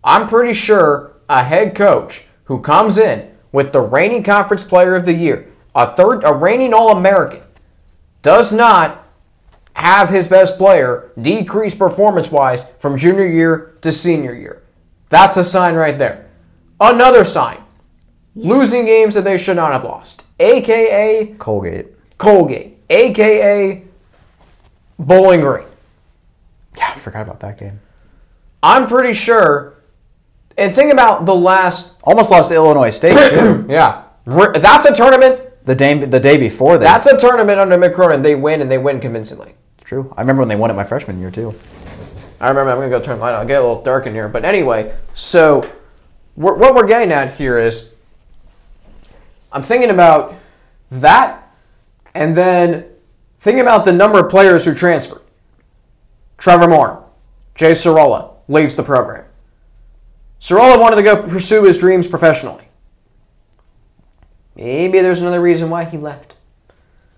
I'm 0.03 0.27
pretty 0.27 0.53
sure 0.53 1.13
a 1.29 1.43
head 1.43 1.75
coach 1.75 2.25
who 2.45 2.61
comes 2.61 2.97
in 2.97 3.31
with 3.51 3.71
the 3.71 3.81
reigning 3.81 4.23
conference 4.23 4.63
player 4.63 4.95
of 4.95 5.05
the 5.05 5.13
year, 5.13 5.47
a 5.75 5.95
third, 5.95 6.23
a 6.23 6.33
reigning 6.33 6.73
All 6.73 6.89
American, 6.95 7.41
does 8.23 8.51
not 8.51 9.04
have 9.75 10.09
his 10.09 10.27
best 10.27 10.57
player 10.57 11.11
decrease 11.21 11.75
performance 11.75 12.31
wise 12.31 12.69
from 12.79 12.97
junior 12.97 13.25
year 13.25 13.77
to 13.81 13.91
senior 13.91 14.33
year. 14.33 14.63
That's 15.09 15.37
a 15.37 15.43
sign 15.43 15.75
right 15.75 15.97
there. 15.97 16.29
Another 16.79 17.23
sign 17.23 17.61
losing 18.35 18.85
games 18.85 19.15
that 19.15 19.23
they 19.23 19.37
should 19.37 19.55
not 19.55 19.71
have 19.71 19.83
lost, 19.83 20.25
aka 20.39 21.35
Colgate. 21.37 21.87
Colgate, 22.17 22.77
aka 22.89 23.83
Bowling 24.97 25.41
Green. 25.41 25.65
Yeah, 26.77 26.91
I 26.93 26.95
forgot 26.97 27.21
about 27.21 27.39
that 27.41 27.57
game. 27.59 27.79
I'm 28.63 28.87
pretty 28.87 29.13
sure. 29.13 29.73
And 30.57 30.73
think 30.73 30.91
about 30.91 31.25
the 31.25 31.35
last. 31.35 32.01
Almost 32.05 32.31
lost 32.31 32.49
to 32.49 32.55
Illinois 32.55 32.89
State 32.89 33.29
too. 33.29 33.65
Yeah. 33.69 34.03
That's 34.25 34.85
a 34.85 34.93
tournament. 34.93 35.65
the 35.65 35.75
day 35.75 35.99
the 35.99 36.19
day 36.19 36.37
before 36.37 36.77
that. 36.77 37.03
That's 37.03 37.07
a 37.07 37.17
tournament 37.17 37.59
under 37.59 37.77
Mick 37.77 37.93
Cronin. 37.93 38.21
They 38.23 38.35
win 38.35 38.61
and 38.61 38.71
they 38.71 38.77
win 38.77 38.99
convincingly. 38.99 39.53
True. 39.85 40.11
I 40.17 40.21
remember 40.21 40.41
when 40.41 40.49
they 40.49 40.55
won 40.55 40.71
it 40.71 40.73
my 40.73 40.83
freshman 40.83 41.19
year 41.19 41.29
too. 41.29 41.53
I 42.41 42.49
remember 42.49 42.71
I'm 42.71 42.81
to 42.81 42.89
go 42.89 42.99
turn 42.99 43.19
the 43.19 43.23
light 43.23 43.35
on. 43.35 43.45
Get 43.45 43.61
a 43.61 43.65
little 43.65 43.83
dark 43.83 44.07
in 44.07 44.13
here. 44.13 44.27
But 44.27 44.43
anyway, 44.43 44.95
so 45.13 45.71
we're, 46.35 46.55
what 46.55 46.73
we're 46.73 46.87
getting 46.87 47.11
at 47.11 47.35
here 47.35 47.59
is 47.59 47.93
I'm 49.51 49.61
thinking 49.61 49.91
about 49.91 50.35
that 50.89 51.55
and 52.15 52.35
then 52.35 52.85
thinking 53.39 53.61
about 53.61 53.85
the 53.85 53.93
number 53.93 54.19
of 54.19 54.29
players 54.29 54.65
who 54.65 54.73
transferred. 54.73 55.21
Trevor 56.37 56.67
Moore, 56.67 57.05
Jay 57.53 57.71
Sorolla 57.71 58.31
leaves 58.47 58.75
the 58.75 58.83
program. 58.83 59.25
Sorolla 60.39 60.79
wanted 60.79 60.97
to 60.97 61.03
go 61.03 61.21
pursue 61.21 61.63
his 61.63 61.77
dreams 61.77 62.07
professionally. 62.07 62.65
Maybe 64.55 64.99
there's 64.99 65.21
another 65.21 65.41
reason 65.41 65.69
why 65.69 65.85
he 65.85 65.97
left. 65.97 66.34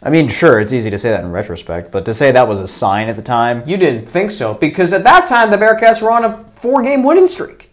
I 0.04 0.12
mean, 0.12 0.28
sure, 0.28 0.60
it's 0.60 0.74
easy 0.74 0.91
to 0.91 0.98
say 0.98 1.10
that 1.10 1.24
in 1.24 1.32
retrospect, 1.32 1.91
but 1.91 2.06
to 2.06 2.14
say 2.14 2.32
that 2.32 2.48
was 2.48 2.60
a 2.60 2.68
sign 2.68 3.10
at 3.10 3.16
the 3.16 3.22
time, 3.22 3.64
You 3.66 3.78
didn't 3.78 4.08
think 4.08 4.30
so 4.30 4.54
because 4.54 4.93
at 4.93 5.04
that 5.04 5.28
time 5.28 5.50
the 5.50 5.58
Bearcats 5.58 6.02
were 6.02 6.12
on 6.12 6.24
a 6.24 6.43
four-game 6.50 7.04
winning 7.04 7.28
streak. 7.28 7.72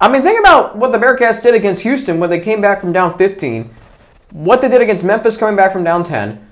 I 0.00 0.08
mean, 0.08 0.22
think 0.22 0.38
about 0.38 0.76
what 0.76 0.92
the 0.92 0.98
Bearcats 0.98 1.42
did 1.42 1.54
against 1.54 1.82
Houston 1.82 2.20
when 2.20 2.30
they 2.30 2.38
came 2.38 2.60
back 2.60 2.80
from 2.80 2.92
down 2.92 3.18
15. 3.18 3.68
What 4.30 4.60
they 4.60 4.68
did 4.68 4.80
against 4.80 5.04
Memphis 5.04 5.36
coming 5.36 5.56
back 5.56 5.72
from 5.72 5.82
down 5.82 6.04
10. 6.04 6.46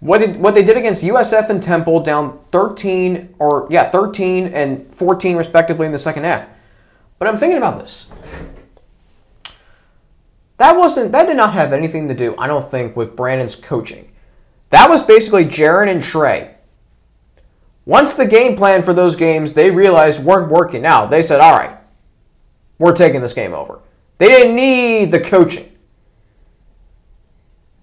What 0.00 0.18
did 0.18 0.36
what 0.36 0.54
they 0.54 0.64
did 0.64 0.76
against 0.76 1.02
USF 1.02 1.48
and 1.50 1.62
Temple 1.62 2.00
down 2.02 2.40
13 2.52 3.34
or 3.38 3.68
yeah 3.70 3.90
13 3.90 4.48
and 4.48 4.94
14 4.94 5.36
respectively 5.36 5.86
in 5.86 5.92
the 5.92 5.98
second 5.98 6.24
half. 6.24 6.46
But 7.18 7.28
I'm 7.28 7.36
thinking 7.36 7.58
about 7.58 7.78
this. 7.80 8.12
That 10.56 10.76
wasn't 10.76 11.12
that 11.12 11.26
did 11.26 11.36
not 11.36 11.52
have 11.52 11.72
anything 11.72 12.08
to 12.08 12.14
do, 12.14 12.34
I 12.36 12.46
don't 12.46 12.70
think, 12.70 12.96
with 12.96 13.14
Brannon's 13.14 13.56
coaching. 13.56 14.09
That 14.70 14.88
was 14.88 15.02
basically 15.02 15.44
Jaron 15.44 15.88
and 15.88 16.02
Trey. 16.02 16.54
Once 17.84 18.14
the 18.14 18.26
game 18.26 18.56
plan 18.56 18.82
for 18.82 18.92
those 18.92 19.16
games 19.16 19.54
they 19.54 19.70
realized 19.70 20.24
weren't 20.24 20.50
working 20.50 20.86
out, 20.86 21.10
they 21.10 21.22
said, 21.22 21.40
all 21.40 21.56
right, 21.56 21.76
we're 22.78 22.94
taking 22.94 23.20
this 23.20 23.34
game 23.34 23.52
over. 23.52 23.80
They 24.18 24.28
didn't 24.28 24.54
need 24.54 25.10
the 25.10 25.20
coaching. 25.20 25.66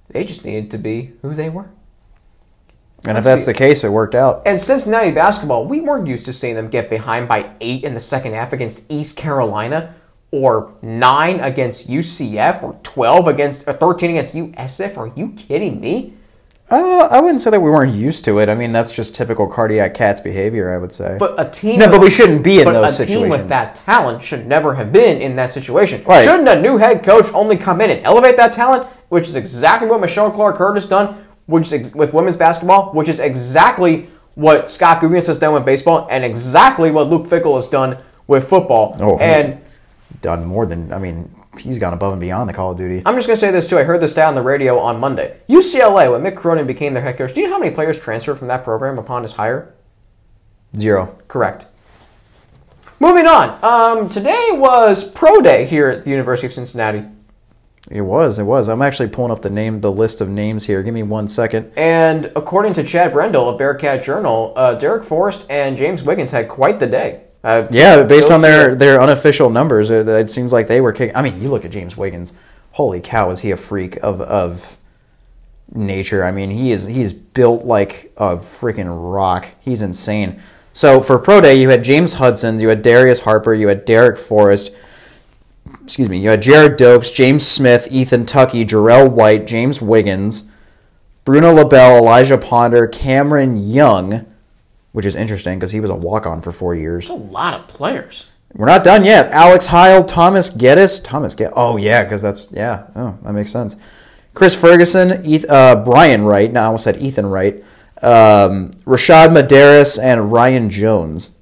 They 0.09 0.23
just 0.23 0.45
needed 0.45 0.71
to 0.71 0.77
be 0.77 1.13
who 1.21 1.33
they 1.33 1.49
were. 1.49 1.69
and 3.05 3.17
if 3.17 3.23
that's 3.23 3.45
the 3.45 3.53
case, 3.53 3.83
it 3.83 3.89
worked 3.89 4.15
out. 4.15 4.43
And 4.45 4.59
Cincinnati 4.59 5.11
basketball, 5.11 5.65
we 5.65 5.81
weren't 5.81 6.07
used 6.07 6.25
to 6.27 6.33
seeing 6.33 6.55
them 6.55 6.69
get 6.69 6.89
behind 6.89 7.27
by 7.27 7.51
eight 7.59 7.83
in 7.83 7.93
the 7.93 7.99
second 7.99 8.33
half 8.33 8.53
against 8.53 8.89
East 8.89 9.17
Carolina, 9.17 9.93
or 10.31 10.73
nine 10.81 11.39
against 11.39 11.89
UCF, 11.89 12.63
or 12.63 12.79
twelve 12.83 13.27
against, 13.27 13.67
or 13.67 13.73
thirteen 13.73 14.11
against 14.11 14.35
USF. 14.35 14.97
Are 14.97 15.11
you 15.15 15.31
kidding 15.33 15.79
me? 15.79 16.16
Uh, 16.69 17.07
I 17.09 17.21
wouldn't 17.21 17.39
say 17.39 17.49
that 17.49 17.61
we 17.61 17.69
weren't 17.71 17.93
used 17.93 18.25
to 18.25 18.39
it. 18.39 18.49
I 18.49 18.55
mean, 18.55 18.73
that's 18.73 18.93
just 18.93 19.15
typical 19.15 19.47
cardiac 19.47 19.93
cats 19.93 20.19
behavior. 20.19 20.73
I 20.73 20.77
would 20.77 20.91
say. 20.91 21.15
But 21.17 21.35
a 21.37 21.49
team, 21.49 21.79
no, 21.79 21.89
but 21.89 22.01
we 22.01 22.09
shouldn't 22.09 22.43
be 22.43 22.59
in 22.59 22.65
but 22.65 22.73
those 22.73 22.99
a 22.99 23.05
team 23.05 23.29
with 23.29 23.47
that 23.47 23.75
talent 23.75 24.21
should 24.21 24.45
never 24.45 24.75
have 24.75 24.91
been 24.91 25.21
in 25.21 25.35
that 25.37 25.51
situation. 25.51 26.03
Right. 26.03 26.25
Shouldn't 26.25 26.49
a 26.49 26.61
new 26.61 26.75
head 26.77 27.03
coach 27.03 27.33
only 27.33 27.55
come 27.55 27.79
in 27.79 27.89
and 27.89 28.03
elevate 28.05 28.35
that 28.35 28.51
talent, 28.51 28.85
which 29.07 29.27
is 29.27 29.37
exactly 29.37 29.87
what 29.87 30.01
Michelle 30.01 30.29
Clark 30.29 30.57
Curtis 30.57 30.83
has 30.83 30.89
done, 30.89 31.25
which 31.45 31.67
is 31.67 31.73
ex- 31.73 31.95
with 31.95 32.13
women's 32.13 32.35
basketball, 32.35 32.91
which 32.91 33.07
is 33.07 33.21
exactly 33.21 34.09
what 34.35 34.69
Scott 34.69 35.01
Googins 35.01 35.27
has 35.27 35.39
done 35.39 35.53
with 35.53 35.65
baseball, 35.65 36.05
and 36.11 36.25
exactly 36.25 36.91
what 36.91 37.07
Luke 37.07 37.25
Fickell 37.25 37.55
has 37.55 37.69
done 37.69 37.97
with 38.27 38.47
football. 38.47 38.93
Oh, 38.99 39.17
and 39.19 39.61
done 40.21 40.43
more 40.43 40.65
than 40.65 40.91
I 40.91 40.99
mean, 40.99 41.33
he's 41.59 41.79
gone 41.79 41.93
above 41.93 42.13
and 42.13 42.19
beyond 42.21 42.49
the 42.49 42.53
Call 42.53 42.71
of 42.71 42.77
Duty. 42.77 43.01
I'm 43.05 43.15
just 43.15 43.27
going 43.27 43.35
to 43.35 43.39
say 43.39 43.51
this 43.51 43.67
too. 43.69 43.77
I 43.77 43.83
heard 43.83 44.01
this 44.01 44.11
stat 44.11 44.27
on 44.27 44.35
the 44.35 44.41
radio 44.41 44.77
on 44.79 44.99
Monday. 44.99 45.37
UCLA, 45.49 46.11
when 46.11 46.21
Mick 46.21 46.35
Cronin 46.35 46.67
became 46.67 46.93
their 46.93 47.03
head 47.03 47.17
coach, 47.17 47.33
do 47.33 47.41
you 47.41 47.47
know 47.47 47.53
how 47.53 47.59
many 47.59 47.73
players 47.73 47.99
transferred 47.99 48.35
from 48.35 48.47
that 48.47 48.63
program 48.63 48.97
upon 48.97 49.23
his 49.23 49.33
hire? 49.33 49.73
Zero. 50.75 51.17
Correct. 51.27 51.67
Moving 52.99 53.27
on. 53.27 53.57
Um, 53.63 54.09
today 54.09 54.49
was 54.53 55.09
pro 55.11 55.39
day 55.41 55.65
here 55.65 55.87
at 55.87 56.03
the 56.03 56.09
University 56.09 56.47
of 56.47 56.53
Cincinnati, 56.53 57.05
It 57.91 58.01
was. 58.01 58.39
It 58.39 58.43
was. 58.43 58.67
I'm 58.69 58.81
actually 58.81 59.09
pulling 59.09 59.31
up 59.31 59.43
the 59.43 59.49
name, 59.51 59.81
the 59.81 59.91
list 59.91 60.19
of 60.19 60.29
names 60.29 60.65
here. 60.65 60.81
Give 60.83 60.93
me 60.93 61.03
one 61.03 61.27
second. 61.27 61.71
and 61.77 62.31
according 62.35 62.73
to 62.73 62.83
Chad 62.83 63.13
Brendel 63.13 63.47
of 63.49 63.57
Bearcat 63.59 64.03
Journal, 64.03 64.53
uh, 64.55 64.77
Darrick 64.79 65.05
Forrest 65.05 65.45
and 65.49 65.77
James 65.77 66.03
Wiggins 66.03 66.31
had 66.31 66.49
quite 66.49 66.79
the 66.79 66.87
day. 66.87 67.21
Uh, 67.43 67.67
Yeah, 67.71 68.03
based 68.03 68.31
on 68.31 68.41
their 68.41 68.75
their 68.75 69.01
unofficial 69.01 69.49
numbers, 69.49 69.89
it, 69.89 70.07
it 70.07 70.31
seems 70.31 70.51
like 70.51 70.67
they 70.67 70.81
were 70.81 70.91
kicking. 70.91 71.15
I 71.15 71.21
mean, 71.21 71.41
you 71.41 71.49
look 71.49 71.65
at 71.65 71.71
James 71.71 71.95
Wiggins. 71.95 72.33
Holy 72.71 73.01
cow, 73.01 73.29
is 73.31 73.39
he 73.41 73.51
a 73.51 73.57
freak 73.57 73.95
of 74.03 74.21
of 74.21 74.77
nature? 75.73 76.23
I 76.23 76.31
mean, 76.31 76.49
he 76.49 76.71
is 76.71 76.87
he's 76.87 77.13
built 77.13 77.63
like 77.65 78.11
a 78.17 78.37
freaking 78.37 79.13
rock. 79.13 79.47
He's 79.59 79.81
insane. 79.81 80.39
So 80.73 81.01
for 81.01 81.17
pro 81.17 81.41
day, 81.41 81.59
you 81.59 81.69
had 81.69 81.83
James 81.83 82.13
Hudson, 82.13 82.59
you 82.59 82.69
had 82.69 82.83
Darius 82.83 83.21
Harper, 83.21 83.53
you 83.53 83.67
had 83.67 83.85
Darrick 83.87 84.19
Forrest. 84.19 84.71
Excuse 85.83 86.09
me, 86.09 86.19
you 86.19 86.29
had 86.29 86.41
Gerrid 86.41 86.77
Doaks, 86.77 87.11
James 87.11 87.43
Smith, 87.45 87.87
Ethan 87.89 88.25
Tucky, 88.25 88.63
Jarrell 88.63 89.11
White, 89.11 89.47
James 89.47 89.81
Wiggins, 89.81 90.43
Bruno 91.23 91.51
LaBelle, 91.53 91.97
Elijah 91.97 92.37
Ponder, 92.37 92.87
Cameron 92.87 93.57
Young, 93.57 94.25
which 94.97 95.05
is 95.05 95.15
interesting 95.15 95.59
because 95.59 95.71
he 95.73 95.79
was 95.79 95.91
a 95.91 95.95
walk 95.95 96.25
on 96.25 96.41
for 96.41 96.51
four 96.51 96.73
years. 96.73 97.07
a 97.07 97.13
lot 97.13 97.53
of 97.53 97.67
players. 97.67 98.31
We're 98.55 98.65
not 98.65 98.83
done 98.83 99.05
yet. 99.05 99.27
Alex 99.29 99.67
Heil, 99.67 100.03
Thomas 100.03 100.49
Geddes, 100.49 100.99
Thomas 100.99 101.35
Geddes. 101.35 101.53
Oh 101.55 101.77
yeah, 101.77 102.01
because 102.03 102.23
that's 102.23 102.51
yeah. 102.51 102.87
Oh, 102.95 103.19
that 103.21 103.33
makes 103.33 103.51
sense. 103.51 103.75
Chris 104.33 104.59
Ferguson, 104.59 105.11
Eth- 105.23 105.47
uh, 105.47 105.75
Brian 105.85 106.25
Wright. 106.25 106.51
No, 106.51 106.61
I 106.61 106.65
almost 106.65 106.85
said 106.85 106.97
Ethan 106.97 107.27
Wright. 107.27 107.57
Um, 108.01 108.71
Rashad 108.87 109.27
Medaris 109.37 110.01
and 110.01 110.31
Ryan 110.31 110.71
Jones. 110.71 111.35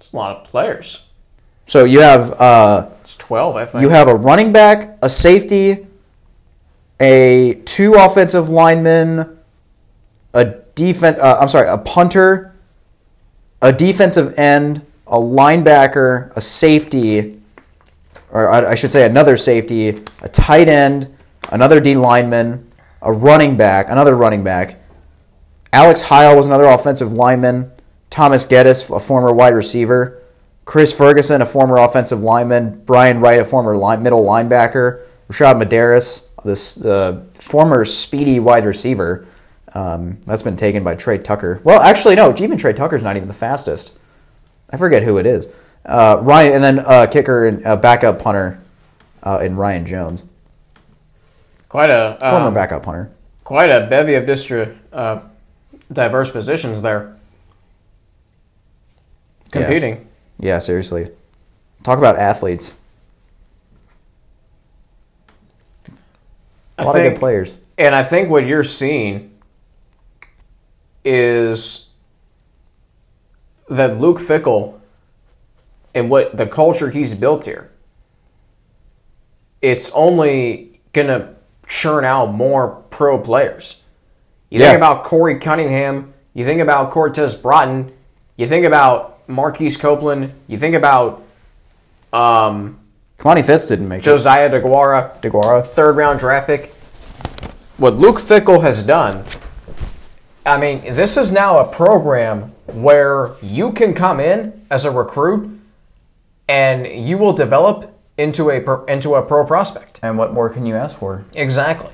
It's 0.00 0.12
a 0.12 0.16
lot 0.16 0.36
of 0.36 0.42
players. 0.50 1.06
So 1.66 1.84
you 1.84 2.00
have 2.00 2.32
uh, 2.40 2.88
It's 3.02 3.16
12, 3.16 3.54
I 3.54 3.66
think. 3.66 3.82
you 3.82 3.90
have 3.90 4.08
a 4.08 4.14
running 4.16 4.52
back, 4.52 4.98
a 5.00 5.08
safety, 5.08 5.86
a 7.00 7.54
two 7.64 7.94
offensive 7.94 8.48
linemen, 8.48 9.38
a 10.34 10.54
defense. 10.74 11.18
Uh, 11.18 11.38
I'm 11.40 11.48
sorry, 11.48 11.68
a 11.68 11.78
punter, 11.78 12.54
a 13.62 13.72
defensive 13.72 14.38
end, 14.38 14.84
a 15.06 15.16
linebacker, 15.16 16.34
a 16.36 16.40
safety, 16.40 17.40
or 18.30 18.50
I 18.50 18.74
should 18.74 18.92
say 18.92 19.06
another 19.06 19.36
safety, 19.36 19.88
a 19.88 20.28
tight 20.28 20.68
end, 20.68 21.14
another 21.52 21.80
D 21.80 21.94
lineman, 21.94 22.68
a 23.00 23.12
running 23.12 23.56
back, 23.56 23.86
another 23.88 24.16
running 24.16 24.42
back. 24.42 24.80
Alex 25.72 26.02
Heil 26.02 26.36
was 26.36 26.46
another 26.46 26.64
offensive 26.64 27.12
lineman. 27.12 27.70
Thomas 28.10 28.46
Geddes, 28.46 28.90
a 28.90 29.00
former 29.00 29.32
wide 29.32 29.54
receiver. 29.54 30.22
Chris 30.64 30.92
Ferguson, 30.92 31.42
a 31.42 31.46
former 31.46 31.78
offensive 31.78 32.22
lineman. 32.22 32.82
Brian 32.84 33.20
Wright, 33.20 33.40
a 33.40 33.44
former 33.44 33.76
line, 33.76 34.02
middle 34.02 34.24
linebacker. 34.24 35.02
Rashad 35.28 35.62
Medaris, 35.62 36.28
this 36.44 36.82
uh, 36.84 37.24
former 37.32 37.84
speedy 37.84 38.38
wide 38.38 38.64
receiver. 38.64 39.26
Um, 39.74 40.20
that's 40.24 40.42
been 40.42 40.56
taken 40.56 40.84
by 40.84 40.94
Trey 40.94 41.18
Tucker. 41.18 41.60
Well, 41.64 41.80
actually, 41.80 42.14
no. 42.14 42.32
Even 42.38 42.56
Trey 42.56 42.72
Tucker's 42.72 43.02
not 43.02 43.16
even 43.16 43.28
the 43.28 43.34
fastest. 43.34 43.96
I 44.72 44.76
forget 44.76 45.02
who 45.02 45.18
it 45.18 45.26
is. 45.26 45.52
Uh, 45.84 46.18
Ryan, 46.22 46.52
and 46.54 46.64
then 46.64 46.78
uh, 46.78 47.06
kicker 47.06 47.46
and 47.46 47.64
uh, 47.66 47.76
backup 47.76 48.22
punter 48.22 48.62
uh, 49.22 49.40
in 49.42 49.56
Ryan 49.56 49.84
Jones, 49.84 50.24
Quite 51.68 51.90
a 51.90 52.16
former 52.20 52.46
um, 52.48 52.54
backup 52.54 52.84
punter. 52.84 53.10
quite 53.42 53.68
a 53.68 53.86
bevy 53.86 54.14
of 54.14 54.24
distra, 54.24 54.76
uh, 54.92 55.20
diverse 55.92 56.30
positions 56.30 56.80
there. 56.82 57.16
Competing. 59.50 60.06
Yeah, 60.38 60.58
seriously. 60.60 61.10
Talk 61.82 61.98
about 61.98 62.16
athletes. 62.16 62.78
A 66.78 66.82
I 66.82 66.84
lot 66.84 66.92
think, 66.94 67.06
of 67.06 67.12
good 67.14 67.20
players. 67.20 67.58
And 67.76 67.94
I 67.94 68.02
think 68.02 68.30
what 68.30 68.46
you're 68.46 68.64
seeing 68.64 69.30
is 71.04 71.90
that 73.68 73.98
Luke 73.98 74.18
Fickell 74.18 74.80
and 75.94 76.10
what 76.10 76.36
the 76.36 76.46
culture 76.46 76.90
he's 76.90 77.14
built 77.14 77.44
here, 77.44 77.70
it's 79.62 79.90
only 79.92 80.80
going 80.92 81.06
to 81.08 81.34
churn 81.66 82.04
out 82.04 82.32
more 82.32 82.82
pro 82.90 83.18
players. 83.18 83.82
You 84.50 84.60
Yeah. 84.60 84.68
think 84.68 84.76
about 84.78 85.04
Corey 85.04 85.38
Cunningham, 85.38 86.12
you 86.34 86.44
think 86.44 86.60
about 86.60 86.90
Cortez 86.90 87.34
Broughton, 87.34 87.92
you 88.36 88.46
think 88.46 88.66
about 88.66 89.26
Marquise 89.28 89.76
Copeland, 89.76 90.32
you 90.46 90.58
think 90.58 90.74
about 90.74 91.22
um, 92.12 92.78
Kamani 93.18 93.44
Fitz 93.44 93.66
didn't 93.66 93.88
make 93.88 94.02
Josiah 94.02 94.50
DeGuara, 94.50 95.16
it. 95.16 95.22
DeGuara. 95.22 95.66
third 95.66 95.96
round 95.96 96.20
draft 96.20 96.46
pick. 96.46 96.66
What 97.76 97.94
Luke 97.94 98.16
Fickell 98.18 98.62
has 98.62 98.82
done, 98.84 99.24
I 100.46 100.58
mean, 100.58 100.82
this 100.94 101.16
is 101.16 101.32
now 101.32 101.58
a 101.58 101.72
program 101.72 102.52
where 102.66 103.32
you 103.42 103.72
can 103.72 103.94
come 103.94 104.20
in 104.20 104.66
as 104.70 104.84
a 104.84 104.90
recruit 104.90 105.58
and 106.48 106.86
you 106.86 107.16
will 107.16 107.32
develop 107.32 107.98
into 108.18 108.50
a 108.50 108.60
pro- 108.60 108.84
into 108.84 109.14
a 109.14 109.22
pro 109.22 109.46
prospect. 109.46 110.00
And 110.02 110.18
what 110.18 110.34
more 110.34 110.50
can 110.50 110.66
you 110.66 110.74
ask 110.74 110.96
for? 110.96 111.24
Exactly. 111.32 111.90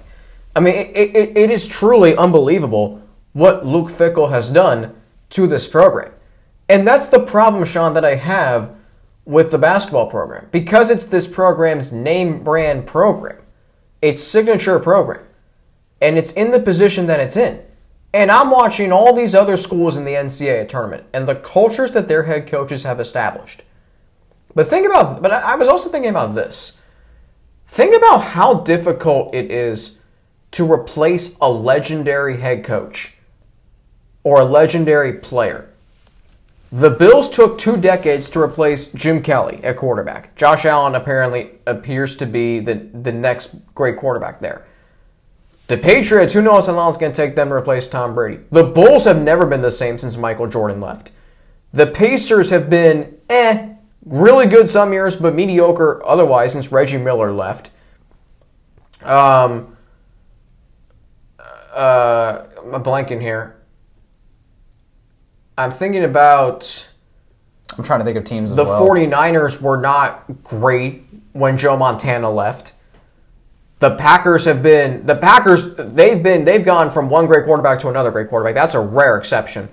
I 0.57 0.61
mean, 0.61 0.74
it, 0.74 1.14
it, 1.14 1.36
it 1.36 1.51
is 1.51 1.68
truly 1.68 2.16
unbelievable 2.16 3.01
what 3.34 3.64
Luke 3.64 3.88
Fickell 3.88 4.30
has 4.30 4.51
done 4.51 4.96
to 5.30 5.46
this 5.46 5.68
program. 5.68 6.12
And 6.68 6.84
that's 6.86 7.09
the 7.09 7.20
problem, 7.20 7.64
Sean, 7.64 7.94
that 7.94 8.05
I 8.05 8.16
have 8.16 8.74
with 9.24 9.53
the 9.53 9.59
basketball 9.59 10.11
program. 10.11 10.48
Because 10.51 10.90
it's 10.90 11.07
this 11.07 11.28
program's 11.28 11.92
name 11.92 12.42
brand 12.42 12.86
program, 12.86 13.38
its 14.03 14.22
signature 14.22 14.80
program, 14.80 15.24
and 16.01 16.18
it's 16.18 16.32
in 16.32 16.51
the 16.51 16.59
position 16.59 17.07
that 17.07 17.20
it's 17.20 17.36
in. 17.36 17.62
And 18.12 18.30
I'm 18.30 18.50
watching 18.50 18.90
all 18.90 19.14
these 19.14 19.34
other 19.34 19.56
schools 19.56 19.96
in 19.96 20.04
the 20.04 20.14
NCAA 20.14 20.68
tournament 20.68 21.04
and 21.12 21.28
the 21.28 21.36
cultures 21.36 21.92
that 21.92 22.08
their 22.08 22.24
head 22.24 22.48
coaches 22.48 22.84
have 22.84 22.98
established. 22.98 23.62
But 24.54 24.66
think 24.66 24.86
about, 24.86 25.22
but 25.22 25.32
I 25.32 25.54
was 25.54 25.68
also 25.68 25.90
thinking 25.90 26.11
about 26.11 26.34
this. 26.34 26.80
Think 27.68 27.96
about 27.96 28.18
how 28.18 28.54
difficult 28.54 29.32
it 29.32 29.50
is 29.50 30.00
to 30.52 30.70
replace 30.70 31.38
a 31.40 31.48
legendary 31.48 32.40
head 32.40 32.64
coach 32.64 33.14
or 34.24 34.40
a 34.40 34.44
legendary 34.44 35.14
player. 35.14 35.68
The 36.72 36.90
Bills 36.90 37.30
took 37.30 37.58
two 37.58 37.76
decades 37.76 38.28
to 38.30 38.40
replace 38.40 38.92
Jim 38.92 39.22
Kelly 39.22 39.61
at 39.62 39.76
quarterback. 39.76 40.34
Josh 40.36 40.64
Allen 40.64 40.94
apparently 40.94 41.52
appears 41.66 42.16
to 42.16 42.26
be 42.26 42.61
the, 42.61 42.74
the 42.74 43.12
next 43.12 43.54
great 43.74 43.96
quarterback 43.96 44.40
there. 44.40 44.66
The 45.70 45.78
Patriots, 45.78 46.34
who 46.34 46.42
knows 46.42 46.66
how 46.66 46.72
long 46.72 46.88
it's 46.88 46.98
going 46.98 47.12
to 47.12 47.16
take 47.16 47.36
them 47.36 47.50
to 47.50 47.54
replace 47.54 47.86
Tom 47.86 48.12
Brady. 48.12 48.42
The 48.50 48.64
Bulls 48.64 49.04
have 49.04 49.22
never 49.22 49.46
been 49.46 49.62
the 49.62 49.70
same 49.70 49.98
since 49.98 50.16
Michael 50.16 50.48
Jordan 50.48 50.80
left. 50.80 51.12
The 51.72 51.86
Pacers 51.86 52.50
have 52.50 52.68
been, 52.68 53.16
eh, 53.28 53.68
really 54.04 54.46
good 54.46 54.68
some 54.68 54.92
years, 54.92 55.14
but 55.14 55.32
mediocre 55.32 56.04
otherwise 56.04 56.54
since 56.54 56.72
Reggie 56.72 56.98
Miller 56.98 57.30
left. 57.30 57.70
Um, 59.02 59.76
uh, 61.72 62.46
I'm 62.72 62.82
blanking 62.82 63.20
here. 63.20 63.54
I'm 65.56 65.70
thinking 65.70 66.02
about 66.02 66.90
I'm 67.78 67.84
trying 67.84 68.00
to 68.00 68.04
think 68.04 68.16
of 68.16 68.24
teams 68.24 68.50
as 68.50 68.56
the 68.56 68.64
well. 68.64 68.84
49ers 68.84 69.62
were 69.62 69.76
not 69.76 70.42
great 70.42 71.04
when 71.32 71.56
Joe 71.56 71.76
Montana 71.76 72.28
left. 72.28 72.72
The 73.81 73.97
Packers 73.97 74.45
have 74.45 74.62
been 74.62 75.07
the 75.07 75.16
Packers 75.16 75.74
they've 75.74 76.22
been 76.22 76.45
they've 76.45 76.64
gone 76.64 76.91
from 76.91 77.09
one 77.09 77.26
great 77.26 77.47
quarterback 77.47 77.81
to 77.81 77.89
another 77.89 78.11
great 78.11 78.28
quarterback. 78.28 78.55
That's 78.55 78.74
a 78.74 78.81
rare 78.81 79.16
exception. 79.16 79.68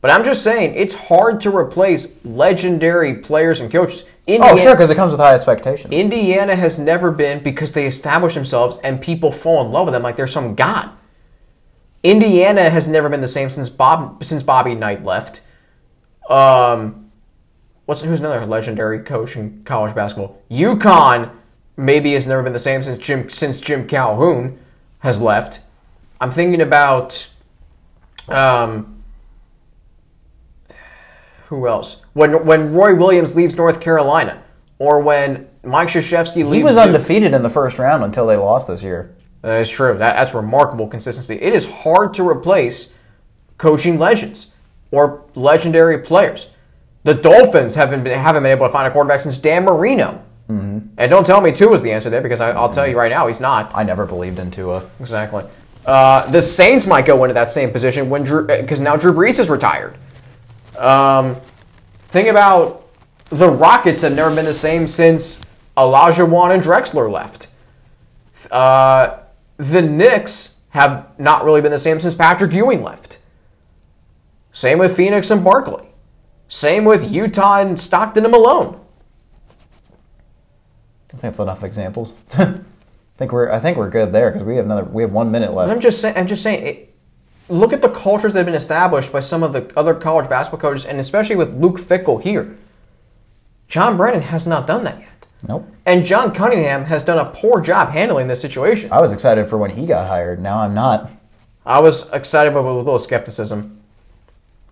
But 0.00 0.10
I'm 0.10 0.22
just 0.22 0.44
saying 0.44 0.74
it's 0.76 0.94
hard 0.94 1.40
to 1.40 1.56
replace 1.56 2.24
legendary 2.24 3.16
players 3.16 3.60
and 3.60 3.72
coaches. 3.72 4.04
Oh, 4.28 4.56
sure, 4.58 4.74
because 4.74 4.90
it 4.90 4.94
comes 4.94 5.10
with 5.10 5.20
high 5.20 5.34
expectations. 5.34 5.92
Indiana 5.92 6.54
has 6.54 6.78
never 6.78 7.10
been 7.10 7.42
because 7.42 7.72
they 7.72 7.86
establish 7.86 8.34
themselves 8.34 8.78
and 8.84 9.00
people 9.00 9.32
fall 9.32 9.64
in 9.64 9.72
love 9.72 9.86
with 9.86 9.94
them 9.94 10.02
like 10.02 10.16
they're 10.16 10.26
some 10.26 10.54
god. 10.54 10.90
Indiana 12.02 12.68
has 12.68 12.86
never 12.86 13.08
been 13.08 13.22
the 13.22 13.28
same 13.28 13.48
since 13.48 13.70
Bob 13.70 14.22
since 14.22 14.42
Bobby 14.42 14.74
Knight 14.74 15.04
left. 15.04 15.40
Um, 16.28 17.10
what's 17.86 18.02
who's 18.02 18.20
another 18.20 18.44
legendary 18.44 19.00
coach 19.00 19.36
in 19.36 19.64
college 19.64 19.94
basketball? 19.94 20.42
UConn 20.50 21.30
maybe 21.78 22.12
has 22.12 22.26
never 22.26 22.42
been 22.42 22.52
the 22.52 22.58
same 22.58 22.82
since 22.82 23.02
Jim 23.02 23.30
since 23.30 23.60
Jim 23.60 23.86
Calhoun 23.86 24.58
has 24.98 25.22
left. 25.22 25.60
I'm 26.20 26.30
thinking 26.30 26.60
about 26.60 27.30
um, 28.28 29.02
who 31.46 31.66
else? 31.66 32.02
When 32.12 32.44
when 32.44 32.74
Roy 32.74 32.94
Williams 32.94 33.34
leaves 33.34 33.56
North 33.56 33.80
Carolina, 33.80 34.42
or 34.78 35.00
when 35.00 35.48
Mike 35.62 35.88
Krzyzewski 35.88 36.36
leaves. 36.36 36.52
he 36.52 36.62
was 36.62 36.74
Duke. 36.74 36.86
undefeated 36.86 37.32
in 37.32 37.42
the 37.42 37.50
first 37.50 37.78
round 37.78 38.04
until 38.04 38.26
they 38.26 38.36
lost 38.36 38.68
this 38.68 38.82
year. 38.82 39.14
That 39.42 39.60
is 39.60 39.70
true. 39.70 39.96
That, 39.96 40.16
that's 40.16 40.34
remarkable 40.34 40.88
consistency. 40.88 41.36
It 41.36 41.54
is 41.54 41.70
hard 41.70 42.12
to 42.14 42.28
replace 42.28 42.94
coaching 43.56 43.98
legends 43.98 44.52
or 44.90 45.24
legendary 45.34 45.98
players. 45.98 46.50
The 47.04 47.14
Dolphins 47.14 47.76
haven't 47.76 48.02
been 48.02 48.18
haven't 48.18 48.42
been 48.42 48.52
able 48.52 48.66
to 48.66 48.72
find 48.72 48.88
a 48.88 48.90
quarterback 48.90 49.20
since 49.20 49.38
Dan 49.38 49.64
Marino. 49.64 50.24
Mm-hmm. 50.48 50.94
And 50.96 51.10
don't 51.10 51.26
tell 51.26 51.40
me 51.40 51.52
Tua 51.52 51.70
was 51.70 51.82
the 51.82 51.92
answer 51.92 52.08
there 52.08 52.22
because 52.22 52.40
I, 52.40 52.50
I'll 52.52 52.70
tell 52.70 52.86
you 52.86 52.96
right 52.96 53.10
now 53.10 53.26
he's 53.26 53.40
not. 53.40 53.70
I 53.74 53.82
never 53.82 54.06
believed 54.06 54.38
in 54.38 54.50
Tua. 54.50 54.88
Exactly. 54.98 55.44
Uh, 55.84 56.28
the 56.30 56.42
Saints 56.42 56.86
might 56.86 57.06
go 57.06 57.22
into 57.24 57.34
that 57.34 57.50
same 57.50 57.70
position 57.70 58.10
when 58.10 58.22
Drew 58.22 58.46
because 58.46 58.80
now 58.80 58.96
Drew 58.96 59.12
Brees 59.12 59.38
is 59.38 59.48
retired. 59.50 59.96
Um, 60.78 61.34
think 62.08 62.28
about 62.28 62.86
the 63.30 63.48
Rockets 63.48 64.02
have 64.02 64.14
never 64.14 64.34
been 64.34 64.44
the 64.44 64.54
same 64.54 64.86
since 64.86 65.42
Olajuwon 65.76 66.54
and 66.54 66.62
Drexler 66.62 67.10
left. 67.10 67.48
Uh, 68.50 69.20
the 69.58 69.82
Knicks 69.82 70.60
have 70.70 71.18
not 71.18 71.44
really 71.44 71.60
been 71.60 71.72
the 71.72 71.78
same 71.78 72.00
since 72.00 72.14
Patrick 72.14 72.52
Ewing 72.52 72.82
left. 72.82 73.18
Same 74.52 74.78
with 74.78 74.96
Phoenix 74.96 75.30
and 75.30 75.44
Barkley. 75.44 75.88
Same 76.48 76.84
with 76.84 77.10
Utah 77.10 77.60
and 77.60 77.78
Stockton 77.78 78.24
and 78.24 78.32
Malone. 78.32 78.80
I 81.08 81.16
think 81.16 81.20
that's 81.22 81.38
enough 81.38 81.64
examples. 81.64 82.12
I 82.34 82.60
think 83.16 83.32
we're 83.32 83.50
I 83.50 83.58
think 83.58 83.76
we're 83.78 83.90
good 83.90 84.12
there 84.12 84.30
because 84.30 84.46
we 84.46 84.56
have 84.56 84.64
another 84.64 84.84
we 84.84 85.02
have 85.02 85.12
one 85.12 85.30
minute 85.30 85.52
left. 85.52 85.72
I'm 85.72 85.80
just 85.80 86.00
saying. 86.00 86.16
I'm 86.16 86.26
just 86.26 86.42
saying. 86.42 86.66
It, 86.66 86.94
look 87.48 87.72
at 87.72 87.80
the 87.82 87.88
cultures 87.88 88.34
that 88.34 88.40
have 88.40 88.46
been 88.46 88.54
established 88.54 89.10
by 89.10 89.20
some 89.20 89.42
of 89.42 89.52
the 89.52 89.72
other 89.76 89.94
college 89.94 90.28
basketball 90.28 90.60
coaches, 90.60 90.84
and 90.86 91.00
especially 91.00 91.36
with 91.36 91.54
Luke 91.54 91.78
Fickell 91.78 92.22
here. 92.22 92.56
John 93.68 93.96
Brannon 93.96 94.22
has 94.22 94.46
not 94.46 94.66
done 94.66 94.84
that 94.84 94.98
yet, 94.98 95.26
Nope. 95.46 95.68
and 95.84 96.06
John 96.06 96.32
Cunningham 96.32 96.84
has 96.86 97.04
done 97.04 97.18
a 97.18 97.28
poor 97.30 97.60
job 97.60 97.90
handling 97.90 98.26
this 98.28 98.40
situation. 98.40 98.90
I 98.90 99.00
was 99.00 99.12
excited 99.12 99.46
for 99.46 99.58
when 99.58 99.70
he 99.70 99.84
got 99.84 100.06
hired. 100.06 100.40
Now 100.40 100.60
I'm 100.60 100.72
not. 100.74 101.10
I 101.66 101.80
was 101.80 102.10
excited, 102.12 102.54
but 102.54 102.62
with 102.62 102.72
a 102.72 102.78
little 102.78 102.98
skepticism. 102.98 103.78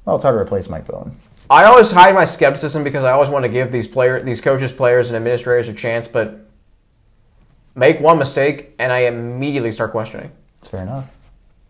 Well, 0.06 0.16
it's 0.16 0.22
hard 0.22 0.34
to 0.34 0.40
replace 0.40 0.70
Mike 0.70 0.86
Bohn. 0.86 1.16
I 1.48 1.64
always 1.64 1.92
hide 1.92 2.14
my 2.14 2.24
skepticism 2.24 2.82
because 2.82 3.04
I 3.04 3.12
always 3.12 3.30
want 3.30 3.44
to 3.44 3.48
give 3.48 3.70
these 3.70 3.86
player, 3.86 4.20
these 4.22 4.40
coaches, 4.40 4.72
players, 4.72 5.08
and 5.08 5.16
administrators 5.16 5.68
a 5.68 5.74
chance, 5.74 6.08
but 6.08 6.48
make 7.74 8.00
one 8.00 8.18
mistake 8.18 8.74
and 8.78 8.92
I 8.92 9.00
immediately 9.00 9.70
start 9.70 9.92
questioning. 9.92 10.32
It's 10.58 10.68
fair 10.68 10.82
enough. 10.82 11.14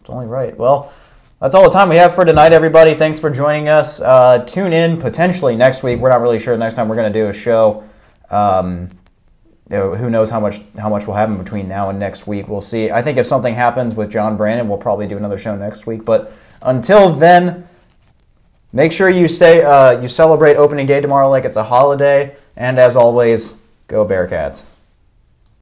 It's 0.01 0.09
only 0.09 0.27
right. 0.27 0.57
Well, 0.57 0.93
That's 1.41 1.55
all 1.55 1.65
the 1.65 1.71
time 1.71 1.91
we 1.91 1.97
have 1.97 2.15
for 2.15 2.25
tonight, 2.25 2.55
everybody. 2.55 2.95
Thanks 2.95 3.21
for 3.21 3.29
joining 3.29 3.69
us. 3.69 4.01
Uh, 4.01 4.45
tune 4.47 4.73
in 4.73 4.99
potentially 4.99 5.55
next 5.55 5.83
week. 5.83 5.99
We're 5.99 6.09
not 6.09 6.23
really 6.23 6.39
sure 6.39 6.57
next 6.57 6.77
time 6.77 6.89
we're 6.89 6.97
going 6.97 7.13
to 7.13 7.19
do 7.19 7.29
a 7.29 7.33
show. 7.33 7.85
Um, 8.31 8.89
who 9.69 10.09
knows 10.09 10.31
how 10.31 10.41
much 10.41 10.61
how 10.79 10.89
much 10.89 11.07
will 11.07 11.15
happen 11.15 11.37
between 11.37 11.69
now 11.69 11.91
and 11.91 11.99
next 11.99 12.27
week? 12.27 12.49
We'll 12.49 12.61
see. 12.61 12.91
I 12.91 13.03
think 13.03 13.19
if 13.19 13.27
something 13.27 13.55
happens 13.55 13.95
with 13.95 14.11
John 14.11 14.37
Brannon, 14.37 14.69
we'll 14.69 14.79
probably 14.79 15.07
do 15.09 15.17
another 15.17 15.37
show 15.39 15.57
next 15.57 15.87
week. 15.87 16.05
But 16.05 16.33
until 16.63 17.11
then, 17.11 17.69
make 18.73 18.93
sure 18.93 19.09
you 19.09 19.29
stay. 19.29 19.63
Uh, 19.63 20.01
you 20.01 20.09
celebrate 20.09 20.57
opening 20.57 20.87
day 20.87 21.01
tomorrow 21.01 21.29
like 21.29 21.45
it's 21.45 21.57
a 21.57 21.65
holiday. 21.65 22.37
And 22.57 22.79
as 22.79 22.97
always, 22.97 23.57
go 23.89 24.07
Bearcats. 24.07 24.67